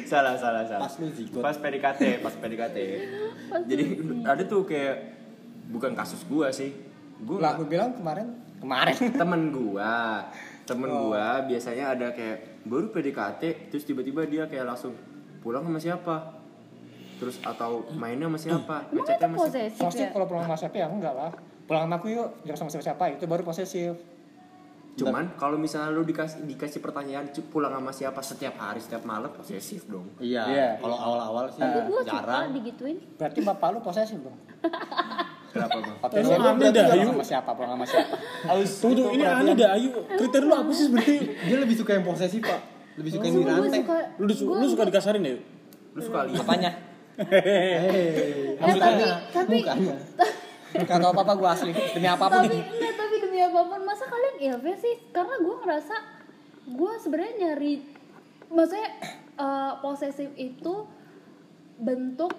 salah 0.05 0.35
salah 0.37 0.63
salah. 0.63 0.81
Pas 0.83 0.93
lu. 0.97 1.07
Pas 1.39 1.55
PDKT, 1.55 2.01
pas 2.19 2.33
PDKT. 2.35 2.77
Jadi 3.65 3.83
ada 4.21 4.43
tuh 4.43 4.61
kayak 4.63 4.95
bukan 5.67 5.95
kasus 5.95 6.21
gua 6.25 6.51
sih. 6.51 6.75
Gua 7.21 7.39
Lah 7.39 7.55
aku 7.55 7.65
bilang 7.65 7.95
kemarin 7.95 8.35
kemarin. 8.61 8.95
temen 9.21 9.41
gua 9.49 10.23
temen 10.63 10.87
gua 10.87 11.41
biasanya 11.43 11.97
ada 11.97 12.07
kayak 12.13 12.63
baru 12.63 12.93
PDKT 12.93 13.73
terus 13.73 13.83
tiba-tiba 13.83 14.23
dia 14.23 14.45
kayak 14.45 14.69
langsung 14.69 14.93
pulang 15.41 15.65
sama 15.65 15.81
siapa 15.81 16.37
terus 17.17 17.41
atau 17.41 17.85
mainnya 17.93 18.29
sama 18.29 18.37
siapa 18.37 18.75
ngechatnya 18.89 19.25
sama 19.25 19.37
siapa 19.37 19.45
posesif 19.45 19.77
Posesif 19.77 20.05
ya 20.05 20.09
kalau 20.09 20.25
pulang 20.25 20.43
sama 20.45 20.57
siapa 20.57 20.75
ya 20.77 20.87
enggak 20.87 21.13
lah. 21.13 21.31
Pulang 21.65 21.83
sama 21.85 21.95
aku 21.97 22.07
yuk, 22.09 22.29
jangan 22.43 22.57
sama 22.57 22.69
siapa-siapa. 22.69 23.03
Itu 23.15 23.25
baru 23.25 23.41
posesif. 23.41 23.93
cuman 24.91 25.39
kalau 25.39 25.55
misalnya 25.55 25.87
lu 25.87 26.03
dikasih 26.03 26.43
dikasih 26.43 26.83
pertanyaan 26.83 27.31
"Cu, 27.31 27.39
pulang 27.47 27.71
sama 27.71 27.95
siapa 27.95 28.19
setiap 28.19 28.59
hari 28.59 28.83
setiap 28.83 29.07
malam 29.07 29.31
posesif 29.31 29.87
dong 29.87 30.03
Iya. 30.19 30.43
Iya. 30.51 30.67
Kalau 30.83 30.97
awal-awal 30.99 31.47
sih 31.47 31.63
suka 31.63 32.03
jarang. 32.03 32.51
digituin 32.51 32.99
Berarti 33.15 33.39
bapak 33.39 33.67
lu 33.71 33.79
posesif 33.79 34.19
dong. 34.19 34.35
kenapa 35.51 35.77
bang 35.83 35.97
Lu 36.23 36.31
aneh 36.31 36.69
dah, 36.71 36.85
Ayu. 36.95 37.07
sama 37.11 37.25
siapa, 37.27 37.49
pulang 37.51 37.71
sama 37.75 37.85
siapa. 37.85 38.15
Tunggu, 38.47 38.95
tunggu, 38.95 39.03
ini 39.15 39.23
aneh 39.27 39.53
dah, 39.55 39.69
ayo. 39.75 39.89
Kriteria 40.15 40.47
lu 40.47 40.53
apa 40.55 40.71
sih 40.71 40.85
sebenarnya? 40.87 41.19
Dia 41.47 41.57
lebih 41.59 41.75
suka 41.75 41.91
yang 41.95 42.05
posesif, 42.07 42.41
Pak. 42.43 42.59
Lebih 42.99 43.11
suka 43.15 43.23
yang 43.27 43.35
dirantai. 43.43 43.81
Lu, 44.19 44.31
lu, 44.31 44.65
suka 44.67 44.83
dikasarin 44.87 45.23
ya? 45.23 45.35
lu 45.91 45.99
suka 45.99 46.23
lihat 46.23 46.39
Apanya? 46.39 46.71
Eh, 47.19 48.55
tapi 48.55 48.79
tapi 49.35 49.57
Gak 50.71 50.97
tau 51.03 51.11
apa-apa 51.11 51.33
gue 51.35 51.49
asli. 51.51 51.71
Demi 51.75 52.07
apa 52.07 52.31
pun. 52.31 52.47
tapi 52.47 52.55
enggak 52.79 52.93
tapi 52.95 53.15
demi 53.19 53.39
apa 53.43 53.59
pun 53.67 53.81
masa 53.83 54.07
kalian 54.07 54.35
ilfil 54.39 54.75
sih 54.79 54.95
karena 55.11 55.35
gue 55.43 55.55
ngerasa 55.59 55.95
gue 56.71 56.93
sebenarnya 57.03 57.33
nyari 57.43 57.73
maksudnya 58.47 58.89
eh, 59.35 59.71
posesif 59.83 60.31
itu 60.39 60.87
bentuk 61.75 62.31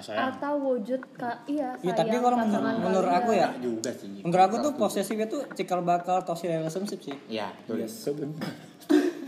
sayang. 0.00 0.32
atau 0.32 0.54
wujud 0.56 1.02
ka, 1.12 1.44
iya 1.44 1.76
Iya, 1.84 1.92
tapi 1.92 2.16
kalau 2.16 2.38
menurut, 2.38 2.76
menurut 2.80 3.12
aku 3.12 3.30
ya, 3.36 3.52
juga 3.60 3.90
sih. 3.92 4.24
menurut 4.24 4.44
aku 4.48 4.56
tuh 4.64 4.72
posesif 4.78 5.16
itu. 5.18 5.38
cikal 5.52 5.84
bakal 5.84 6.24
toxic 6.24 6.48
relationship 6.48 7.00
sih. 7.02 7.16
Iya, 7.28 7.52
betul. 7.68 8.32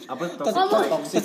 apa 0.04 0.24
toxic 0.36 1.24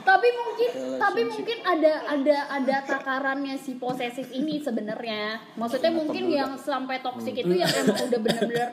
tapi 0.00 0.28
mungkin 0.32 0.70
tapi 0.96 1.20
mungkin 1.28 1.58
ada 1.66 1.92
ada 2.08 2.38
ada 2.48 2.76
takarannya 2.88 3.60
si 3.60 3.76
posesif 3.76 4.32
ini 4.32 4.60
sebenarnya. 4.60 5.40
Maksudnya 5.60 5.92
mungkin 5.92 6.24
yang 6.32 6.56
sampai 6.56 7.04
toksik 7.04 7.36
itu 7.36 7.52
yang 7.52 7.68
emang 7.68 8.08
udah 8.08 8.20
bener-bener 8.20 8.70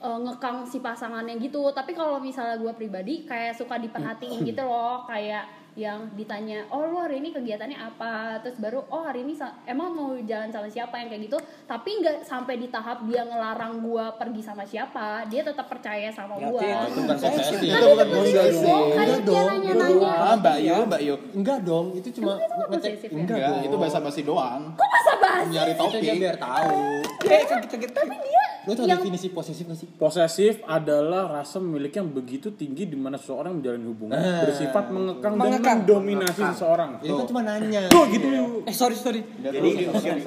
uh, 0.00 0.18
ngekang 0.22 0.64
si 0.66 0.78
pasangannya 0.78 1.36
gitu. 1.42 1.60
Tapi 1.74 1.92
kalau 1.92 2.18
misalnya 2.22 2.56
gue 2.58 2.72
pribadi 2.74 3.26
kayak 3.28 3.58
suka 3.58 3.76
diperhatiin 3.78 4.46
gitu 4.46 4.62
loh 4.64 5.04
kayak 5.06 5.59
yang 5.78 6.10
ditanya 6.14 6.66
oh 6.68 6.82
lu 6.82 6.98
hari 6.98 7.22
ini 7.22 7.30
kegiatannya 7.30 7.78
apa 7.78 8.42
terus 8.42 8.58
baru 8.58 8.82
oh 8.90 9.06
hari 9.06 9.22
ini 9.22 9.38
emang 9.64 9.94
mau 9.94 10.10
jalan 10.18 10.50
sama 10.50 10.66
siapa 10.66 10.98
yang 10.98 11.08
kayak 11.08 11.30
gitu 11.30 11.38
tapi 11.66 12.02
nggak 12.02 12.26
sampai 12.26 12.58
di 12.58 12.66
tahap 12.66 13.06
dia 13.06 13.22
ngelarang 13.22 13.78
gue 13.78 14.04
pergi 14.18 14.42
sama 14.42 14.66
siapa 14.66 15.24
dia 15.30 15.46
tetap 15.46 15.70
percaya 15.70 16.10
sama 16.10 16.40
Oh, 16.40 16.56
itu 16.56 17.00
bukan 17.04 17.18
posesif. 17.20 17.58
Tapi 17.60 17.68
Itu 17.68 17.86
bukan 17.92 18.08
posesif. 18.08 18.40
posesif 18.40 18.60
dong, 18.64 19.36
Enggak 19.36 19.44
nanya-nanya. 19.44 20.12
Ah, 20.16 20.36
Mbak 20.40 20.56
Yu, 20.58 20.76
Mbak 20.88 21.00
Yu. 21.04 21.14
Enggak 21.36 21.58
dong, 21.62 21.86
itu 21.92 22.08
cuma 22.16 22.32
ngecek. 22.70 22.92
ya? 23.04 23.08
Enggak 23.12 23.54
itu 23.68 23.76
basa-basi 23.76 24.20
doang. 24.24 24.62
kok 24.72 24.88
masa 24.88 25.12
bahas 25.20 25.29
Nyari 25.42 25.72
Itu 25.72 25.84
dia 25.88 26.00
topik. 26.02 26.18
biar 26.18 26.36
tahu. 26.36 26.78
Eh, 27.22 27.42
kita 27.42 27.76
kita 27.78 27.92
tapi 27.96 28.16
dia 28.18 28.44
Lu 28.60 28.72
tau 28.72 28.84
yang 28.84 28.98
definisi 28.98 29.28
posesif 29.28 29.64
gak 29.64 29.78
sih? 29.78 29.88
Posesif 29.90 30.54
adalah 30.64 31.32
rasa 31.32 31.56
memiliki 31.58 31.96
yang 31.96 32.10
begitu 32.10 32.52
tinggi 32.52 32.84
di 32.84 32.94
mana 32.94 33.16
seseorang 33.16 33.56
menjalin 33.56 33.84
hubungan 33.86 34.14
Ah. 34.14 34.44
bersifat 34.44 34.84
mengekang, 34.88 35.32
Mengekang. 35.32 35.62
dan 35.62 35.76
mendominasi 35.80 36.42
seseorang. 36.50 36.90
Ini 36.98 37.08
kan 37.10 37.26
cuma 37.26 37.40
nanya. 37.40 37.80
Tuh 37.88 38.04
gitu. 38.08 38.26
eh 38.62 38.74
sorry 38.74 38.94
sorry. 38.94 39.20
jadi 39.38 39.68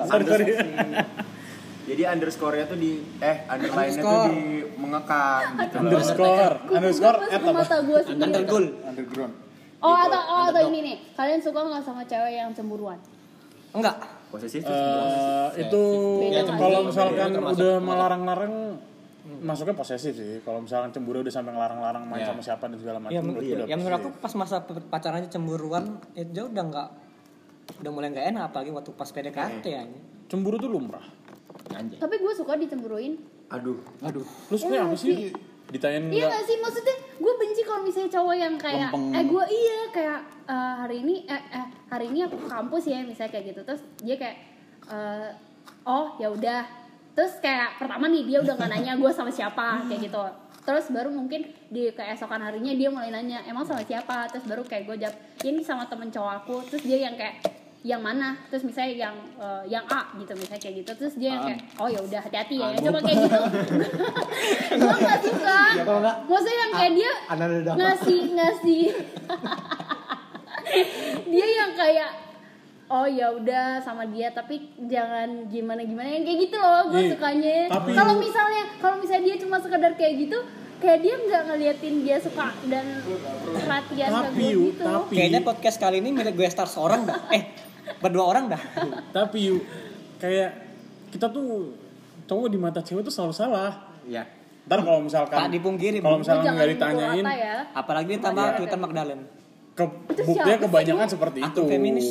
Sorry, 0.01 0.23
sorry. 0.25 0.45
jadi 1.83 2.03
underscore-nya 2.09 2.65
tuh 2.65 2.77
di 2.77 2.91
eh 3.19 3.43
underline-nya 3.45 4.01
tuh 4.01 4.19
di 4.25 4.41
mengekang 4.73 5.43
gitu 5.59 5.75
loh. 5.75 5.83
Underscore, 5.83 6.55
underscore, 6.71 7.17
at 7.27 7.41
mata 7.43 7.75
sendiri 7.77 8.23
Undergoal. 8.23 8.65
Underground. 8.83 9.33
oh 9.79 9.95
atau 9.99 10.21
oh 10.23 10.43
atau 10.47 10.61
ini 10.65 10.79
nih 10.81 10.95
kalian 11.11 11.37
suka 11.37 11.59
nggak 11.61 11.83
sama 11.83 12.01
cewek 12.03 12.33
yang 12.33 12.49
cemburuan 12.49 12.95
Enggak. 13.73 13.99
Posesif 14.33 14.65
Eh, 14.65 15.47
itu 15.59 15.81
nggak 16.25 16.57
kalau 16.57 16.79
misalkan 16.83 17.29
udah 17.37 17.75
melarang-larang 17.79 18.53
masuknya 19.39 19.71
posesif 19.73 20.13
sih. 20.13 20.41
Kalau 20.41 20.59
misalkan 20.59 20.89
cemburu 20.89 21.21
udah 21.21 21.29
sampai 21.29 21.51
ngelarang-larang 21.51 22.03
main 22.03 22.25
sama 22.25 22.41
siapa 22.41 22.65
dan 22.65 22.75
segala 22.75 22.97
macam. 22.97 23.13
Ya, 23.13 23.21
menurut 23.21 23.39
men- 23.39 23.55
udah 23.55 23.65
ya 23.65 23.75
menurut 23.75 23.95
aku 23.95 24.09
pas 24.17 24.33
masa 24.33 24.55
pe- 24.59 24.83
pacarannya 24.83 25.29
cemburuan 25.29 25.83
itu 26.13 26.41
udah 26.43 26.63
enggak 26.63 26.89
udah 27.79 27.91
mulai 27.93 28.09
nggak 28.09 28.27
enak 28.29 28.43
apalagi 28.45 28.71
waktu 28.71 28.91
pas 28.91 29.07
PDKT 29.07 29.63
ya. 29.63 29.83
cemburu 30.27 30.57
tuh 30.57 30.67
lumrah. 30.67 31.05
Anjay. 31.69 31.95
tapi 31.95 32.17
gue 32.17 32.33
suka 32.33 32.53
dicemburuin 32.55 33.15
aduh 33.47 33.79
Aduh. 34.01 34.25
Lu 34.49 34.55
suka 34.55 34.73
Iya 34.73 34.81
apa 34.83 34.87
nggak 34.89 34.99
sih? 34.99 35.31
Ditanyain 35.73 36.05
Iya 36.07 36.25
gak 36.29 36.45
sih 36.45 36.57
maksudnya 36.57 36.95
gue 37.13 37.33
benci 37.35 37.61
kalau 37.61 37.81
misalnya 37.81 38.11
cowok 38.11 38.35
yang 38.35 38.55
kayak 38.55 38.89
Lempeng. 38.89 39.09
eh 39.11 39.23
gue 39.25 39.43
iya 39.49 39.79
kayak 39.89 40.19
eh, 40.45 40.73
hari 40.77 40.95
ini 41.01 41.15
eh, 41.25 41.43
eh 41.51 41.65
hari 41.89 42.05
ini 42.07 42.19
aku 42.21 42.37
ke 42.37 42.47
kampus 42.47 42.83
ya 42.85 43.01
misalnya 43.01 43.31
kayak 43.31 43.45
gitu. 43.49 43.61
Terus 43.63 43.81
dia 43.99 44.15
kayak 44.15 44.37
eh, 44.87 45.29
oh 45.83 46.13
ya 46.15 46.29
udah. 46.29 46.61
Terus 47.13 47.33
kayak 47.37 47.77
pertama 47.77 48.05
nih 48.07 48.23
dia 48.23 48.37
udah 48.39 48.53
nggak 48.53 48.69
nanya 48.69 48.93
gue 48.95 49.09
sama 49.09 49.29
siapa 49.29 49.81
kayak 49.85 50.01
gitu. 50.03 50.21
Terus 50.63 50.85
baru 50.89 51.09
mungkin 51.09 51.43
di 51.67 51.91
keesokan 51.91 52.39
harinya 52.39 52.71
dia 52.71 52.87
mulai 52.87 53.09
nanya 53.09 53.43
emang 53.43 53.61
sama 53.61 53.81
siapa? 53.81 54.29
Terus 54.29 54.45
baru 54.45 54.63
kayak 54.63 54.83
gue 54.85 54.95
jawab 54.99 55.15
"Ya, 55.41 55.49
ini 55.49 55.59
sama 55.59 55.85
temen 55.85 56.07
cowok 56.07 56.33
aku. 56.39 56.55
Terus 56.69 56.83
dia 56.83 57.03
yang 57.03 57.13
kayak 57.13 57.41
yang 57.83 57.99
mana? 57.99 58.39
Terus 58.47 58.63
misalnya 58.63 59.11
yang 59.11 59.15
eh, 59.35 59.63
yang 59.67 59.83
A 59.91 60.07
gitu 60.15 60.31
misalnya 60.33 60.61
kayak 60.63 60.75
gitu. 60.83 60.91
Terus 60.95 61.13
dia 61.19 61.35
yang 61.35 61.43
kayak 61.43 61.59
oh 61.75 61.87
ya 61.91 61.99
udah 61.99 62.19
hati-hati 62.23 62.55
ya 62.55 62.67
coba 62.79 62.99
kayak 63.03 63.17
gitu. 63.27 63.39
Gue 64.79 64.95
nggak 65.03 65.19
suka. 65.19 65.59
Nggak, 65.83 66.15
maksudnya 66.25 66.57
yang 66.57 66.71
kayak 66.71 66.93
dia 66.95 67.11
ngasih 67.75 68.21
ngasih. 68.33 68.83
Dia 71.29 71.45
yang 71.45 71.71
kayak 71.77 72.09
oh 72.89 73.05
ya 73.05 73.29
udah 73.29 73.81
sama 73.81 74.05
dia 74.05 74.29
tapi 74.29 74.73
jangan 74.85 75.49
gimana 75.49 75.81
gimana 75.81 76.07
yang 76.09 76.25
kayak 76.25 76.39
gitu 76.45 76.57
loh 76.57 76.89
gue 76.89 77.01
Ih, 77.03 77.09
sukanya. 77.13 77.55
Kalau 77.69 78.13
misalnya 78.17 78.63
kalau 78.77 78.95
misalnya 78.97 79.23
dia 79.33 79.37
cuma 79.41 79.57
sekedar 79.57 79.93
kayak 79.93 80.13
gitu 80.17 80.37
kayak 80.77 80.99
dia 80.99 81.15
nggak 81.15 81.41
ngeliatin 81.47 81.95
dia 82.03 82.17
suka 82.19 82.51
dan 82.67 82.85
perhatian 83.55 84.09
ke 84.09 84.17
Tapi 84.29 84.41
gue 84.41 84.65
gitu. 84.71 84.83
tapi 84.83 85.13
Kayaknya 85.15 85.41
podcast 85.41 85.77
kali 85.79 85.97
ini 86.03 86.09
milik 86.11 86.33
gue 86.35 86.47
star 86.49 86.67
seorang 86.67 87.05
dah. 87.05 87.19
Eh, 87.31 87.43
berdua 87.99 88.23
orang 88.25 88.49
dah. 88.49 88.61
tapi 89.11 89.51
yuk 89.51 89.61
kayak 90.17 90.49
kita 91.09 91.27
tuh 91.27 91.75
cowok 92.23 92.47
di 92.47 92.57
mata 92.57 92.79
cewek 92.79 93.03
tuh 93.03 93.13
selalu 93.13 93.33
salah. 93.33 93.71
Iya. 94.03 94.23
Ntar 94.63 94.79
kalau 94.79 95.03
misalkan 95.03 95.35
Tak 95.35 95.51
dipungkiri, 95.51 95.99
kalau 95.99 96.17
misalkan 96.17 96.55
nggak 96.55 96.69
ditanyain, 96.71 97.25
ya 97.27 97.55
Apalagi 97.75 98.15
ditambah 98.15 98.45
Iya. 98.45 98.55
Twitter 98.55 98.79
Magdalen. 98.79 99.19
ke, 99.73 99.83
buktinya 100.23 100.55
sih, 100.55 100.63
kebanyakan 100.63 101.07
seperti 101.09 101.39
itu. 101.41 101.61
Feminis. 101.65 102.07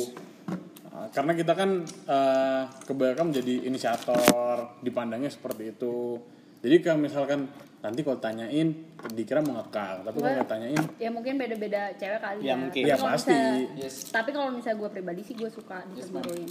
Nah, 0.91 1.07
Karena 1.09 1.31
kita 1.31 1.53
kan 1.55 1.69
eh, 1.87 2.61
kebanyakan 2.85 3.25
menjadi 3.31 3.53
inisiator, 3.65 4.55
dipandangnya 4.83 5.31
seperti 5.31 5.71
itu. 5.71 6.19
Jadi 6.61 6.75
kalau 6.79 6.99
misalkan 7.01 7.47
nanti 7.83 7.99
kalau 7.99 8.15
tanyain 8.17 8.67
dikira 9.11 9.39
mengekang, 9.39 10.01
tapi 10.01 10.15
kalau 10.15 10.23
Gue- 10.25 10.37
nggak 10.37 10.49
tanyain 10.49 10.83
ya 10.95 11.09
mungkin 11.11 11.33
beda-beda 11.35 11.91
cewek 11.93 12.17
kali 12.17 12.39
Ya, 12.39 12.47
ya, 12.47 12.55
mungkin. 12.55 12.79
Tapi 12.79 12.87
Ya, 12.87 12.95
kalau 12.95 13.11
pasti. 13.11 13.35
misalnya- 13.35 13.91
tapi 14.09 14.29
kalau 14.31 14.49
misalnya 14.49 14.77
gue 14.79 14.89
pribadi 14.89 15.21
sih 15.21 15.35
gue 15.35 15.49
suka 15.49 15.83
dicemburuin 15.89 16.47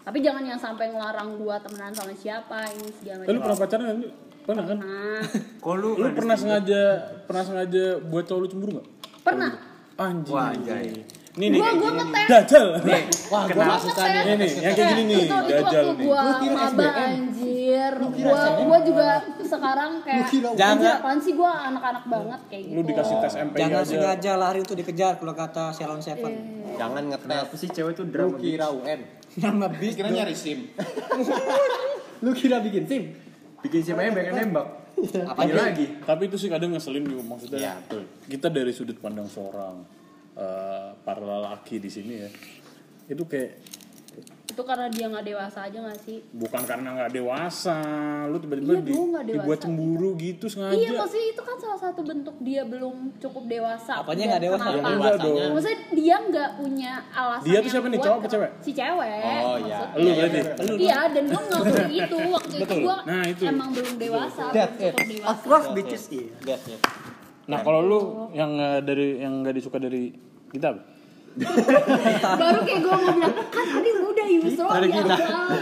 tapi 0.00 0.18
jangan 0.20 0.40
yang 0.40 0.56
sampai 0.56 0.88
ngelarang 0.88 1.36
gua 1.36 1.58
temenan 1.58 1.92
sama 1.92 2.14
siapa 2.14 2.64
ini 2.70 2.88
segala 2.94 3.20
Eh, 3.20 3.28
lu 3.28 3.34
macam 3.34 3.42
pernah 3.42 3.58
pacaran 3.58 3.84
nggak? 3.92 4.12
Pernah 4.40 4.64
kan? 4.64 4.78
Kok 5.60 5.74
lu 5.76 5.90
Lu 5.92 6.08
pernah 6.10 6.32
sengaja 6.32 6.82
pernah 7.26 7.44
sengaja 7.44 7.84
buat 8.00 8.24
cowok 8.24 8.40
lu 8.40 8.48
cemburu 8.48 8.70
nggak? 8.72 8.88
pernah 9.20 9.52
Anjing. 9.98 10.30
Wah, 10.30 10.54
anjay. 10.54 10.94
Nih 11.34 11.48
nih. 11.50 11.58
gua 11.58 11.70
gua 11.72 11.90
ngetes 11.92 12.28
Dajal. 12.30 12.66
Wah, 13.28 13.44
gua 13.44 13.64
Gua 13.64 13.76
susah 13.76 14.04
ngetes. 14.06 14.24
Nih 14.24 14.34
nih, 14.38 14.50
yang 14.56 14.72
kayak 14.72 14.88
gini 14.88 15.02
nih, 15.04 15.22
dajal 15.28 15.84
nih. 15.90 16.06
gua 16.06 16.22
kira 16.38 16.56
SBM? 16.64 17.12
Anjir 17.68 17.92
gua 18.24 18.42
gua 18.64 18.78
juga 18.80 19.06
sekarang 19.44 20.00
kayak 20.00 20.24
Jangan. 20.56 20.76
anjir 20.80 20.92
apaan 20.96 21.18
sih 21.20 21.32
gua 21.36 21.52
anak-anak 21.68 22.04
banget 22.08 22.40
kayak 22.48 22.62
gitu 22.64 22.74
Lu 22.74 22.80
dikasih 22.84 23.16
tes 23.20 23.34
MPI 23.36 23.60
Jangan 23.60 23.82
aja. 23.82 23.88
sengaja 23.88 24.32
lari 24.40 24.58
untuk 24.64 24.76
dikejar 24.80 25.12
kalau 25.20 25.34
kata 25.36 25.64
Shalon 25.76 26.00
Seven. 26.00 26.32
Jangan 26.78 27.02
ngetes. 27.12 27.26
Kenapa 27.28 27.54
sih 27.58 27.68
cewek 27.68 27.94
Lu 28.00 28.04
drama 28.08 28.36
kira 28.40 28.66
UN. 28.72 29.00
Nama 29.36 29.66
bis. 29.68 29.94
Kira 29.94 30.08
nyari 30.08 30.34
SIM. 30.34 30.58
Lu 32.24 32.30
kira 32.32 32.58
bikin 32.64 32.84
SIM? 32.88 33.02
Bikin 33.60 33.80
siapa 33.84 34.00
yang 34.06 34.14
pengen 34.16 34.34
nembak? 34.34 34.66
Apa 34.98 35.46
Ini 35.46 35.54
lagi? 35.54 35.86
Tapi 36.02 36.22
itu 36.26 36.36
sih 36.40 36.50
kadang 36.50 36.74
ngeselin 36.74 37.06
juga 37.06 37.22
maksudnya. 37.22 37.58
Iya, 37.58 37.72
betul. 37.86 38.02
Kita 38.26 38.46
dari 38.50 38.72
sudut 38.74 38.98
pandang 38.98 39.30
seorang 39.30 39.86
eh, 40.34 40.88
para 41.06 41.22
lelaki 41.22 41.78
di 41.78 41.90
sini 41.90 42.14
ya. 42.18 42.30
Itu 43.06 43.30
kayak 43.30 43.77
itu 44.58 44.66
karena 44.66 44.90
dia 44.90 45.06
nggak 45.06 45.22
dewasa 45.22 45.70
aja 45.70 45.78
gak 45.86 46.02
sih 46.02 46.18
bukan 46.34 46.62
karena 46.66 46.88
nggak 46.98 47.14
dewasa, 47.14 47.78
lu 48.26 48.42
tiba-tiba 48.42 48.74
Iya 48.74 48.82
di, 48.82 48.92
dibuat 49.38 49.58
cemburu 49.62 50.18
gitu 50.18 50.50
sengaja. 50.50 50.74
Iya 50.74 50.98
maksudnya 50.98 51.26
itu 51.30 51.42
kan 51.46 51.56
salah 51.62 51.78
satu 51.78 52.00
bentuk 52.02 52.34
dia 52.42 52.66
belum 52.66 53.14
cukup 53.22 53.46
dewasa. 53.46 54.02
Apanya 54.02 54.34
nggak 54.34 54.42
dewasa? 54.50 54.66
Ya, 54.74 54.82
enggak 54.82 55.14
dong. 55.22 55.50
Maksudnya 55.54 55.78
dia 55.94 56.16
nggak 56.26 56.50
punya 56.58 56.92
alasan. 57.14 57.46
Dia 57.46 57.58
tuh 57.62 57.70
siapa 57.70 57.86
nih, 57.86 58.00
cowok 58.02 58.18
apa 58.18 58.26
cewek? 58.26 58.50
Si 58.58 58.70
cewek. 58.74 59.42
Oh, 59.46 59.56
iya. 59.62 59.78
Lu 59.94 60.10
berarti. 60.10 60.38
Iya 60.74 60.98
dan 61.14 61.24
gue 61.30 61.42
ngakui 61.46 61.94
itu 62.02 62.16
waktu 62.18 62.54
itu 62.58 62.74
gue 62.82 62.96
Nah, 63.06 63.22
itu. 63.30 63.42
emang 63.46 63.68
belum 63.70 63.94
dewasa, 63.94 64.42
That 64.50 64.70
belum 64.74 64.90
cukup 64.90 65.06
dewasa. 65.06 65.30
Of 65.30 65.38
course 65.46 65.66
bitches 65.70 66.04
iya. 66.10 66.26
Ya. 66.42 66.58
Nah, 67.46 67.62
kalau 67.62 67.80
lu 67.86 68.00
yang 68.34 68.58
dari 68.82 69.22
yang 69.22 69.46
nggak 69.46 69.54
disuka 69.54 69.78
dari 69.78 70.10
kita? 70.50 70.98
Baru 72.42 72.58
kayak 72.66 72.80
gue 72.82 72.94
mau 72.98 73.12
bilang 73.14 73.34
kan 73.50 73.66
tadi 73.70 73.87
Yusro 74.58 74.74
Dari 74.74 74.88
kita. 74.90 75.14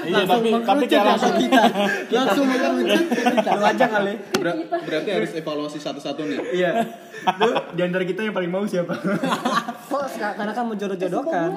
Iya, 0.02 0.22
tapi 0.24 0.48
tapi 0.56 0.84
kayak 0.86 1.04
langsung 1.06 1.34
kita. 1.36 1.62
Langsung 2.08 2.44
mengerucut 2.46 3.04
ke 3.06 3.22
kita. 3.30 3.50
Lu 3.52 3.64
aja 3.66 3.86
kali. 3.86 4.12
Ber- 4.34 4.56
berarti 4.64 5.10
harus 5.12 5.30
evaluasi 5.34 5.76
satu-satu 5.76 6.20
nih. 6.24 6.38
Iya. 6.54 6.70
Lu 7.36 7.46
di 7.70 7.82
antara 7.82 8.02
kita 8.02 8.20
yang 8.22 8.32
paling 8.32 8.48
mau 8.48 8.64
siapa? 8.64 8.96
Kok 9.92 10.04
sekarang- 10.08 10.36
karena 10.38 10.52
kan 10.52 10.64
mau 10.64 10.74
jodoh-jodohkan. 10.74 11.48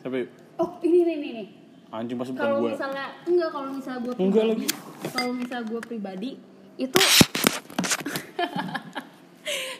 Tapi 0.00 0.18
Oh 0.56 0.80
ini 0.80 1.04
nih 1.04 1.16
nih 1.18 1.30
nih. 1.34 1.46
anjing 1.88 2.16
pasti 2.16 2.32
bukan 2.32 2.42
Kalau 2.42 2.58
gue. 2.58 2.70
misalnya 2.72 3.06
enggak 3.22 3.50
kalau 3.50 3.70
misalnya 3.70 4.00
gue 4.02 4.12
Enggak 4.16 4.42
pribadi, 4.42 4.66
kalau 5.06 5.30
misalnya 5.32 5.64
gue 5.66 5.80
pribadi 5.82 6.30
itu 6.76 6.98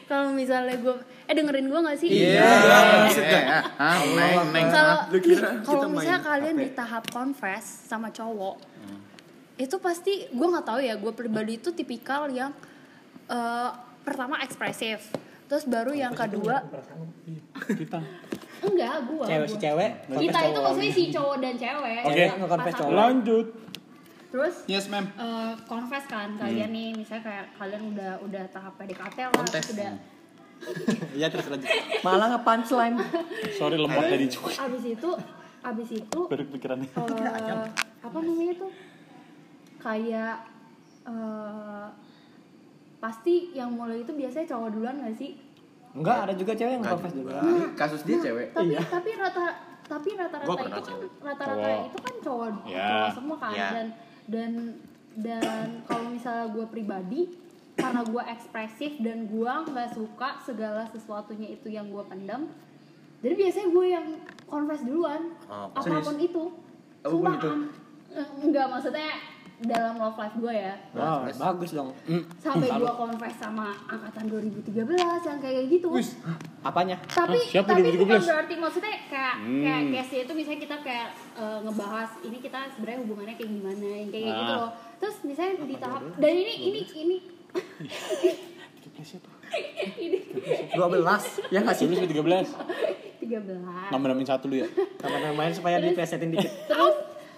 kalau 0.07 0.31
misalnya 0.31 0.79
gue 0.79 0.95
eh 1.27 1.35
dengerin 1.35 1.67
gue 1.67 1.79
gak 1.83 1.97
sih? 1.99 2.09
Iya. 2.09 2.47
Ah. 3.75 3.99
Kalau 4.71 4.97
Lu 5.11 5.19
kira 5.19 5.59
nih, 5.59 5.67
kalau 5.67 5.83
main 5.91 5.95
misalnya 5.99 6.21
kalian 6.23 6.55
HP? 6.55 6.63
di 6.63 6.69
tahap 6.71 7.03
confess 7.11 7.65
sama 7.91 8.07
cowok, 8.15 8.55
itu 9.59 9.75
pasti 9.83 10.31
gue 10.31 10.47
nggak 10.47 10.65
tahu 10.65 10.79
ya. 10.79 10.95
Gue 10.95 11.11
pribadi 11.11 11.59
itu 11.59 11.75
tipikal 11.75 12.31
yang 12.31 12.55
eh, 13.27 13.69
pertama 14.07 14.39
ekspresif, 14.39 15.11
terus 15.51 15.67
baru 15.67 15.91
yang 15.91 16.15
kedua 16.15 16.63
Kita. 17.67 17.99
enggak 18.63 18.95
gue. 19.11 19.25
Cewek 19.27 19.47
si 19.51 19.57
cewek. 19.59 19.91
Kita 20.07 20.39
itu 20.47 20.59
maksudnya 20.63 20.91
si 20.95 21.03
cowok 21.11 21.35
dan 21.43 21.53
cewek. 21.59 22.01
Oke. 22.07 22.25
Cowok. 22.79 22.95
Lanjut. 22.95 23.47
Terus 24.27 24.55
Yes, 24.65 24.85
ma'am. 24.87 25.07
eh, 25.07 25.53
confess 25.63 26.03
kan 26.05 26.29
Hmm. 26.29 26.41
kalian 26.41 26.69
nih, 26.69 26.89
misalnya 26.93 27.23
kayak 27.23 27.45
kalian 27.53 27.81
udah 27.89 28.11
udah 28.21 28.43
tahap 28.47 28.73
PDKT 28.75 29.17
lah, 29.25 29.45
terus 29.45 29.71
udah 29.71 29.91
Iya 31.15 31.27
terus 31.29 31.47
lanjut. 31.47 31.69
Malah 32.05 32.27
nge-punchline. 32.33 32.97
Sorry 33.53 33.77
lemot 33.77 34.03
tadi 34.03 34.25
cuy. 34.27 34.53
abis 34.57 34.83
itu 34.89 35.09
abis 35.59 35.89
itu 35.95 36.19
Baru 36.23 36.43
pikirannya. 36.45 36.89
eh, 36.89 37.65
apa 37.99 38.17
namanya 38.17 38.53
tuh 38.57 38.71
kayak 39.77 40.35
eh, 41.05 41.87
pasti 42.97 43.33
yang 43.53 43.71
mulai 43.71 44.01
itu 44.01 44.11
biasanya 44.11 44.47
cowok 44.47 44.69
duluan 44.71 44.97
gak 44.99 45.15
sih 45.15 45.37
Enggak, 45.89 46.17
ada 46.25 46.33
juga 46.35 46.51
cewek 46.51 46.71
yang 46.71 46.83
nge-confess 46.83 47.13
dulu. 47.15 47.29
Ini 47.31 47.61
kasus 47.73 48.01
dia 48.03 48.17
cewek. 48.19 48.47
tapi 48.51 48.73
tapi 48.77 49.09
rata 49.13 49.45
tapi 49.83 50.09
rata-rata 50.13 50.45
itu 50.45 50.67
kan 50.67 50.83
cewek. 50.83 51.09
rata-rata 51.21 51.67
itu 51.85 51.97
kan 51.97 52.13
cowok 52.19 52.47
Ya. 52.65 52.87
cowok 52.91 53.11
semua 53.13 53.37
kan 53.39 53.51
Ya. 53.51 53.69
dan 53.71 53.87
dan 54.27 54.75
dan 55.17 55.81
kalau 55.89 56.13
misalnya 56.13 56.53
gue 56.53 56.65
pribadi 56.69 57.21
karena 57.73 58.05
gue 58.05 58.23
ekspresif 58.29 59.01
dan 59.01 59.25
gue 59.25 59.51
nggak 59.71 59.97
suka 59.97 60.37
segala 60.45 60.85
sesuatunya 60.91 61.57
itu 61.57 61.73
yang 61.73 61.89
gue 61.89 62.03
pendam 62.05 62.45
jadi 63.17 63.33
biasanya 63.33 63.67
gue 63.73 63.85
yang 63.89 64.07
confess 64.45 64.81
duluan. 64.85 65.33
Oh, 65.49 65.73
apa 65.73 66.05
pun 66.05 66.17
itu. 66.21 66.43
Apa 67.01 67.09
pun 67.09 67.11
Sumpah, 67.17 67.35
itu? 67.41 67.51
eh, 68.13 68.27
enggak 68.45 68.65
maksudnya 68.69 69.09
dalam 69.59 69.97
love 69.97 70.13
life 70.15 70.37
gue 70.37 70.53
ya 70.53 70.73
Wow, 70.91 71.25
bagus 71.27 71.71
dong. 71.71 71.89
sampai 72.37 72.69
gue 72.69 72.91
confess 72.93 73.35
sama 73.35 73.73
angkatan 73.83 74.29
2013 74.29 74.85
yang 75.23 75.39
kayak 75.41 75.65
gitu 75.67 75.89
Apanya? 76.61 77.01
tapi 77.03 77.33
Hah, 77.35 77.49
siapa 77.49 77.69
tapi 77.71 77.81
2013? 77.89 77.97
bukan 77.97 78.21
berarti 78.23 78.53
maksudnya 78.55 78.93
kayak 79.09 79.35
kayak 79.41 79.81
Hmm. 79.81 79.93
case 79.95 80.15
itu 80.19 80.31
misalnya 80.31 80.61
kita 80.61 80.77
kayak 80.79 81.07
eh, 81.33 81.57
ngebahas 81.63 82.09
ini 82.21 82.37
kita 82.37 82.59
sebenarnya 82.71 82.99
hubungannya 83.01 83.35
kayak 83.35 83.49
gimana 83.51 83.85
yang 83.97 84.09
kayak 84.09 84.25
gitu 84.27 84.43
Ah. 84.47 84.57
loh 84.59 84.69
terus 84.97 85.15
misalnya 85.23 85.53
di 85.59 85.75
tahap 85.75 86.01
dan 86.13 86.31
ini 86.31 86.53
ini 86.63 86.79
ini 86.95 87.17
ini 89.97 90.17
12. 90.71 91.49
Ya 91.49 91.59
nggak 91.61 91.75
sih? 91.75 91.85
Lu 91.85 91.93
sih 91.93 92.05
13. 92.05 92.53
13 93.17 93.89
Nambah-nambahin 93.89 94.27
satu 94.27 94.45
lu 94.45 94.61
ya. 94.61 94.67
Sama 94.97 95.17
main 95.33 95.49
supaya 95.51 95.77
dipesetin 95.79 96.29
dikit. 96.29 96.51
terus 96.67 96.95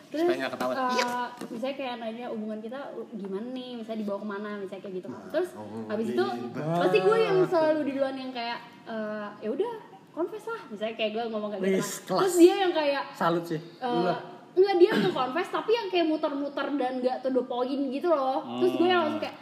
terus 0.10 0.26
Supaya 0.26 0.38
nggak 0.40 0.54
ketahuan. 0.54 0.76
eh, 0.76 1.26
misalnya 1.48 1.76
kayak 1.78 1.96
nanya 1.98 2.26
hubungan 2.28 2.60
kita 2.60 2.80
gimana 3.14 3.48
nih 3.52 3.70
misalnya 3.78 4.00
dibawa 4.02 4.18
ke 4.18 4.28
mana 4.28 4.50
misalnya 4.58 4.82
kayak 4.82 4.96
gitu 4.96 5.08
terus 5.30 5.50
habis 5.86 6.08
itu 6.10 6.26
pasti 6.56 6.98
gue 7.00 7.18
yang 7.20 7.38
selalu 7.46 7.80
di 7.84 7.92
duluan 7.94 8.16
yang 8.18 8.32
kayak 8.32 8.58
eh, 8.86 9.28
ya 9.40 9.50
udah 9.50 9.72
confess 10.10 10.46
lah 10.46 10.62
misalnya 10.68 10.96
kayak 10.96 11.12
gue 11.14 11.24
ngomong 11.28 11.50
kayak 11.52 11.62
gitu 11.62 11.70
kan. 11.70 11.78
kelas. 11.80 12.20
terus 12.20 12.36
dia 12.36 12.56
yang 12.58 12.74
kayak 12.74 13.04
Salut 13.14 13.46
sih. 13.46 13.60
eh, 13.62 14.16
enggak 14.52 14.76
dia 14.76 14.92
nge-confess 14.92 15.50
tapi 15.50 15.72
yang 15.72 15.88
kayak 15.88 16.06
muter-muter 16.06 16.68
dan 16.74 16.94
gak 17.00 17.18
to 17.22 17.30
the 17.30 17.44
point 17.44 17.84
gitu 17.88 18.10
loh 18.10 18.42
terus 18.58 18.74
gue 18.76 18.88
yang 18.88 19.02
langsung 19.06 19.22
kayak 19.22 19.36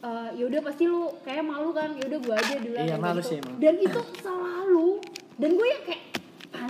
eh, 0.00 0.28
ya 0.32 0.44
udah 0.46 0.60
pasti 0.62 0.84
lu 0.84 1.02
kayak 1.20 1.42
malu 1.42 1.70
kan 1.70 1.90
ya 1.92 2.06
udah 2.06 2.20
gue 2.22 2.34
aja 2.36 2.54
duluan 2.56 2.86
Iya, 2.86 2.96
malu 2.96 3.18
gitu. 3.18 3.28
sih 3.28 3.36
emang. 3.36 3.56
dan 3.58 3.74
itu 3.76 4.00
selalu 4.22 4.88
dan 5.34 5.50
gue 5.50 5.66
yang 5.66 5.84
kayak 5.84 6.02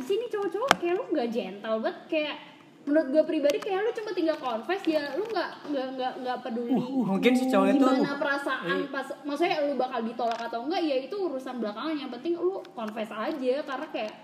sih 0.01 0.17
nih 0.17 0.29
cowok-cowok 0.29 0.71
kayak 0.77 0.95
lu 0.95 1.05
nggak 1.13 1.29
gentle 1.29 1.77
banget 1.79 1.99
kayak 2.09 2.37
menurut 2.85 3.09
gue 3.09 3.25
pribadi 3.25 3.59
kayak 3.59 3.81
lu 3.81 3.91
cuma 3.93 4.11
tinggal 4.13 4.37
confess 4.37 4.83
ya 4.85 5.13
lu 5.15 5.25
nggak 5.25 5.51
nggak 5.67 5.87
nggak 5.95 6.13
nggak 6.21 6.37
peduli 6.41 6.77
mungkin 7.03 7.33
si 7.33 7.45
cowok 7.47 7.67
itu- 7.67 7.81
gimana 7.81 8.13
perasaan 8.15 8.79
pas 8.89 9.07
maksudnya 9.23 9.57
lu 9.63 9.75
bakal 9.75 10.01
ditolak 10.01 10.37
atau 10.39 10.59
enggak 10.63 10.83
ya 10.83 10.97
itu 10.99 11.17
urusan 11.19 11.57
belakangan 11.59 11.97
yang 11.97 12.11
penting 12.11 12.35
lu 12.35 12.61
confess 12.71 13.09
aja 13.11 13.55
karena 13.63 13.89
kayak 13.91 14.15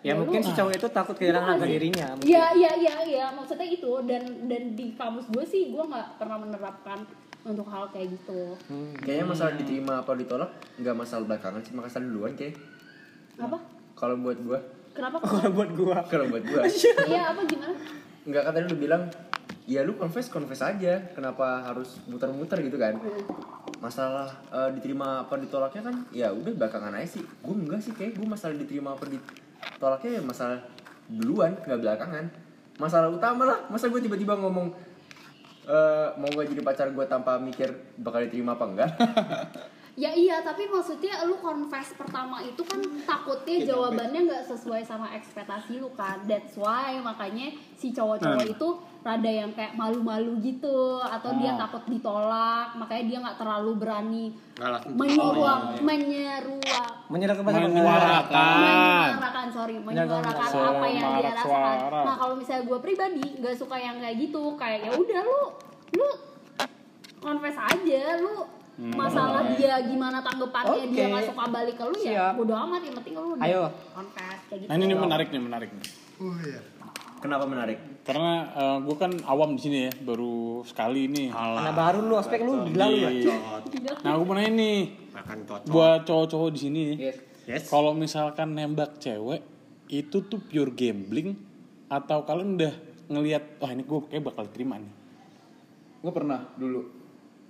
Ya 0.00 0.12
lu- 0.12 0.24
mungkin 0.24 0.40
si 0.40 0.50
cowok 0.50 0.72
itu 0.74 0.88
takut 0.90 1.12
kehilangan 1.14 1.60
harga 1.60 1.66
dirinya. 1.66 2.06
mungkin. 2.10 2.24
Iya 2.26 2.44
iya 2.54 2.72
iya 2.74 2.96
iya 3.02 3.26
maksudnya 3.30 3.68
itu 3.68 4.00
dan 4.02 4.22
dan 4.46 4.72
di 4.72 4.92
kamus 4.94 5.28
gue 5.28 5.44
sih 5.44 5.68
gue 5.68 5.82
nggak 5.82 6.16
pernah 6.16 6.40
menerapkan 6.40 7.04
untuk 7.42 7.68
hal 7.68 7.84
kayak 7.86 8.08
gitu. 8.10 8.56
Kayaknya 8.98 9.26
masalah 9.26 9.52
diterima 9.54 10.00
apa 10.00 10.12
ditolak 10.14 10.48
nggak 10.76 10.92
masalah 10.94 11.24
belakangan 11.26 11.60
sih, 11.60 11.72
masalah 11.74 12.00
duluan 12.02 12.32
kayak. 12.32 12.56
Apa? 13.36 13.60
Kalau 13.92 14.16
buat 14.18 14.40
gua, 14.40 14.56
Kenapa? 14.90 15.20
Kalau 15.30 15.50
buat 15.50 15.70
gua. 15.70 15.96
kalau 16.02 16.26
buat 16.26 16.44
gua, 16.44 16.62
Iya 17.06 17.22
apa 17.30 17.40
gimana? 17.44 17.76
Nggak 18.26 18.42
kan 18.44 18.52
tadi 18.52 18.64
lu 18.68 18.76
bilang, 18.76 19.08
ya 19.64 19.80
lu 19.86 19.96
confess 19.96 20.28
confess 20.28 20.60
aja, 20.60 21.00
kenapa 21.16 21.64
harus 21.64 22.00
muter-muter 22.10 22.60
gitu 22.60 22.76
kan? 22.76 22.98
Masalah 23.80 24.28
eh, 24.52 24.70
diterima 24.76 25.24
apa 25.24 25.40
ditolaknya 25.40 25.82
kan, 25.88 25.96
ya 26.12 26.28
udah 26.34 26.52
belakangan 26.52 26.96
aja 26.96 27.20
sih. 27.20 27.24
Gua 27.40 27.56
enggak 27.56 27.80
sih 27.80 27.92
kayak 27.96 28.20
gua 28.20 28.36
masalah 28.36 28.54
diterima 28.56 28.92
apa 28.92 29.04
ditolaknya 29.08 30.10
ya 30.20 30.22
masalah 30.22 30.58
duluan, 31.08 31.52
nggak 31.64 31.80
belakangan. 31.80 32.24
Masalah 32.80 33.08
utama 33.12 33.44
lah, 33.44 33.58
masa 33.68 33.92
gue 33.92 34.00
tiba-tiba 34.00 34.40
ngomong 34.40 34.72
eh, 35.68 36.08
mau 36.16 36.32
gue 36.32 36.44
jadi 36.48 36.64
pacar 36.64 36.88
gue 36.96 37.04
tanpa 37.04 37.36
mikir 37.36 37.68
bakal 38.00 38.24
diterima 38.24 38.56
apa 38.56 38.64
enggak? 38.64 38.90
Ya 39.98 40.10
iya, 40.10 40.38
tapi 40.40 40.64
maksudnya 40.64 41.26
lu 41.26 41.36
confess 41.36 41.92
pertama 41.92 42.38
itu 42.40 42.62
kan 42.62 42.78
takutnya 43.02 43.66
jawabannya. 43.66 44.20
nggak 44.22 44.44
sesuai 44.46 44.82
sama 44.82 45.10
ekspektasi 45.12 45.76
lu 45.76 45.90
kan. 45.92 46.22
That's 46.24 46.54
why 46.54 46.96
makanya 47.00 47.50
si 47.74 47.90
cowok-cowok 47.90 48.46
itu 48.46 48.68
rada 49.00 49.26
yang 49.26 49.50
kayak 49.50 49.74
malu-malu 49.74 50.38
gitu 50.38 51.00
atau 51.00 51.32
dia 51.34 51.56
takut 51.56 51.82
ditolak, 51.86 52.76
makanya 52.76 53.04
dia 53.04 53.18
nggak 53.18 53.38
terlalu 53.38 53.72
berani 53.74 54.24
menyuruh 54.86 55.80
menyeruak 55.80 56.90
Menyerah 57.08 57.34
kepada 57.34 57.58
Menyuarakan. 57.58 58.56
menyuarakan 58.60 59.46
sorry. 59.50 59.76
Menyuarakan 59.80 60.46
Suara- 60.46 60.70
apa 60.70 60.86
yang 60.86 61.08
dia 61.16 61.30
rasakan. 61.32 61.76
suara. 61.80 62.00
nah 62.04 62.14
kalau 62.14 62.34
misalnya 62.36 62.62
gue 62.62 62.78
pribadi 62.78 63.26
nggak 63.40 63.56
suka 63.56 63.76
yang 63.76 63.96
kayak 63.98 64.16
gitu. 64.20 64.42
Kayak 64.54 64.78
ya 64.86 64.90
udah 64.94 65.20
lu 65.24 65.40
lu 65.90 66.08
confess 67.18 67.56
aja 67.58 68.02
lu 68.16 68.36
Hmm. 68.36 68.59
Masalah 68.80 69.44
dia 69.52 69.76
gimana 69.84 70.24
tanggapannya 70.24 70.88
dia 70.88 71.04
Oke. 71.04 71.12
nggak 71.12 71.24
suka 71.28 71.44
balik 71.48 71.76
ke 71.76 71.84
lu 71.84 71.96
ya 72.00 72.08
Siap. 72.08 72.32
bodo 72.40 72.54
amat 72.56 72.80
yang 72.80 72.94
penting 72.96 73.14
lu 73.14 73.30
Ayo. 73.36 73.62
kayak 74.16 74.36
gitu 74.56 74.64
Nah 74.64 74.74
ini 74.74 74.84
nih 74.86 74.96
menarik 74.96 75.28
nih 75.28 75.42
menarik 75.42 75.70
nih. 75.70 75.88
Kenapa 77.20 77.44
menarik? 77.44 77.76
Karena 78.00 78.48
gue 78.80 78.96
kan 78.96 79.12
awam 79.28 79.52
di 79.52 79.60
sini 79.60 79.78
ya, 79.84 79.92
baru 80.00 80.64
sekali 80.64 81.04
nih. 81.04 81.28
Anak 81.28 81.76
baru 81.76 81.98
lu 82.00 82.16
aspek 82.16 82.40
lu 82.40 82.64
gila 82.64 82.88
lu 82.88 82.96
ya. 82.96 83.36
Nah 84.00 84.16
aku 84.16 84.24
mau 84.24 84.32
nanya 84.32 84.48
nih, 84.50 84.78
Makan 85.12 85.38
cocok. 85.44 85.68
buat 85.68 86.00
cowok-cowok 86.08 86.48
di 86.48 86.60
sini, 86.60 86.84
Yes. 86.96 87.16
Yes. 87.44 87.62
kalau 87.68 87.92
misalkan 87.92 88.56
nembak 88.56 88.96
cewek 88.96 89.44
itu 89.92 90.24
tuh 90.24 90.40
pure 90.40 90.72
gambling 90.72 91.36
atau 91.88 92.24
kalian 92.24 92.56
udah 92.56 92.72
ngelihat, 93.10 93.60
wah 93.60 93.68
ini 93.68 93.84
gue 93.84 94.00
kayak 94.08 94.24
bakal 94.24 94.48
terima 94.48 94.80
nih. 94.80 94.92
Gue 96.00 96.12
pernah 96.16 96.40
dulu 96.56 96.99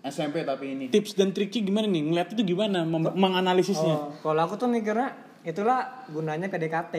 SMP 0.01 0.49
tapi 0.49 0.73
ini. 0.73 0.85
Tips 0.89 1.13
dan 1.13 1.37
triknya 1.37 1.61
gimana 1.61 1.87
nih? 1.87 2.03
Ngeliat 2.09 2.29
itu 2.33 2.43
gimana? 2.57 2.89
Mem- 2.89 3.13
menganalisisnya? 3.13 3.97
Oh, 3.97 4.13
kalau 4.25 4.49
aku 4.49 4.57
tuh 4.57 4.69
mikirnya 4.73 5.13
itulah 5.45 6.09
gunanya 6.09 6.49
PDKT. 6.49 6.95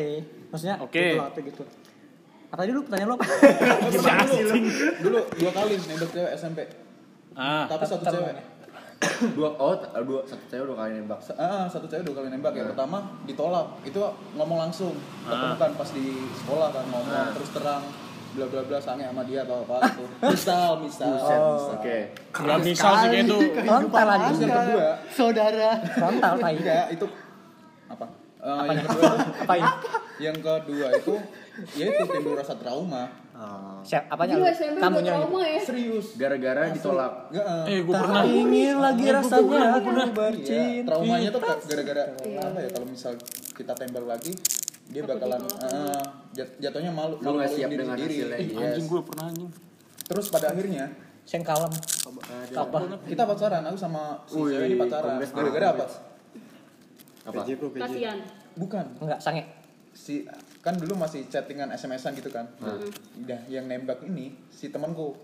Maksudnya 0.54 0.78
Oke. 0.78 1.02
gitu 1.02 1.18
lah, 1.18 1.30
tuh 1.34 1.42
gitu. 1.42 1.64
Apa 2.52 2.62
dulu 2.68 2.80
pertanyaan 2.86 3.10
lu 3.10 3.16
apa? 3.18 3.26
dulu, 4.38 4.50
dulu 5.02 5.20
dua 5.40 5.52
kali 5.56 5.74
nembak 5.82 6.10
cewek 6.14 6.32
SMP. 6.38 6.60
Ah, 7.34 7.66
Tapi 7.66 7.84
satu 7.88 8.06
cewek. 8.06 8.36
Dua 9.34 9.50
oh 9.58 9.74
dua 10.06 10.22
satu 10.30 10.46
cewek 10.46 10.62
dua 10.70 10.78
kali 10.78 11.02
nembak. 11.02 11.18
Ah, 11.34 11.66
satu 11.66 11.90
cewek 11.90 12.06
dua 12.06 12.22
kali 12.22 12.30
nembak. 12.30 12.54
Yang 12.54 12.78
pertama 12.78 13.18
ditolak. 13.26 13.82
Itu 13.82 13.98
ngomong 14.38 14.70
langsung. 14.70 14.94
Ketemukan 15.26 15.74
pas 15.74 15.90
di 15.90 16.22
sekolah 16.38 16.70
kan 16.70 16.86
ngomong 16.86 17.34
terus 17.34 17.50
terang 17.50 17.82
bla 18.32 18.46
bla 18.46 18.62
bla 18.64 18.78
sange 18.78 19.04
sama 19.04 19.24
dia 19.24 19.44
atau 19.44 19.62
apa 19.62 19.76
itu. 19.86 20.04
Misal, 20.32 20.70
misal. 20.80 21.12
Oke. 21.74 21.98
nggak 22.32 22.60
misal 22.64 22.92
sih 23.02 23.10
itu. 23.20 23.38
Frontal 23.62 24.08
aja. 24.10 24.26
Terus 24.28 24.40
yang 24.40 24.54
kedua, 24.58 24.88
Saudara. 25.10 25.72
Frontal 25.92 26.34
tai. 26.38 26.56
enggak 26.56 26.86
itu 26.92 27.06
apa? 27.88 28.06
Eh, 28.42 28.58
yang 28.68 28.88
kedua 28.88 29.12
Apa 29.44 29.54
ini? 29.54 29.70
yang 30.20 30.38
kedua 30.38 30.88
itu 30.92 31.14
ya 31.74 31.86
itu 31.88 32.04
timbul 32.08 32.34
rasa 32.34 32.58
trauma 32.58 33.06
Siap, 33.82 34.06
apanya 34.08 34.38
Lu 34.38 34.46
udah 34.46 34.54
Kamunya 34.78 35.12
gitu. 35.12 35.18
trauma 35.18 35.42
ya 35.44 35.60
serius 35.60 36.08
Gara-gara 36.14 36.62
ditolak. 36.70 37.14
Enggak, 37.30 37.46
eh. 37.46 37.64
Eh 37.68 37.80
gue 37.82 37.96
pernah. 37.96 38.22
ingin 38.24 38.76
lagi 38.78 39.06
rasanya 39.10 39.62
aku 39.76 39.90
Iya, 39.92 40.06
bercinta. 40.12 40.86
traumanya 40.86 41.30
tuh 41.30 41.42
gara-gara 41.42 42.02
apa 42.14 42.60
ya 42.60 42.70
kalau 42.70 42.88
misal 42.88 43.12
kita 43.52 43.74
tembak 43.74 44.06
lagi 44.08 44.34
dia 44.92 45.02
bakalan 45.02 45.40
eh, 45.40 46.04
jat- 46.32 46.56
jatuhnya 46.60 46.92
malu 46.92 47.16
Lu 47.16 47.34
nggak 47.34 47.42
malu 47.42 47.56
siap 47.56 47.70
diri 47.70 47.80
dengan 47.80 47.96
sendiri. 47.96 48.14
hasilnya. 48.14 48.38
Eh, 48.38 48.48
Yes. 48.50 48.62
anjing 48.70 48.86
gue 48.86 49.02
pernah 49.04 49.26
anjing. 49.26 49.52
terus 50.04 50.26
pada 50.28 50.48
akhirnya 50.50 50.86
Sing 51.22 51.42
kalem. 51.42 51.72
Apa? 52.52 52.78
kita 53.02 53.24
pacaran 53.24 53.64
aku 53.64 53.78
sama 53.78 54.20
si 54.26 54.36
cewek 54.36 54.68
ini 54.68 54.76
pacaran 54.76 55.16
gara-gara 55.22 55.68
apa 55.72 55.86
Apa? 57.24 57.42
Kasihan 57.78 58.18
bukan 58.54 58.86
Enggak, 58.98 59.20
sange. 59.20 59.44
si 59.92 60.26
kan 60.60 60.74
dulu 60.74 60.96
masih 60.96 61.24
chattingan 61.26 61.70
SMS-an 61.70 62.12
gitu 62.14 62.28
kan 62.28 62.48
udah 63.16 63.40
yang 63.46 63.66
nembak 63.66 64.02
ini 64.02 64.36
si 64.50 64.68
temanku 64.68 65.16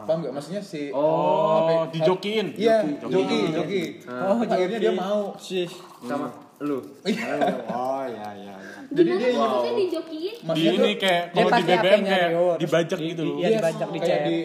paham 0.00 0.18
nggak 0.20 0.30
maksudnya 0.32 0.58
si 0.60 0.88
Oh, 0.90 1.60
HP 1.60 1.70
dijokiin. 1.94 2.46
iya 2.54 2.80
Joki. 2.96 3.12
joki 3.12 3.40
joki 3.52 3.82
Oh, 4.06 4.38
akhirnya 4.40 4.78
dia 4.80 4.92
mau 4.92 5.34
Sama 6.00 6.30
lu. 6.60 6.78
Oh 7.66 8.04
ya 8.04 8.28
ya 8.30 8.54
ya. 8.54 8.54
Jadi 8.90 9.10
dia 9.16 9.28
maksudnya 9.32 9.74
dijokiin 9.78 10.34
Di 10.50 10.62
ini 10.68 10.90
kayak 10.94 11.22
kalau 11.32 11.48
di 11.50 11.62
BBM 11.64 12.00
kayak 12.02 12.28
dibajak 12.58 12.98
Di- 12.98 13.08
gitu 13.08 13.22
loh. 13.24 13.36
Iya, 13.38 13.48
dibajak 13.54 13.88
di 13.88 14.00
chat. 14.00 14.20
di 14.22 14.36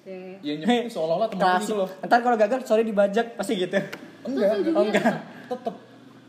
Oke. 0.00 0.16
ya 0.40 0.52
nyebut 0.56 0.88
seolah-olah 0.88 1.28
Kelas. 1.28 1.60
gitu 1.62 1.74
loh 1.76 1.88
Ntar 2.00 2.18
kalau 2.18 2.34
gagal, 2.34 2.58
sorry 2.64 2.82
dibajak 2.82 3.26
pasti 3.34 3.52
gitu. 3.56 3.78
enggak 4.22 4.48
Oh 4.72 4.82
enggak. 4.82 5.12
tetep 5.46 5.74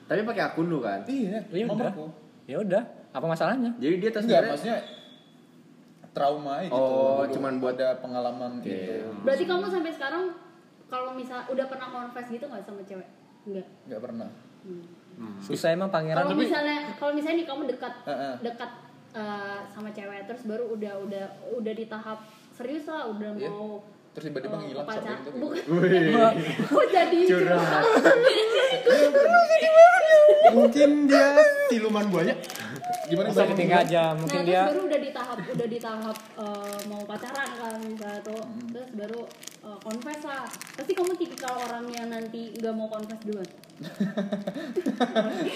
Tapi 0.05 0.21
pakai 0.23 0.43
akun 0.45 0.67
lu 0.67 0.79
kan. 0.79 0.99
iya 1.05 1.39
Ya 1.47 1.65
udah. 1.65 1.89
nomorku 1.89 2.05
Ya 2.43 2.57
udah, 2.59 2.83
apa 3.09 3.25
masalahnya? 3.25 3.71
Jadi 3.75 3.95
dia 3.97 4.09
tas 4.09 4.23
enggak 4.23 4.43
maksudnya 4.45 4.77
trauma 6.11 6.59
gitu 6.59 6.75
Oh, 6.75 7.23
cuman 7.25 7.57
buat- 7.57 7.73
ada 7.73 7.95
pengalaman 7.97 8.59
gitu 8.59 9.07
berarti 9.23 9.43
kamu 9.47 9.65
sampai 9.65 9.89
sekarang 9.89 10.23
kalau 10.85 11.15
misal 11.15 11.39
udah 11.47 11.65
pernah 11.65 11.87
confess 11.89 12.27
gitu 12.27 12.43
nggak 12.43 12.61
sama 12.61 12.83
cewek 12.83 13.07
enggak 13.47 13.65
nggak 13.87 14.01
pernah 14.01 14.29
Susah 15.39 15.69
emang 15.69 15.88
pangeran. 15.88 16.24
kalau 16.24 16.36
misalnya 16.36 16.78
kalau 16.95 17.11
misalnya 17.11 17.38
nih 17.38 17.47
kamu 17.47 17.63
dekat 17.67 17.93
Heeh. 18.03 18.34
dekat 18.41 18.72
eh, 19.11 19.59
sama 19.67 19.89
cewek 19.89 20.24
terus 20.24 20.41
baru 20.43 20.65
udah 20.69 20.93
udah 21.01 21.26
udah 21.53 21.74
di 21.74 21.86
tahap 21.86 22.24
serius 22.51 22.86
lah 22.86 23.07
udah 23.07 23.30
Iya. 23.34 23.49
mau 23.49 23.82
terus 24.11 24.28
tiba-tiba 24.28 24.53
eh, 24.53 24.61
ngilang 24.65 24.86
pacar- 24.86 25.03
sampai 25.03 25.19
itu 25.19 25.30
gitu. 25.32 25.39
bukan 25.72 26.34
kok 26.67 26.86
jadi 26.89 27.19
curhat 27.26 27.84
Mungkin 30.51 30.89
dia 31.07 31.28
siluman 31.67 32.05
buaya. 32.07 32.36
gimana 33.03 33.28
Bisa 33.28 33.43
ditinggal 33.45 33.80
aja, 33.82 34.03
mungkin 34.13 34.38
nah, 34.38 34.45
dia 34.45 34.55
terus 34.57 34.69
baru 34.69 34.82
udah 34.88 34.99
di 34.99 35.11
tahap 35.11 35.38
udah 35.45 35.67
di 35.67 35.80
tahap 35.80 36.17
eh, 36.38 36.80
mau 36.88 37.01
pacaran 37.03 37.49
kan 37.53 37.80
misalnya 37.82 38.19
tuh 38.22 38.39
Hmm. 38.41 38.67
terus 38.69 38.89
baru 38.93 39.22
eh, 39.62 39.78
confess 39.80 40.22
lah 40.24 40.43
pasti 40.49 40.91
kamu 40.91 41.14
tipikal 41.16 41.53
orang 41.55 41.86
yang 41.89 42.07
nanti 42.09 42.53
nggak 42.53 42.74
mau 42.74 42.88
confess 42.88 43.22
duluan 43.22 43.49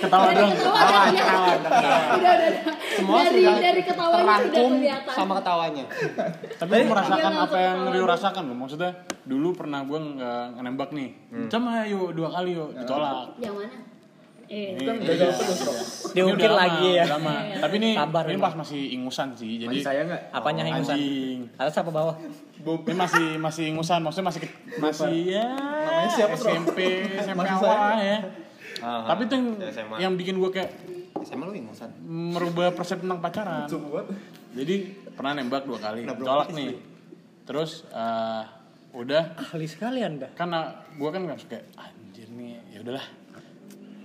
Ketawa 0.01 0.33
dong. 0.33 0.49
ketawa 0.49 0.79
kan 0.81 1.13
ya 1.13 1.25
udah 1.61 1.71
udah 2.17 2.33
udah. 2.33 2.73
Semua 2.89 3.17
dari 3.21 3.37
sudah 3.37 3.55
dari 3.61 3.81
ketawanya 3.85 4.35
sudah 4.41 4.63
kelihatan 4.65 5.13
sama 5.13 5.33
ketawanya. 5.37 5.85
Tapi 6.61 6.71
lu 6.73 6.85
merasakan 6.89 7.31
apa 7.37 7.57
yang 7.57 7.77
Rio 7.85 7.93
ketawa. 7.93 8.13
rasakan 8.17 8.43
loh. 8.49 8.57
Maksudnya 8.57 8.91
dulu 9.23 9.47
pernah 9.53 9.79
gue 9.85 9.99
nggak 10.17 10.57
nembak 10.57 10.89
nih. 10.89 11.09
Sama 11.47 11.85
yuk 11.85 12.17
dua 12.17 12.29
kali 12.33 12.57
yuk 12.57 12.69
ditolak. 12.73 13.37
yang 13.37 13.53
mana 13.53 13.77
eh 14.45 14.77
diungkir 16.13 16.51
lagi 16.53 16.89
lama, 16.93 17.01
ya. 17.01 17.05
lama. 17.17 17.35
Tapi 17.65 17.75
ini 17.81 17.89
Sabar 17.97 18.23
ini 18.29 18.37
pas 18.37 18.53
masih 18.53 18.81
ingusan 18.93 19.33
sih. 19.33 19.57
Jadi 19.57 19.81
Masih 19.81 19.85
saya 19.85 20.01
nggak? 20.05 20.21
Apanya 20.29 20.63
hingusan? 20.65 20.97
anjing. 20.97 21.37
Atas 21.57 21.75
apa 21.77 21.89
bawah? 21.89 22.15
Ini 22.65 22.95
masih 22.95 23.25
masih 23.37 23.63
ingusan, 23.67 23.99
maksudnya 23.99 24.27
masih 24.27 24.41
ke- 24.41 24.55
masih 24.75 25.13
ya 25.29 25.45
Namanya 25.53 26.09
siapa? 26.09 26.33
SMP 26.35 26.77
SMP 27.15 27.37
Masih 27.37 27.57
awal 27.61 27.97
ya. 27.99 28.17
Tapi 28.81 29.21
itu 29.23 29.33
yang, 29.33 29.47
SMA. 29.67 29.95
yang 29.99 30.13
bikin 30.15 30.35
gue 30.35 30.49
kayak 30.51 30.71
SMA 31.21 31.43
lu 31.43 31.53
ingusan. 31.55 31.89
merubah 32.01 32.69
persepsi 32.71 33.01
tentang 33.01 33.19
pacaran. 33.19 33.69
buat 33.69 34.05
Jadi 34.51 34.75
pernah 35.11 35.31
nembak 35.33 35.63
dua 35.63 35.77
kali, 35.79 36.03
Nah, 36.03 36.15
tolak 36.15 36.49
nih. 36.51 36.73
Terus 37.43 37.85
eh, 37.87 38.43
udah 38.91 39.23
Ahli 39.37 39.65
sekali 39.65 39.99
anda. 39.99 40.31
karena 40.31 40.65
gue 40.89 41.05
kan 41.05 41.21
nggak 41.21 41.37
suka 41.37 41.59
anjir 41.75 42.31
nih 42.31 42.63
ya 42.71 42.79
udahlah 42.79 43.03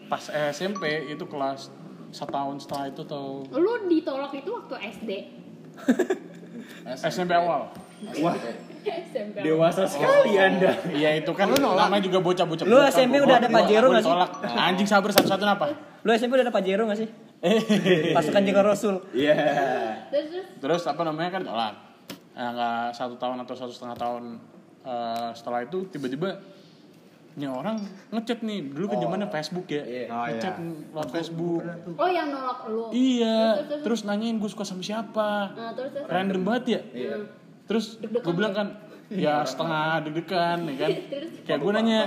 pas 0.05 0.19
SMP 0.51 0.83
itu 1.07 1.23
kelas 1.25 1.71
setahun 2.11 2.59
setelah 2.61 2.91
itu 2.91 3.07
tuh 3.07 3.47
lu 3.49 3.87
ditolak 3.87 4.35
itu 4.35 4.51
waktu 4.51 4.75
SD 4.91 5.11
SMP 6.99 7.31
awal 7.39 7.71
Wah, 8.25 8.37
SMP 8.81 9.37
dewasa 9.45 9.85
sekali 9.85 10.41
Anda. 10.41 10.73
iya 10.91 11.21
itu 11.21 11.31
kan 11.37 11.53
namanya 11.53 12.01
juga 12.01 12.19
bocah-bocah 12.25 12.65
Lu 12.65 12.81
bocah, 12.81 12.89
SMP 12.89 13.21
udah 13.21 13.37
ada 13.37 13.49
Pajero 13.53 13.87
gua 13.93 14.01
nggak 14.01 14.05
sih? 14.05 14.15
anjing 14.57 14.89
sabar 14.89 15.11
satu-satu 15.13 15.45
apa? 15.45 15.67
Lu 16.01 16.11
SMP 16.17 16.41
udah 16.41 16.47
ada 16.49 16.55
Pajero 16.55 16.89
gak 16.89 16.99
sih? 17.05 17.09
Pasukan 18.17 18.43
jaga 18.45 18.63
Rasul. 18.65 18.97
Iya. 19.13 19.37
terus 20.09 20.27
terus? 20.33 20.47
Terus 20.61 20.83
apa 20.89 21.03
namanya 21.05 21.41
kan? 21.41 21.43
Tolak. 21.45 21.75
Nah, 22.37 22.49
nggak 22.57 22.85
satu 22.97 23.15
tahun 23.21 23.45
atau 23.45 23.55
satu 23.57 23.73
setengah 23.73 23.97
tahun 24.01 24.25
eh, 24.85 25.29
setelah 25.37 25.61
itu 25.65 25.85
tiba-tiba 25.93 26.41
ini 27.37 27.47
orang 27.49 27.81
ngechat 28.13 28.41
nih. 28.45 28.65
Dulu 28.73 28.85
kan 28.89 28.97
zamannya 28.97 29.29
Facebook 29.29 29.67
ya. 29.69 29.83
Oh, 30.09 30.25
ngechat 30.29 30.55
iya. 30.57 30.73
lewat 30.93 31.09
Facebook. 31.13 31.63
oh 32.01 32.09
yang 32.09 32.29
nolak 32.33 32.65
lu? 32.69 32.89
Iya. 32.93 33.37
Terus, 33.37 33.69
terus, 33.69 33.83
terus? 33.85 34.01
Nanyain 34.09 34.37
gue 34.41 34.51
suka 34.53 34.65
sama 34.65 34.81
siapa. 34.81 35.53
Nah 35.53 35.73
terus 35.77 35.93
terus? 35.93 36.09
Random 36.09 36.41
banget 36.49 36.65
ya 36.65 36.81
terus 37.71 38.03
gue 38.03 38.35
bilang 38.35 38.51
kan 38.51 38.67
ya 39.07 39.47
setengah 39.47 40.03
deg-degan 40.03 40.59
ya 40.67 40.75
kan? 40.77 40.91
Kayak 41.47 41.59
gue 41.63 41.71
nanya 41.73 42.01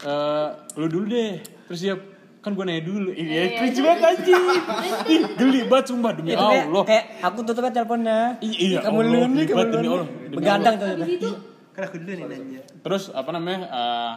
eh 0.00 0.46
lu 0.76 0.86
dulu 0.86 1.04
deh. 1.08 1.40
Terus 1.40 1.80
dia 1.80 1.94
kan 2.40 2.52
gue 2.52 2.64
nanya 2.64 2.84
dulu. 2.84 3.08
Iya, 3.12 3.24
iya 3.24 3.40
iya, 3.42 3.56
cringe 3.56 3.72
terus, 3.74 3.86
banget 3.86 4.04
anjing. 4.04 4.44
Ih 5.16 5.20
geli 5.36 5.60
banget 5.64 5.86
sumpah. 5.88 6.12
Demi 6.12 6.32
kayak, 6.32 6.68
Allah. 6.68 6.84
kayak 6.84 7.04
aku 7.20 7.38
tutup 7.42 7.64
aja 7.64 7.72
teleponnya. 7.74 8.20
Iya, 8.40 8.78
kamu 8.80 8.98
duluan 9.02 9.30
nih, 9.32 9.44
kamu 9.44 9.64
demi 9.72 9.88
Begadang 10.30 10.74
tuh. 10.76 10.86
habis 10.90 11.08
itu 11.10 11.30
Kan 11.70 11.82
aku 11.86 11.96
dulu 11.96 12.12
nih 12.12 12.24
nanya. 12.28 12.60
terus 12.80 13.02
apa 13.10 13.30
namanya 13.30 13.60
eh 13.68 14.12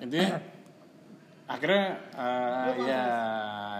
intinya 0.00 0.36
akhirnya 1.52 1.84
eh, 2.12 2.64
Lu 2.68 2.72
ya 2.84 3.04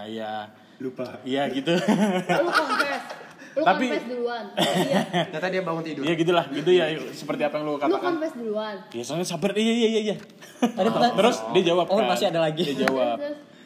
ya. 0.09 0.32
Lupa. 0.80 1.20
Iya 1.24 1.43
gitu. 1.53 1.76
Lu 1.76 2.49
confess. 2.49 3.20
Lu 3.51 3.62
Tapi- 3.62 3.88
confess 3.88 4.07
duluan. 4.07 4.44
Iya. 4.86 5.01
Ternyata 5.26 5.48
dia 5.48 5.62
bangun 5.62 5.82
tidur. 5.82 6.03
Iya 6.03 6.14
gitulah 6.14 6.44
gitu 6.48 6.70
ya 6.70 6.84
seperti 7.11 7.42
apa 7.42 7.55
yang 7.55 7.64
lu 7.64 7.72
Lu 7.72 7.78
katakan. 7.78 8.03
confess 8.14 8.34
duluan. 8.34 8.76
ya 8.88 9.03
soalnya 9.03 9.26
sabar. 9.26 9.51
Iya 9.53 9.72
iya 9.74 9.88
iya 9.88 10.01
iya. 10.05 10.16
Tadi 10.61 10.88
pertanyaan- 10.88 11.18
terus 11.18 11.36
dia 11.51 11.62
jawab 11.66 11.86
Oh, 11.86 11.96
kan. 11.96 12.07
masih 12.09 12.26
ada 12.28 12.40
lagi. 12.40 12.62
dia 12.62 12.76
jawab. 12.80 13.16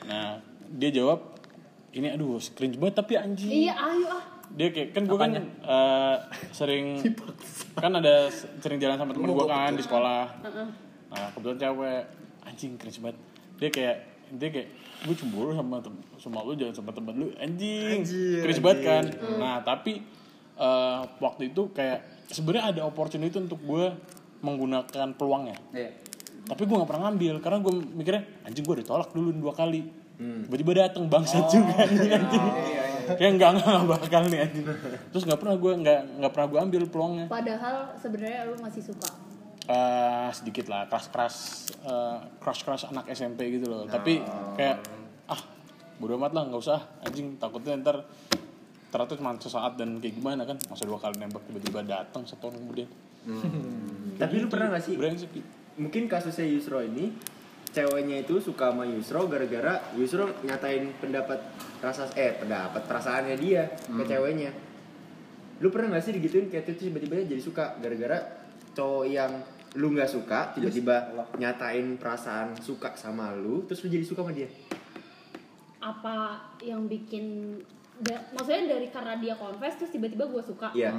Nah 0.05 0.41
dia 0.71 0.91
jawab 0.91 1.21
ini 1.91 2.09
aduh 2.09 2.37
cringe 2.51 2.77
banget 2.77 2.95
tapi 2.97 3.13
anjing. 3.15 3.51
Iya, 3.63 3.75
ayo 3.75 4.09
ah. 4.11 4.23
dia 4.51 4.69
kayak 4.69 4.89
kan 4.91 5.03
gue 5.05 5.15
kan 5.17 5.31
eh, 5.37 6.17
sering 6.51 6.87
kan 7.75 7.93
ada 7.93 8.29
sering 8.59 8.79
jalan 8.79 8.95
sama 8.95 9.11
temen 9.11 9.29
gue 9.29 9.47
kan 9.47 9.71
di 9.71 9.81
sekolah. 9.81 10.23
Nah 11.09 11.27
kebetulan 11.31 11.59
cewek. 11.61 12.03
Anjing 12.45 12.73
cringe 12.75 13.01
banget. 13.01 13.19
Dia 13.57 13.69
kayak 13.69 13.97
dia 14.33 14.49
kayak 14.51 14.69
gue 15.05 15.15
cemburu 15.15 15.53
sama 15.53 15.85
tem 15.85 15.95
sama 16.17 16.41
lu 16.41 16.57
jalan 16.57 16.73
sama 16.73 16.91
temen 16.97 17.15
lu. 17.21 17.27
Anjing, 17.37 18.01
cringe 18.41 18.63
banget 18.65 18.81
kan? 18.83 19.05
nah 19.37 19.61
tapi 19.61 20.01
eh, 20.57 21.01
waktu 21.21 21.53
itu 21.53 21.69
kayak 21.77 22.29
sebenarnya 22.33 22.65
ada 22.73 22.81
opportunity 22.89 23.37
untuk 23.37 23.61
gue 23.61 23.93
menggunakan 24.41 25.09
peluangnya. 25.17 25.57
Iya. 25.73 25.91
tapi 26.45 26.69
gue 26.69 26.77
gak 26.77 26.91
pernah 26.93 27.09
ngambil 27.09 27.41
karena 27.41 27.59
gue 27.65 27.73
mikirnya 27.97 28.23
anjing 28.45 28.65
gue 28.69 28.77
ditolak 28.85 29.09
dulu 29.17 29.33
dua 29.33 29.53
kali. 29.57 29.89
Tiba-tiba 30.15 30.87
dateng 30.87 31.09
bangsat 31.11 31.49
juga 31.51 31.89
nih 31.89 32.21
anjing. 32.21 32.45
Kayak 33.05 33.33
nggak 33.37 33.51
nggak 33.61 33.85
bakal 33.89 34.23
nih 34.29 34.41
anjing. 34.45 34.65
Terus 35.13 35.25
nggak 35.25 35.41
pernah 35.41 35.57
gue 35.57 35.73
nggak 35.85 36.01
nggak 36.21 36.33
pernah 36.37 36.49
gue 36.53 36.59
ambil 36.61 36.83
peluangnya. 36.89 37.27
Padahal 37.33 37.77
sebenarnya 37.97 38.41
lu 38.49 38.57
masih 38.61 38.83
suka. 38.85 39.09
Eh, 39.65 40.29
sedikit 40.37 40.69
lah 40.69 40.85
keras 40.93 41.09
keras 41.09 41.37
keras 42.37 42.61
keras 42.61 42.83
anak 42.93 43.09
SMP 43.17 43.49
gitu 43.57 43.65
loh. 43.65 43.89
Tapi 43.89 44.21
kayak 44.61 44.77
ah 45.25 45.41
bodo 45.97 46.21
amat 46.21 46.37
lah 46.37 46.43
nggak 46.53 46.61
usah. 46.61 46.81
Anjing 47.01 47.41
takutnya 47.41 47.81
ntar 47.81 48.05
ternyata 48.93 49.17
cuma 49.17 49.33
sesaat 49.41 49.81
dan 49.81 50.05
kayak 50.05 50.21
gimana 50.21 50.45
kan? 50.45 50.61
Masa 50.69 50.85
dua 50.85 51.01
kali 51.01 51.17
nembak 51.17 51.49
tiba-tiba 51.49 51.81
datang 51.81 52.29
setahun 52.29 52.61
kemudian. 52.61 52.93
Tapi 54.21 54.35
lu 54.37 54.53
pernah 54.53 54.69
gak 54.77 54.85
sih? 54.85 55.01
brengsek 55.01 55.33
Mungkin 55.81 56.13
kasusnya 56.13 56.45
Yusro 56.45 56.85
ini 56.85 57.17
ceweknya 57.73 58.21
itu 58.21 58.37
suka 58.45 58.69
sama 58.69 58.85
Yusro 58.85 59.27
gara-gara 59.27 59.81
Yusro 59.97 60.45
nyatain 60.45 60.93
pendapat 61.01 61.41
rasa 61.81 62.13
eh 62.15 62.37
pendapat 62.37 62.85
perasaannya 62.85 63.37
dia 63.41 63.73
ke 63.73 64.05
ceweknya. 64.05 64.53
Lu 65.65 65.73
pernah 65.73 65.97
gak 65.97 66.05
sih 66.05 66.13
digituin 66.13 66.53
kayak 66.53 66.69
itu 66.69 66.93
tiba-tiba 66.93 67.25
jadi 67.25 67.41
suka 67.41 67.81
gara-gara 67.81 68.45
cowok 68.77 69.07
yang 69.09 69.33
lu 69.75 69.91
nggak 69.91 70.07
suka 70.07 70.55
tiba-tiba 70.55 71.11
nyatain 71.35 71.99
perasaan 71.99 72.55
suka 72.57 72.95
sama 72.95 73.35
lu 73.35 73.67
terus 73.67 73.83
lu 73.83 73.91
jadi 73.91 74.07
suka 74.07 74.23
sama 74.23 74.31
dia. 74.31 74.47
Apa 75.79 76.17
yang 76.63 76.87
bikin 76.87 77.59
da- 77.99 78.25
maksudnya 78.33 78.73
dari 78.73 78.89
karena 78.89 79.19
dia 79.19 79.35
confess 79.35 79.77
terus 79.77 79.91
tiba-tiba 79.91 80.25
gue 80.25 80.43
suka. 80.43 80.71
Iya. 80.73 80.95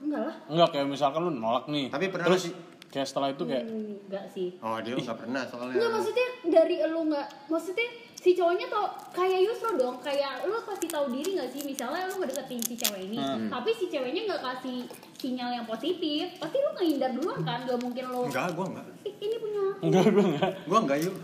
Enggak 0.00 0.22
lah. 0.22 0.36
enggak 0.48 0.68
kayak 0.70 0.86
misalkan 0.90 1.20
lu 1.22 1.32
nolak 1.32 1.64
nih 1.66 1.88
Tapi 1.88 2.12
pernah 2.12 2.26
terus 2.28 2.50
sih? 2.50 2.54
kayak 2.90 3.06
setelah 3.06 3.28
itu 3.30 3.42
kayak 3.44 3.64
Enggak 3.64 4.24
sih. 4.28 4.48
Oh 4.60 4.76
dia 4.80 4.92
nggak 4.92 5.18
pernah 5.18 5.42
soalnya. 5.44 5.74
Enggak 5.76 5.90
maksudnya 5.92 6.26
dari 6.48 6.76
lu 6.84 7.00
nggak 7.08 7.28
maksudnya 7.48 7.88
si 8.24 8.32
cowoknya 8.32 8.64
tau 8.66 8.88
kayak 9.12 9.44
Yusro 9.44 9.76
dong 9.76 10.00
kayak 10.00 10.48
lu 10.48 10.56
kasih 10.56 10.88
tahu 10.88 11.12
diri 11.12 11.36
nggak 11.36 11.50
sih 11.52 11.60
misalnya 11.60 12.08
lu 12.08 12.16
ngedeketin 12.16 12.56
si 12.58 12.72
cewek 12.72 13.04
ini 13.04 13.20
tapi 13.52 13.70
si 13.70 13.84
ceweknya 13.86 14.24
nggak 14.24 14.40
kasih 14.42 14.88
sinyal 15.14 15.52
yang 15.52 15.66
positif 15.68 16.32
pasti 16.34 16.56
lu 16.56 16.72
ngehindar 16.72 17.12
duluan 17.12 17.40
kan 17.42 17.62
gak 17.62 17.76
mungkin 17.76 18.04
lu 18.08 18.24
Enggak, 18.24 18.52
gua 18.52 18.66
enggak. 18.66 18.86
"Ih, 19.04 19.14
ini 19.18 19.36
punya 19.36 19.62
enggak 19.78 20.04
gue 20.06 20.24
enggak 20.26 20.50
Gua 20.64 20.78
enggak 20.80 20.98
yuk. 21.00 21.14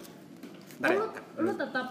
Ntar 0.77 0.89
ya. 0.89 0.97
lu, 0.97 1.07
lu 1.41 1.53
tetap 1.55 1.87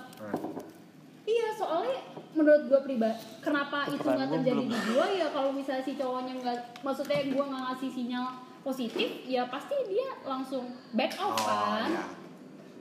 iya 1.26 1.48
soalnya 1.54 1.98
menurut 2.32 2.64
gue 2.66 2.80
pribadi 2.84 3.18
kenapa 3.40 3.86
itu 3.86 4.02
nggak 4.02 4.30
terjadi 4.32 4.64
di 4.64 4.78
gue 4.80 5.06
ya 5.16 5.28
kalau 5.30 5.50
misalnya 5.50 5.82
si 5.82 5.94
cowoknya 5.94 6.34
nggak 6.38 6.58
maksudnya 6.82 7.22
gue 7.24 7.44
nggak 7.44 7.64
ngasih 7.66 7.90
sinyal 7.90 8.26
positif 8.60 9.10
ya 9.26 9.46
pasti 9.46 9.74
dia 9.86 10.10
langsung 10.22 10.70
back 10.92 11.18
off 11.18 11.34
Oh, 11.34 11.46
kan 11.46 11.90
iya. 11.90 12.04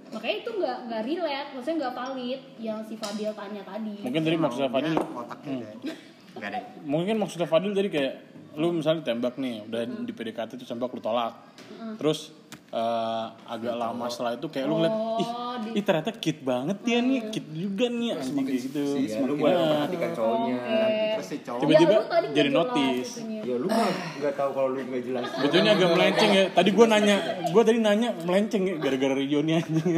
Makanya 0.09 0.37
itu 0.41 0.51
nggak 0.57 0.79
nggak 0.89 1.03
relate 1.05 1.49
maksudnya 1.53 1.77
nggak 1.85 1.95
valid 1.95 2.41
yang 2.59 2.79
si 2.85 2.95
Fadil 2.97 3.33
tanya 3.37 3.63
tadi. 3.63 3.95
Mungkin 4.01 4.23
tadi 4.25 4.37
maksudnya 4.37 4.71
Fadil 4.73 4.93
Ya, 4.95 5.03
otaknya 5.03 5.55
deh. 5.59 6.63
mungkin 6.87 7.15
maksudnya 7.19 7.49
Fadil 7.51 7.73
tadi 7.75 7.89
kayak 7.91 8.15
lu 8.59 8.75
misalnya 8.75 9.03
tembak 9.07 9.39
nih 9.39 9.63
udah 9.69 9.83
di 10.03 10.13
PDKT 10.15 10.59
itu 10.59 10.67
tembak 10.67 10.91
lu 10.91 11.01
tolak. 11.03 11.35
Terus 11.99 12.35
eh, 12.71 13.25
agak 13.47 13.75
lama 13.75 14.07
setelah 14.07 14.33
itu 14.35 14.47
kayak 14.47 14.67
lu 14.67 14.75
ngeliat 14.77 14.93
ih, 15.17 15.29
Oh, 15.31 15.57
di- 15.59 15.73
ih 15.73 15.83
ternyata 15.83 16.13
kid 16.13 16.39
banget 16.43 16.77
dia 16.83 17.01
nih 17.01 17.21
kid 17.29 17.47
juga 17.51 17.89
nih 17.89 18.13
asli 18.13 18.39
kayak 18.39 18.61
gitu 18.63 18.85
Ya, 19.01 19.19
lu 19.19 19.33
mulai 19.35 19.55
memperhatikan 19.57 20.11
cowoknya. 20.13 20.59
Terus 21.11 21.27
si 21.27 21.37
cowok 21.41 21.61
Tiba-tiba 21.61 21.95
Ya, 21.99 22.31
jadi 22.35 22.51
notice. 22.51 23.13
itunya. 23.17 23.41
Ya 23.43 23.57
lu 23.57 23.67
mah 23.67 23.89
nggak 24.15 24.35
tahu 24.35 24.51
kalau 24.53 24.69
lu 24.69 24.81
nggak 24.85 25.03
jelas. 25.03 25.25
Betulnya 25.39 25.71
agak 25.73 25.89
melenceng 25.91 26.31
ya. 26.31 26.45
Tadi 26.51 26.69
gue 26.71 26.87
nanya, 26.87 27.17
gue 27.47 27.63
tadi 27.65 27.79
nanya 27.79 28.09
melenceng 28.21 28.63
ya 28.63 28.75
gara-gara 28.77 29.15
Rioni 29.15 29.53
anjing. 29.55 29.89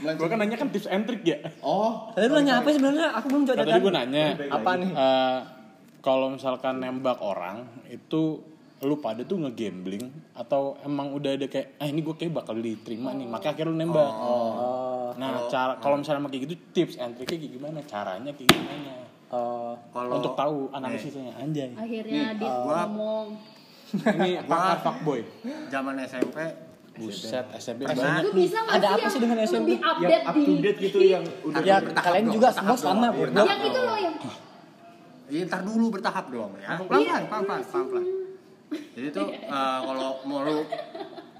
gue 0.00 0.26
kan 0.26 0.38
nanya 0.38 0.56
kan 0.56 0.68
tips 0.68 0.88
and 0.88 1.04
trick 1.04 1.22
ya. 1.22 1.38
Oh, 1.60 2.08
Tadi 2.10 2.24
lu 2.24 2.34
nanya 2.34 2.52
apa 2.58 2.68
sebenarnya? 2.70 3.06
Aku 3.14 3.26
belum 3.28 3.42
jawab 3.44 3.58
Nah, 3.58 3.66
tadi 3.66 3.78
gue 3.78 3.92
nanya, 3.94 4.24
Apa 4.50 4.70
nih? 4.74 4.90
eh, 4.90 5.38
kalau 6.00 6.26
misalkan 6.30 6.80
nembak 6.80 7.20
orang 7.20 7.62
itu 7.86 8.40
lu 8.80 8.96
pada 8.96 9.20
tuh 9.20 9.36
ngegambling 9.38 10.08
atau 10.32 10.72
emang 10.80 11.12
udah 11.12 11.36
ada 11.36 11.44
kayak 11.44 11.76
ah 11.76 11.84
ini 11.84 12.00
gue 12.00 12.16
kayak 12.16 12.32
bakal 12.32 12.56
diterima 12.56 13.12
nih. 13.12 13.28
Makanya 13.28 13.52
akhirnya 13.52 13.68
lu 13.68 13.76
nembak. 13.76 14.08
Oh, 14.10 15.12
nah 15.14 15.44
cara 15.46 15.76
kalau 15.76 16.00
misalnya 16.00 16.24
kayak 16.26 16.48
gitu 16.48 16.54
tips 16.72 16.96
and 16.96 17.12
triknya 17.12 17.38
kayak 17.38 17.52
gimana? 17.54 17.78
Caranya 17.84 18.32
kayak 18.32 18.48
gimana? 18.48 18.92
Oh. 19.30 19.78
kalau 19.94 20.18
untuk 20.18 20.34
tahu 20.34 20.56
analisisnya 20.72 21.30
anjay. 21.36 21.70
Akhirnya 21.70 22.34
dia 22.34 22.50
gua- 22.58 22.88
ngomong. 22.88 23.26
Ini 23.90 24.30
pakar 24.48 24.78
fuckboy. 24.80 25.20
Zaman 25.68 25.94
SMP 26.00 26.36
buset 26.90 27.46
SMP 27.54 27.86
banyak 27.86 28.26
lu 28.26 28.32
bisa 28.34 28.58
nggak 28.60 28.76
Ada 28.76 28.82
sih 28.82 28.90
apa 28.90 28.98
yang 28.98 29.12
sih 29.12 29.20
dengan 29.20 29.38
SMP? 29.40 29.68
Yang 29.70 29.82
update 29.86 30.24
up 30.24 30.34
to 30.34 30.40
di 30.42 30.54
date 30.58 30.78
gitu 30.82 30.98
yang 31.00 31.24
udah 31.46 31.60
Ya 31.62 31.76
bertahap 31.78 32.04
kalian 32.06 32.24
dong, 32.24 32.34
juga 32.34 32.48
semua 32.50 32.76
sama 32.76 33.06
Iya, 33.08 33.44
yang 33.46 33.60
itu 33.62 33.80
loh 33.80 33.98
yang 33.98 34.14
Iya, 35.30 35.42
ntar 35.46 35.60
dulu 35.62 35.86
bertahap 35.94 36.26
dong 36.26 36.50
ya. 36.58 36.68
Pelan-pelan, 36.74 37.22
pelan-pelan, 37.28 37.62
pelan-pelan. 37.62 38.04
Jadi 38.70 39.08
tuh 39.10 39.26
eh, 39.30 39.48
kalau 39.80 40.22
mau 40.22 40.40
lu 40.40 40.62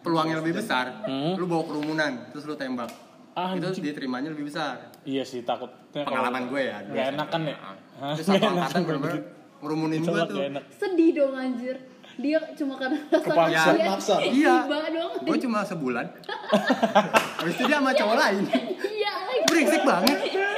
peluangnya 0.01 0.39
lebih 0.39 0.57
besar, 0.57 1.05
lu 1.07 1.45
bawa 1.45 1.63
kerumunan, 1.63 2.13
terus 2.29 2.45
lu 2.45 2.55
tembak. 2.55 2.91
Ah, 3.31 3.55
itu 3.55 3.63
anjing. 3.63 3.85
diterimanya 3.87 4.29
lebih 4.29 4.47
besar. 4.47 4.91
Iya 5.03 5.23
sih 5.23 5.41
takutnya 5.41 6.03
kalau- 6.03 6.19
Pengalaman 6.19 6.43
gue 6.47 6.63
ya. 6.63 6.77
Gak 6.83 7.07
enakan 7.15 7.41
ya. 7.47 7.57
Hah? 7.57 7.75
Terus 8.13 8.27
Gak 8.27 8.37
satu 8.37 8.43
enakan 8.43 8.59
angkatan 8.59 8.81
begitu. 8.99 9.19
ngerumunin 9.61 10.01
gue 10.01 10.23
tuh. 10.25 10.39
enak. 10.43 10.65
sedih 10.73 11.11
dong 11.15 11.35
anjir 11.35 11.77
dia 12.17 12.37
cuma 12.53 12.75
karena 12.77 12.99
rasa 13.07 13.23
Kepaksa. 13.23 13.71
dia 13.71 13.87
Maksa. 13.87 14.15
Iya. 14.21 14.55
Gue 15.21 15.37
cuma 15.39 15.59
sebulan. 15.63 16.07
Habis 17.39 17.55
itu 17.55 17.65
dia 17.65 17.79
sama 17.79 17.93
cowok 17.93 18.17
lain. 18.19 18.45
iya 18.91 19.13
lagi 19.23 19.41
Brengsek 19.47 19.83
banget. 19.85 20.17
Iya, 20.21 20.49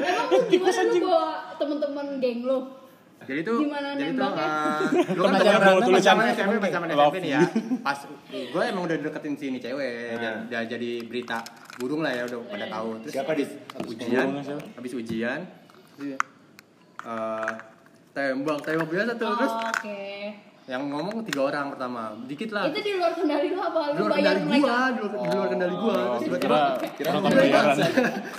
emang 0.00 0.26
lu 0.30 0.38
gimana 0.46 0.80
lu 0.80 0.96
bawa 1.02 1.26
temen-temen 1.54 2.06
geng 2.18 2.40
lu 2.42 2.58
Jadi 3.24 3.40
tuh, 3.40 3.58
Gimana 3.60 3.88
jadi 3.92 4.10
tuh, 4.10 4.20
nembaknya? 4.20 4.46
eh, 4.46 4.78
lu 5.16 5.20
kan 5.20 5.30
Pernah 5.30 5.40
temen 5.40 5.60
bawa 5.60 5.74
pas 5.74 5.86
tulisan 5.86 6.14
SMP, 6.28 6.54
love 6.54 6.66
SMP 6.66 7.16
nih 7.18 7.30
ya. 7.30 7.40
Pas 7.80 7.98
gue 8.28 8.62
emang 8.62 8.82
udah 8.84 8.96
deketin 8.98 9.34
si 9.34 9.44
ini 9.48 9.58
cewek, 9.58 9.94
dan 10.16 10.32
udah 10.46 10.62
jadi 10.64 10.90
berita 11.02 11.38
burung 11.74 12.00
lah 12.00 12.12
ya, 12.12 12.22
udah 12.24 12.38
pada 12.46 12.66
tahu. 12.68 12.88
Terus 13.00 13.12
Siapa, 13.12 13.30
habis 13.32 13.50
ujian, 13.82 14.26
habis 14.74 14.92
ujian, 14.92 15.40
terus, 15.94 16.16
eh, 17.00 17.52
tembak, 18.12 18.56
tembak 18.60 18.88
biasa 18.88 19.12
tuh. 19.14 19.32
Terus 19.34 19.52
Oh, 19.54 19.64
oke 19.64 20.00
yang 20.64 20.88
ngomong 20.88 21.20
tiga 21.28 21.44
orang 21.44 21.68
pertama, 21.68 22.16
dikit 22.24 22.48
lah. 22.48 22.64
itu 22.64 22.80
di 22.80 22.96
luar 22.96 23.12
kendali 23.12 23.52
lu 23.52 23.60
apa 23.60 23.80
Di 23.84 24.00
lu 24.00 24.08
luar 24.08 24.16
kendali 24.16 24.40
gua, 24.40 24.56
di 24.88 25.00
luar, 25.04 25.12
di 25.12 25.36
luar 25.36 25.48
kendali 25.52 25.74
gua. 25.76 25.92
Oh, 25.92 26.16
Terus 26.16 26.38
kira 26.40 26.40
tiba-tiba 26.40 26.58
kira 26.96 27.10
bayaran. 27.20 27.76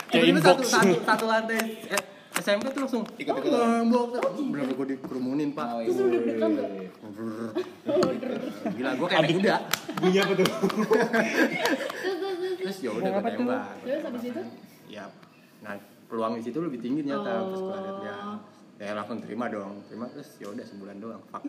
Kayak 0.09 0.25
inbox. 0.25 0.41
satu, 0.41 0.63
satu, 0.65 0.95
satu 1.05 1.25
lantai 1.29 1.61
eh, 1.85 2.01
SMP 2.45 2.69
tuh 2.69 2.81
langsung 2.85 3.03
ikut-ikutan. 3.17 3.89
Bener-bener 3.89 4.77
gue 4.77 4.87
dikerumun 4.93 5.49
pak. 5.57 5.65
terus 5.81 5.97
lu 5.97 6.07
deg-degan 6.13 6.49
gak? 6.53 6.69
Gila, 8.69 8.89
gue 8.93 9.07
kayak 9.09 9.21
anak 9.25 9.31
muda. 9.33 9.55
Bunyi 9.97 10.19
apa 10.21 10.33
tuh? 10.37 10.47
terus 12.61 12.77
ya 12.81 12.89
udah 12.93 13.09
gue 13.09 13.33
tembak. 13.33 13.61
terus 13.81 14.03
habis 14.05 14.23
itu 14.29 14.41
Ya, 14.85 15.09
nah 15.65 15.73
peluang 16.05 16.37
di 16.37 16.41
situ 16.45 16.61
lebih 16.61 16.77
tinggi 16.77 17.01
ternyata. 17.01 17.41
Oh. 17.41 17.49
Terus 17.49 17.61
gue 17.65 17.77
liat 17.81 17.97
ya, 18.05 18.15
ya 18.77 18.91
langsung 18.93 19.17
terima 19.25 19.45
dong. 19.49 19.81
Terima 19.89 20.05
terus 20.13 20.29
ya 20.37 20.47
udah 20.53 20.65
sebulan 20.69 20.95
doang. 21.01 21.21
Fuck. 21.33 21.43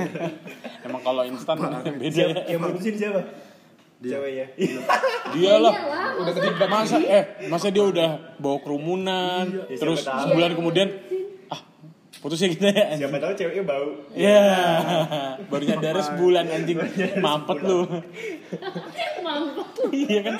Emang 0.88 1.02
kalau 1.04 1.22
instan 1.28 1.56
beda 2.00 2.24
ya. 2.32 2.48
yang 2.48 2.60
mutusin 2.64 2.96
siapa? 2.96 3.20
Ceweknya. 3.98 4.46
Dia 5.34 5.58
lah. 5.58 5.74
Iyalah, 5.74 5.74
Udah 6.18 6.32
ketiba 6.32 6.66
masa 6.66 6.96
eh 6.98 7.24
masa 7.46 7.66
dia 7.68 7.84
udah 7.84 8.10
bawa 8.38 8.58
kerumunan 8.58 9.44
Ya, 9.68 9.76
terus 9.76 10.02
tahu. 10.02 10.22
sebulan 10.24 10.50
kemudian 10.54 10.88
ah 11.48 11.60
Putusnya 12.18 12.50
gitu 12.50 12.64
ya 12.66 12.74
anjing. 12.90 13.06
Siapa 13.06 13.18
tahu 13.18 13.32
ceweknya 13.34 13.62
bau. 13.62 13.88
Iya. 14.10 14.42
Baru 15.50 15.62
nyadarnya 15.62 16.04
sebulan 16.04 16.44
anjing. 16.48 16.76
Mampet 17.18 17.58
lu. 17.62 17.78
Mampus. 19.26 19.68
Iya 19.92 20.20
kan. 20.26 20.34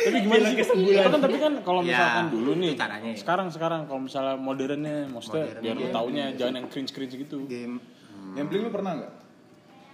Tapi 0.00 0.16
gimana 0.24 0.44
sih? 0.48 0.56
Itu 0.58 1.00
kan 1.06 1.20
tapi 1.20 1.36
kan 1.38 1.52
kalau 1.62 1.80
Ya, 1.82 1.94
misalkan 1.94 2.26
dulu 2.32 2.50
nih. 2.58 2.72
caranya 2.74 3.10
ya. 3.12 3.18
Sekarang 3.18 3.46
sekarang 3.50 3.80
kalau 3.86 4.00
misalnya 4.02 4.34
modernnya 4.34 4.96
maksudnya 5.06 5.44
Modern, 5.46 5.62
biar 5.62 5.74
lu 5.76 5.84
iya. 5.86 5.92
taunya 5.94 6.24
jangan 6.34 6.54
yang 6.58 6.66
cringe-cringe 6.66 7.14
gitu. 7.18 7.46
game 7.46 7.78
Gambling 8.30 8.62
lu 8.66 8.70
pernah 8.70 8.92
nggak? 8.98 9.12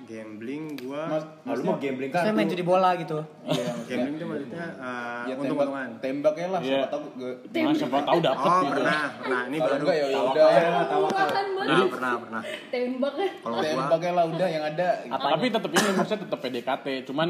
Gambling 0.07 0.65
gua 0.79 1.03
Mas, 1.11 1.25
Ah, 1.43 1.53
lu 1.53 1.63
mau 1.63 1.77
gambling 1.77 2.09
Saya 2.09 2.31
main 2.31 2.47
judi 2.47 2.63
bola 2.63 2.95
gitu. 2.95 3.19
Iya, 3.43 3.71
gambling 3.91 4.15
itu 4.15 4.25
maksudnya 4.25 4.67
uh, 4.79 5.23
ya 5.27 5.35
tembak, 5.35 5.43
untung-untungan 5.43 5.89
tembaknya 5.99 6.47
lah, 6.49 6.61
Iya. 6.63 6.71
siapa 6.73 6.87
tahu 6.89 7.05
gue 7.13 7.33
Nah, 7.57 7.75
siapa 7.75 7.99
tahu 8.01 8.19
dapet 8.21 8.47
oh 8.47 8.55
gitu. 8.57 8.71
pernah 8.73 9.01
pernah 9.19 9.41
ini 9.45 9.57
baru 9.59 9.75
enggak 9.77 9.97
ya 9.97 10.07
udah. 10.07 10.47
Murahan 10.87 11.47
pernah 11.53 11.85
pernah 11.91 12.13
pernah 12.17 12.41
Tembak 12.71 13.15
ya. 13.17 13.29
kalau 13.43 13.57
Tembaknya 13.59 14.13
lah 14.15 14.25
udah 14.27 14.49
yang 14.49 14.65
ada. 14.65 14.89
Tapi 15.05 15.47
tetap 15.49 15.71
ini 15.71 15.89
maksudnya 15.93 16.21
tetap 16.23 16.39
PDKT. 16.41 16.87
Cuman 17.05 17.29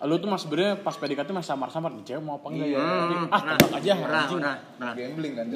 lu 0.00 0.16
tuh 0.16 0.28
mas 0.28 0.40
sebenarnya 0.40 0.80
pas 0.80 0.96
PDKT 0.96 1.28
masih 1.28 1.50
samar-samar 1.52 1.92
nih 1.92 2.04
cewek 2.06 2.22
mau 2.22 2.36
apa 2.36 2.46
enggak 2.48 2.68
ya. 2.68 2.80
Hmm, 2.80 3.28
ah 3.28 3.40
tembak 3.50 3.70
aja 3.76 3.92
pernah 3.94 4.20
anjing. 4.20 4.38
pernah 4.40 4.54
pernah 4.76 4.92
Gambling 4.94 5.32
kan. 5.32 5.46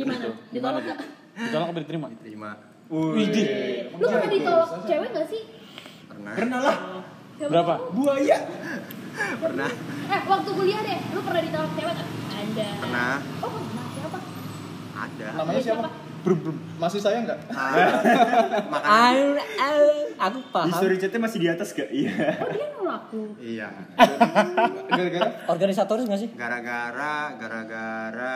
Gimana? 0.48 0.80
Ditolak 1.34 1.66
apa 1.68 1.78
diterima? 1.80 2.06
terima 2.18 2.50
Widih. 2.84 3.46
Lu 3.96 4.04
pernah 4.04 4.28
ditolak 4.28 4.70
cewek 4.84 5.08
gak 5.10 5.26
sih? 5.26 5.42
Pernah 6.14 6.32
Pernah 6.34 6.60
lah. 6.60 6.76
Siapa 7.34 7.50
Berapa? 7.50 7.74
tahu? 7.76 7.92
Buaya. 7.96 8.38
pernah 9.14 9.70
Eh, 10.04 10.20
waktu 10.24 10.50
kuliah 10.50 10.80
deh, 10.80 10.98
lu 11.08 11.20
pernah 11.20 11.40
ditolak 11.40 11.70
cewek 11.72 11.92
gak? 11.92 12.08
Ada. 12.30 12.66
pernah 12.78 13.14
Oh, 13.40 13.50
pernah. 13.52 13.84
Siapa? 13.90 14.18
ada 14.94 15.26
Namanya 15.34 15.60
siapa? 15.60 15.88
Masih 16.76 16.98
sayang 16.98 17.24
nggak? 17.24 17.36
Ah, 17.52 17.76
makan 18.64 18.88
Ayo, 18.88 19.26
ayo, 19.36 19.86
aku 20.16 20.38
paham. 20.48 20.66
History 20.68 20.96
chatnya 20.96 21.20
masih 21.20 21.38
di 21.38 21.48
atas 21.48 21.68
gak? 21.70 21.90
Iya. 21.90 22.10
Oh, 22.40 22.48
dia 22.48 22.66
nolak 22.72 22.96
aku. 23.04 23.20
iya 23.36 23.68
Gara-gara 24.88 25.28
Organisatoris 25.46 26.06
gak 26.06 26.16
sih? 26.18 26.30
gara-gara 26.32 27.14
gara-gara 27.36 28.34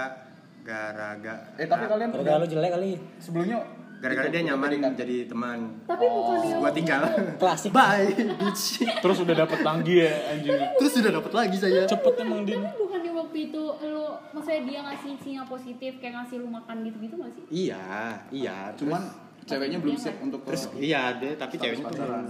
gara-gara 0.61 1.35
Eh 1.57 1.65
tapi 1.65 1.85
kalian 1.87 2.09
Gara-gara 2.13 2.39
lu 2.39 2.47
jelek 2.47 2.71
kali. 2.71 2.91
sebelumnya 3.19 3.59
gara-gara 3.99 4.25
itu, 4.25 4.31
dia 4.31 4.39
udah 4.39 4.47
nyaman 4.49 4.69
PDKT. 4.73 4.95
jadi 4.97 5.17
teman 5.27 5.59
Tapi 5.85 6.05
bukan 6.07 6.37
dia. 6.41 6.57
gua 6.57 6.71
tinggal 6.71 7.03
Klasik. 7.37 7.71
bye 7.71 8.07
bitch 8.09 8.65
Terus 8.97 9.19
udah 9.19 9.37
dapet 9.37 9.61
lagi 9.61 9.95
ya 9.99 10.13
anjing. 10.29 10.59
terus 10.75 10.93
udah 10.97 11.13
dapet 11.15 11.33
lagi 11.33 11.57
saya 11.57 11.81
Cepet 11.85 12.15
emang 12.19 12.43
dia. 12.43 12.57
Tapi 12.57 12.79
bukan 12.79 12.99
di 12.99 13.11
waktu 13.11 13.39
itu 13.45 13.63
lu 13.85 14.05
maksudnya 14.31 14.61
dia 14.65 14.81
ngasih 14.85 15.13
sinyal 15.19 15.47
positif 15.47 15.93
kayak 15.97 16.15
ngasih 16.17 16.37
lu 16.39 16.49
makan 16.49 16.77
gitu-gitu 16.83 17.15
gak 17.17 17.31
sih? 17.33 17.45
iya 17.67 17.85
iya 18.31 18.57
Cuman 18.73 19.03
ceweknya 19.43 19.79
belum 19.79 19.93
Iya, 19.93 20.03
siap 20.03 20.15
kan? 20.15 20.25
untuk 20.25 20.41
terus 20.43 20.63
iya 20.77 21.03
deh 21.13 21.33
tapi 21.35 21.55
ceweknya 21.57 21.85
tuh 21.85 21.93
pacaran. 21.97 22.25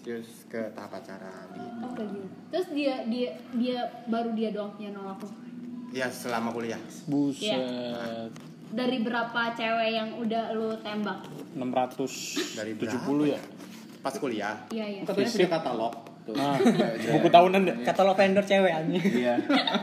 terus 0.00 0.28
ke 0.46 0.60
tahap 0.70 0.90
pacaran 0.92 1.46
gitu 1.50 1.68
Oh, 1.80 1.90
kayak 1.92 2.08
gitu. 2.10 2.26
Terus 2.50 2.68
dia 2.70 2.94
dia 3.04 3.28
dia 3.52 3.78
baru 4.06 4.30
dia 4.32 4.48
doang 4.50 4.72
yang 4.76 4.92
nolak 4.92 5.18
lu. 5.18 5.28
ya 5.90 6.06
selama 6.06 6.48
kuliah 6.50 6.78
Buset. 7.04 8.30
Dari 8.70 9.02
berapa 9.02 9.50
cewek 9.52 9.88
yang 9.90 10.08
udah 10.14 10.54
lu 10.54 10.70
tembak? 10.78 11.26
670 11.58 12.54
Dari 12.54 12.72
ya. 13.26 13.40
pas 14.00 14.14
kuliah 14.16 14.56
Iya, 14.70 14.86
iya. 14.86 15.00
Katanya 15.04 15.28
punya 15.28 15.50
katalog. 15.50 15.94
Tuh. 16.20 16.34
Nah, 16.36 16.56
buku 17.10 17.28
tahunan 17.28 17.60
deh. 17.64 17.76
Katalog 17.82 18.14
vendor 18.14 18.44
cewek 18.44 18.70
anjing. 18.70 19.02
Iya. 19.02 19.34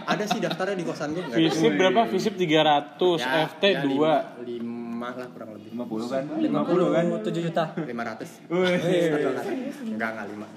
ada 0.05 0.23
sih 0.23 0.39
daftarnya 0.39 0.73
di 0.73 0.85
kosan 0.85 1.11
ada. 1.13 1.33
Visip 1.33 1.73
berapa? 1.75 2.01
Visip 2.07 2.33
300, 2.33 3.19
Ya, 3.19 3.45
FT 3.45 3.63
ya, 3.67 3.81
2. 3.83 3.89
lima, 3.89 4.13
lima 4.41 5.09
lah 5.13 5.27
kurang 5.29 5.49
lebih 5.53 5.69
50 5.75 6.07
kan? 6.07 6.23
50 6.33 6.95
kan 6.95 7.05
7 7.21 7.45
juta. 7.45 7.63
500 7.75 8.49
Wih. 8.49 9.93
enggak 9.93 10.09
enggak 10.15 10.27
lima 10.31 10.47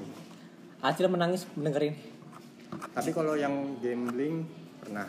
Acil 0.80 1.06
menangis 1.10 1.44
mendengarin. 1.52 1.92
tapi 2.70 3.10
kalau 3.10 3.34
yang 3.34 3.52
gambling 3.82 4.46
pernah 4.78 5.04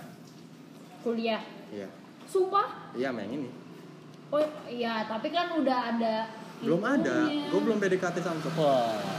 Kuliah. 1.00 1.40
iya 1.72 1.88
Sumpah? 2.32 2.68
iya 2.94 3.12
main 3.12 3.28
ini 3.30 3.50
Oh 4.32 4.40
iya, 4.66 5.04
tapi 5.06 5.28
kan 5.28 5.52
udah 5.54 5.92
ada 5.92 6.16
belum 6.58 6.80
ada 6.80 7.28
gua 7.52 7.60
belum 7.62 7.78
PDKT 7.78 8.18
sama 8.18 8.40
cowok 8.40 9.12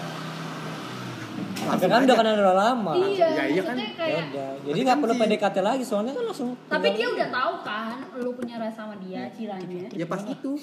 Wah. 1.63 1.75
Tapi 1.75 1.87
kan 1.87 2.03
udah 2.03 2.17
kenal 2.17 2.35
udah 2.35 2.57
lama. 2.57 2.93
Iya, 2.99 3.27
Ya, 3.31 3.45
iya 3.47 3.63
kan? 3.63 3.77
Ya 3.77 3.89
kayak 3.95 4.19
udah. 4.29 4.49
Jadi 4.65 4.79
nggak 4.83 4.99
perlu 4.99 5.15
PDKT 5.15 5.57
lagi 5.61 5.85
soalnya 5.85 6.13
kan 6.13 6.25
langsung. 6.25 6.51
tapi 6.67 6.89
dia 6.91 7.07
udah 7.07 7.29
tahu 7.31 7.53
kan 7.63 7.87
lu 8.17 8.31
punya 8.33 8.57
rasa 8.59 8.83
sama 8.83 8.95
dia 8.99 9.31
ciranya. 9.31 9.87
ya 9.89 10.05
pas 10.05 10.23
itu 10.25 10.59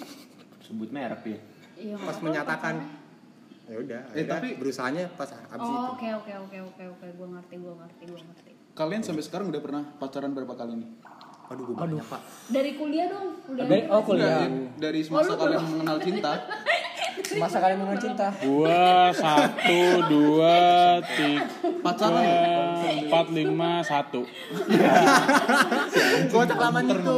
Sebut 0.59 0.89
merek 0.89 1.21
ya. 1.23 1.39
Iya, 1.77 1.95
pas 1.95 2.17
menyatakan 2.19 2.75
ya 3.63 3.77
udah 3.77 4.01
Eh, 4.11 4.25
tapi- 4.25 4.57
berusahanya 4.57 5.07
pas 5.13 5.29
abis 5.29 5.61
itu 5.63 5.77
Oh, 5.77 5.93
oke 5.93 6.07
oke 6.15 6.33
oke 6.41 6.57
oke 6.67 6.83
oke, 6.89 7.05
gua 7.15 7.27
ngerti, 7.31 7.55
gua 7.55 7.73
ngerti, 7.79 8.03
gua 8.05 8.19
ngerti. 8.25 8.51
Kalian 8.73 9.01
sampai 9.01 9.21
sekarang 9.21 9.47
udah 9.47 9.61
pernah 9.61 9.83
pacaran 9.95 10.33
berapa 10.33 10.51
kali 10.53 10.73
nih? 10.75 10.89
Aduh 11.49 11.65
gue 11.65 11.75
banyak 11.75 12.05
pak 12.05 12.21
Dari 12.49 12.71
kuliah 12.77 13.09
dong, 13.09 13.41
kuliah. 13.41 13.65
Dari 13.65 13.81
oh 13.89 14.01
kuliah. 14.05 14.45
Enggak, 14.45 14.77
dari 14.77 14.99
semasa 15.01 15.33
Oh, 15.33 15.37
kalian 15.37 15.61
mengenal 15.65 15.97
cinta. 15.97 16.33
Masa 17.41 17.57
kalian 17.59 17.77
mengenal 17.81 17.99
cinta? 17.99 18.27
Gua 18.41 19.09
satu, 19.11 19.79
dua, 20.07 20.57
tiga, 21.09 21.45
Pacaran 21.81 22.21
ya? 22.21 22.41
empat, 23.05 23.25
lima, 23.29 23.71
satu. 23.81 24.21
gue 26.29 26.43
tak 26.45 26.57
lama 26.57 26.79
itu 26.79 27.17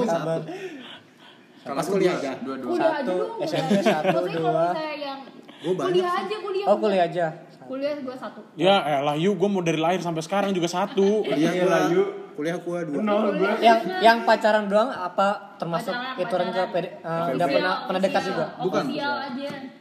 pas 1.62 1.86
kuliah 1.86 2.16
aja. 2.18 2.32
Kuliah 2.42 2.90
aja 2.90 3.06
Satu, 3.06 3.14
dong. 3.14 3.46
SMP 3.46 3.70
kuliah. 3.70 3.84
satu, 3.86 4.08
Maksudnya 4.10 4.12
kalau 4.12 4.30
dua. 4.34 4.66
Gua 5.62 5.74
banyak 5.78 5.92
kuliah 5.94 6.14
aja 6.18 6.36
kuliah. 6.42 6.66
Oh 6.66 6.76
kuliah 6.76 7.06
aja. 7.06 7.28
Kuliah 7.72 7.96
gua 7.98 8.12
satu. 8.14 8.44
Ya 8.54 8.76
elah 9.00 9.16
yuk 9.16 9.34
gue 9.34 9.48
mau 9.48 9.64
dari 9.64 9.80
lahir 9.80 10.04
sampai 10.04 10.20
sekarang 10.20 10.52
juga 10.52 10.68
satu. 10.68 11.24
kuliah 11.24 11.40
Iya 11.48 11.52
gue 11.56 11.72
lah, 11.72 11.82
yuk. 11.88 12.08
kuliah 12.32 12.58
gue 12.58 12.78
dua 12.86 13.00
Kuliah 13.00 13.56
Yang 13.58 13.80
kan. 13.82 14.00
yang 14.04 14.18
pacaran 14.24 14.64
doang 14.68 14.90
apa 14.90 15.28
termasuk 15.56 15.90
Pacaran, 15.90 16.20
itu 16.20 16.34
orang 16.34 16.50
ke. 16.50 16.64
PD, 16.70 16.86
eh, 17.00 17.26
udah 17.32 17.48
pernah 17.48 17.74
pernah 17.88 18.02
dekat 18.02 18.24
juga? 18.28 18.46
Bukan. 18.60 18.84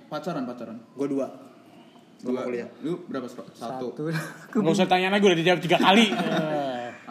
Pacaran, 0.07 0.43
pacaran. 0.45 0.77
gue 0.79 1.09
dua 1.09 1.27
Dua 2.21 2.45
kuliah 2.45 2.69
Lu 2.79 3.01
berapa? 3.05 3.27
Satu. 3.51 3.87
Gak 4.53 4.71
usah 4.71 4.87
tanya 4.87 5.11
lagi 5.11 5.25
udah 5.25 5.35
dijawab 5.37 5.59
tiga 5.59 5.79
kali. 5.79 6.07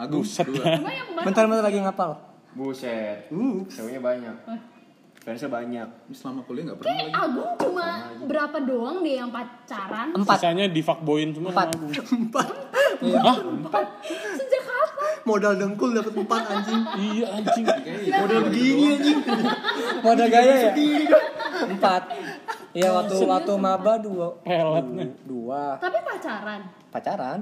Aku 0.00 0.24
Buset. 0.24 0.48
dua. 0.48 0.64
Cuma 0.80 0.88
yang 0.88 1.06
kemarin 1.06 1.26
Bentar 1.28 1.44
bentar 1.44 1.64
lagi 1.66 1.76
ngapal. 1.78 2.10
Buset. 2.56 3.28
Ceweknya 3.68 4.00
banyak. 4.00 4.34
Fansnya 5.20 5.52
banyak. 5.52 5.88
Ini 6.08 6.14
selama 6.16 6.40
kuliah 6.42 6.64
nggak 6.66 6.78
pernah 6.80 6.88
Kayak 6.90 7.06
lagi. 7.06 7.20
Agung 7.20 7.50
cuma 7.60 7.86
berapa 8.24 8.58
doang 8.64 8.96
deh 9.00 9.14
yang 9.14 9.28
pacaran? 9.28 10.06
Empat. 10.16 10.36
Sisanya 10.40 10.64
di 10.66 10.80
fuckboyin 10.80 11.30
semua 11.30 11.52
Empat. 11.52 11.68
sama 11.68 11.76
aku. 11.76 11.86
empat 13.60 13.84
Sejak 14.36 14.62
kapan? 14.62 15.16
modal 15.20 15.52
dengkul 15.54 15.92
dapat 15.92 16.14
empat 16.16 16.42
anjing 16.48 16.80
Iya 16.96 17.26
anjing. 17.30 17.66
modal 18.16 18.40
begini 18.48 18.84
anjing 18.90 19.18
Modal 20.00 20.26
gaya 20.26 20.54
ya? 20.56 20.72
Empat. 21.68 22.02
Iya 22.72 22.88
waktu 22.94 23.14
waktu 23.20 23.52
maba 23.54 23.92
dua. 24.00 24.40
Pelet 24.40 24.86
nih. 24.88 25.10
Dua. 25.28 25.76
Tapi 25.76 25.98
pacaran. 26.00 26.60
Pacaran. 26.88 27.38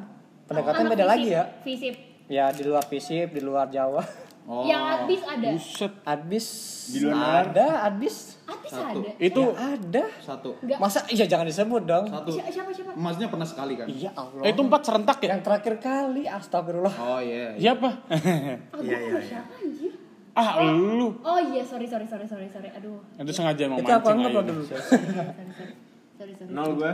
Pendekatan 0.49 0.83
beda 0.89 1.05
visip, 1.05 1.13
lagi 1.15 1.29
ya. 1.31 1.45
Visip. 1.63 1.95
Ya 2.27 2.51
di 2.51 2.63
luar 2.67 2.83
fisip, 2.85 3.31
di 3.31 3.41
luar 3.41 3.71
Jawa. 3.71 4.03
Oh. 4.49 4.65
Yang 4.65 4.81
habis 4.83 5.21
ada. 5.23 5.49
Buset. 5.53 5.93
Adbis 6.03 6.47
Di 6.89 6.99
luar 7.05 7.45
ada, 7.45 7.85
adbis 7.85 8.41
Habis 8.43 8.71
Satu. 8.73 8.99
ada. 9.05 9.11
Itu 9.21 9.43
ya 9.45 9.77
ada. 9.77 10.05
Satu. 10.19 10.51
Enggak. 10.59 10.79
Masa 10.81 11.05
iya 11.09 11.29
jangan 11.29 11.45
disebut 11.45 11.83
dong. 11.85 12.09
Satu. 12.09 12.33
Siapa 12.33 12.49
siapa? 12.49 12.71
siapa? 12.73 12.91
Emasnya 12.97 13.27
pernah 13.29 13.45
sekali 13.45 13.77
kan? 13.77 13.87
Iya 13.87 14.11
Allah. 14.17 14.41
eh, 14.41 14.51
itu 14.51 14.61
empat 14.63 14.81
serentak 14.83 15.19
ya? 15.21 15.29
Yang 15.31 15.43
terakhir 15.45 15.75
kali 15.79 16.23
astagfirullah. 16.25 16.95
Oh 16.97 17.21
iya. 17.21 17.53
iya. 17.53 17.61
Siapa? 17.61 17.89
Agung 18.09 18.83
Iya, 18.83 18.97
iya, 18.97 19.05
sama 19.05 19.13
iya. 19.13 19.21
siapa 19.23 19.53
anjir? 19.55 19.93
ah 20.33 20.49
lu. 20.63 21.09
Oh 21.21 21.41
iya, 21.45 21.63
sorry 21.63 21.85
sorry 21.85 22.07
sorry 22.07 22.25
sorry 22.25 22.49
sorry. 22.49 22.69
Aduh. 22.73 23.05
Itu 23.15 23.33
sengaja 23.35 23.69
mau 23.69 23.77
Itu 23.77 23.85
apa 23.87 24.01
mancing 24.07 24.17
enggak 24.25 24.45
dulu? 24.49 24.63
Sorry 24.65 26.33
sorry. 26.33 26.49
Nol 26.49 26.71
gue. 26.75 26.93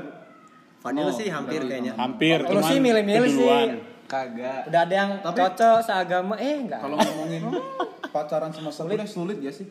Vanilla 0.81 1.09
Oh, 1.09 1.15
sih 1.15 1.31
hampir 1.31 1.61
kayaknya 1.63 1.95
Hampir. 1.95 2.43
Lu 2.43 2.59
cuman 2.59 2.67
sih 2.67 2.77
milih-milih 2.77 3.31
sih. 3.31 3.94
Kagak. 4.07 4.69
Udah 4.69 4.81
ada 4.85 4.95
yang 4.95 5.11
Tapi- 5.21 5.39
cocok 5.41 5.79
seagama 5.81 6.35
eh 6.37 6.55
enggak. 6.61 6.81
Kalau 6.81 6.97
ngomongin 6.97 7.43
pacaran 8.15 8.53
semasa 8.53 8.85
kuliah 8.85 9.09
sulit 9.09 9.37
gak 9.41 9.55
sih? 9.55 9.67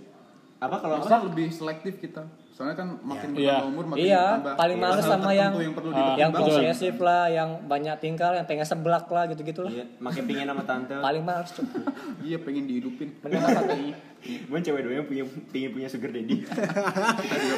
Apa 0.59 0.79
kalau 0.79 0.99
apa? 0.99 1.27
lebih 1.27 1.47
selektif 1.51 1.99
kita. 1.99 2.23
Soalnya 2.53 2.75
kan 2.75 3.01
makin 3.01 3.33
Iya. 3.33 3.49
bertambah 3.57 3.65
umur 3.67 3.85
makin 3.87 4.03
Iya, 4.03 4.23
bertambah 4.37 4.53
paling 4.55 4.77
males 4.77 5.01
sama 5.03 5.29
yang- 5.33 5.55
yang 5.57 5.73
perlu 5.73 5.89
Ah, 5.91 6.13
yang 6.13 6.29
posesif 6.31 6.95
lah, 6.99 7.25
yang 7.27 7.49
banyak 7.65 7.95
tingkah, 7.97 8.29
yang 8.31 8.45
pengen 8.45 8.61
seblak 8.63 9.09
lah 9.09 9.25
gitu-gitu 9.25 9.65
lah. 9.65 9.71
Iya, 9.73 9.85
makin 9.97 10.23
pingin 10.23 10.45
sama 10.45 10.61
tante. 10.61 10.93
Paling 10.95 11.23
males 11.23 11.49
tuh. 11.49 11.65
Iya 12.23 12.37
pengen 12.39 12.63
dihidupin. 12.63 13.09
Mending 13.19 13.41
apa 13.41 13.61
tuh? 13.65 13.77
Gue 14.23 14.59
cewek 14.61 14.81
doang 14.81 15.03
punya 15.03 15.23
pingin 15.49 15.69
punya 15.73 15.87
sugar 15.89 16.09
daddy. 16.09 16.45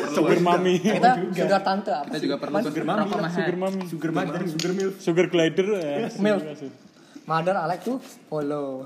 Sugar 0.10 0.40
mami. 0.40 0.76
Kita 0.80 1.12
sudah 1.30 1.62
tante 1.62 1.92
apa 1.92 2.08
Kita 2.08 2.18
juga 2.18 2.36
perlu 2.40 2.56
Sugar 2.64 2.84
mami? 2.88 3.10
Sugar 3.30 3.56
mami. 3.56 3.84
Sugar 3.86 4.10
mother, 4.12 4.42
sugar 4.48 4.72
milk. 4.74 4.94
Sugar 4.98 5.26
glider. 5.28 5.68
eh, 5.76 6.08
Milk. 6.18 6.42
sugar- 6.42 6.84
Mother 7.26 7.56
Alex 7.60 7.80
tuh 7.84 7.98
follow. 8.26 8.86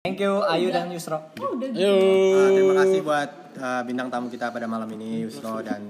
Thank 0.00 0.24
you 0.24 0.40
Ayu 0.48 0.72
dan 0.72 0.88
Yusro. 0.88 1.20
Oh, 1.44 1.60
udah 1.60 1.68
gitu. 1.76 1.84
Uh, 1.84 2.48
terima 2.56 2.74
kasih 2.80 2.98
buat 3.04 3.30
uh, 3.60 3.84
bintang 3.84 4.08
tamu 4.08 4.32
kita 4.32 4.48
pada 4.48 4.64
malam 4.64 4.88
ini 4.96 5.28
Yusro 5.28 5.60
dan 5.60 5.84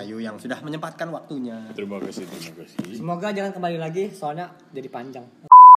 Ayu 0.00 0.16
yang 0.16 0.40
sudah 0.40 0.64
menyempatkan 0.64 1.12
waktunya. 1.12 1.68
Terima 1.76 2.00
kasih, 2.00 2.24
terima 2.24 2.64
kasih. 2.64 2.96
Semoga 2.96 3.28
jangan 3.36 3.52
kembali 3.52 3.76
lagi 3.76 4.08
soalnya 4.16 4.56
jadi 4.72 4.88
panjang. 4.88 5.28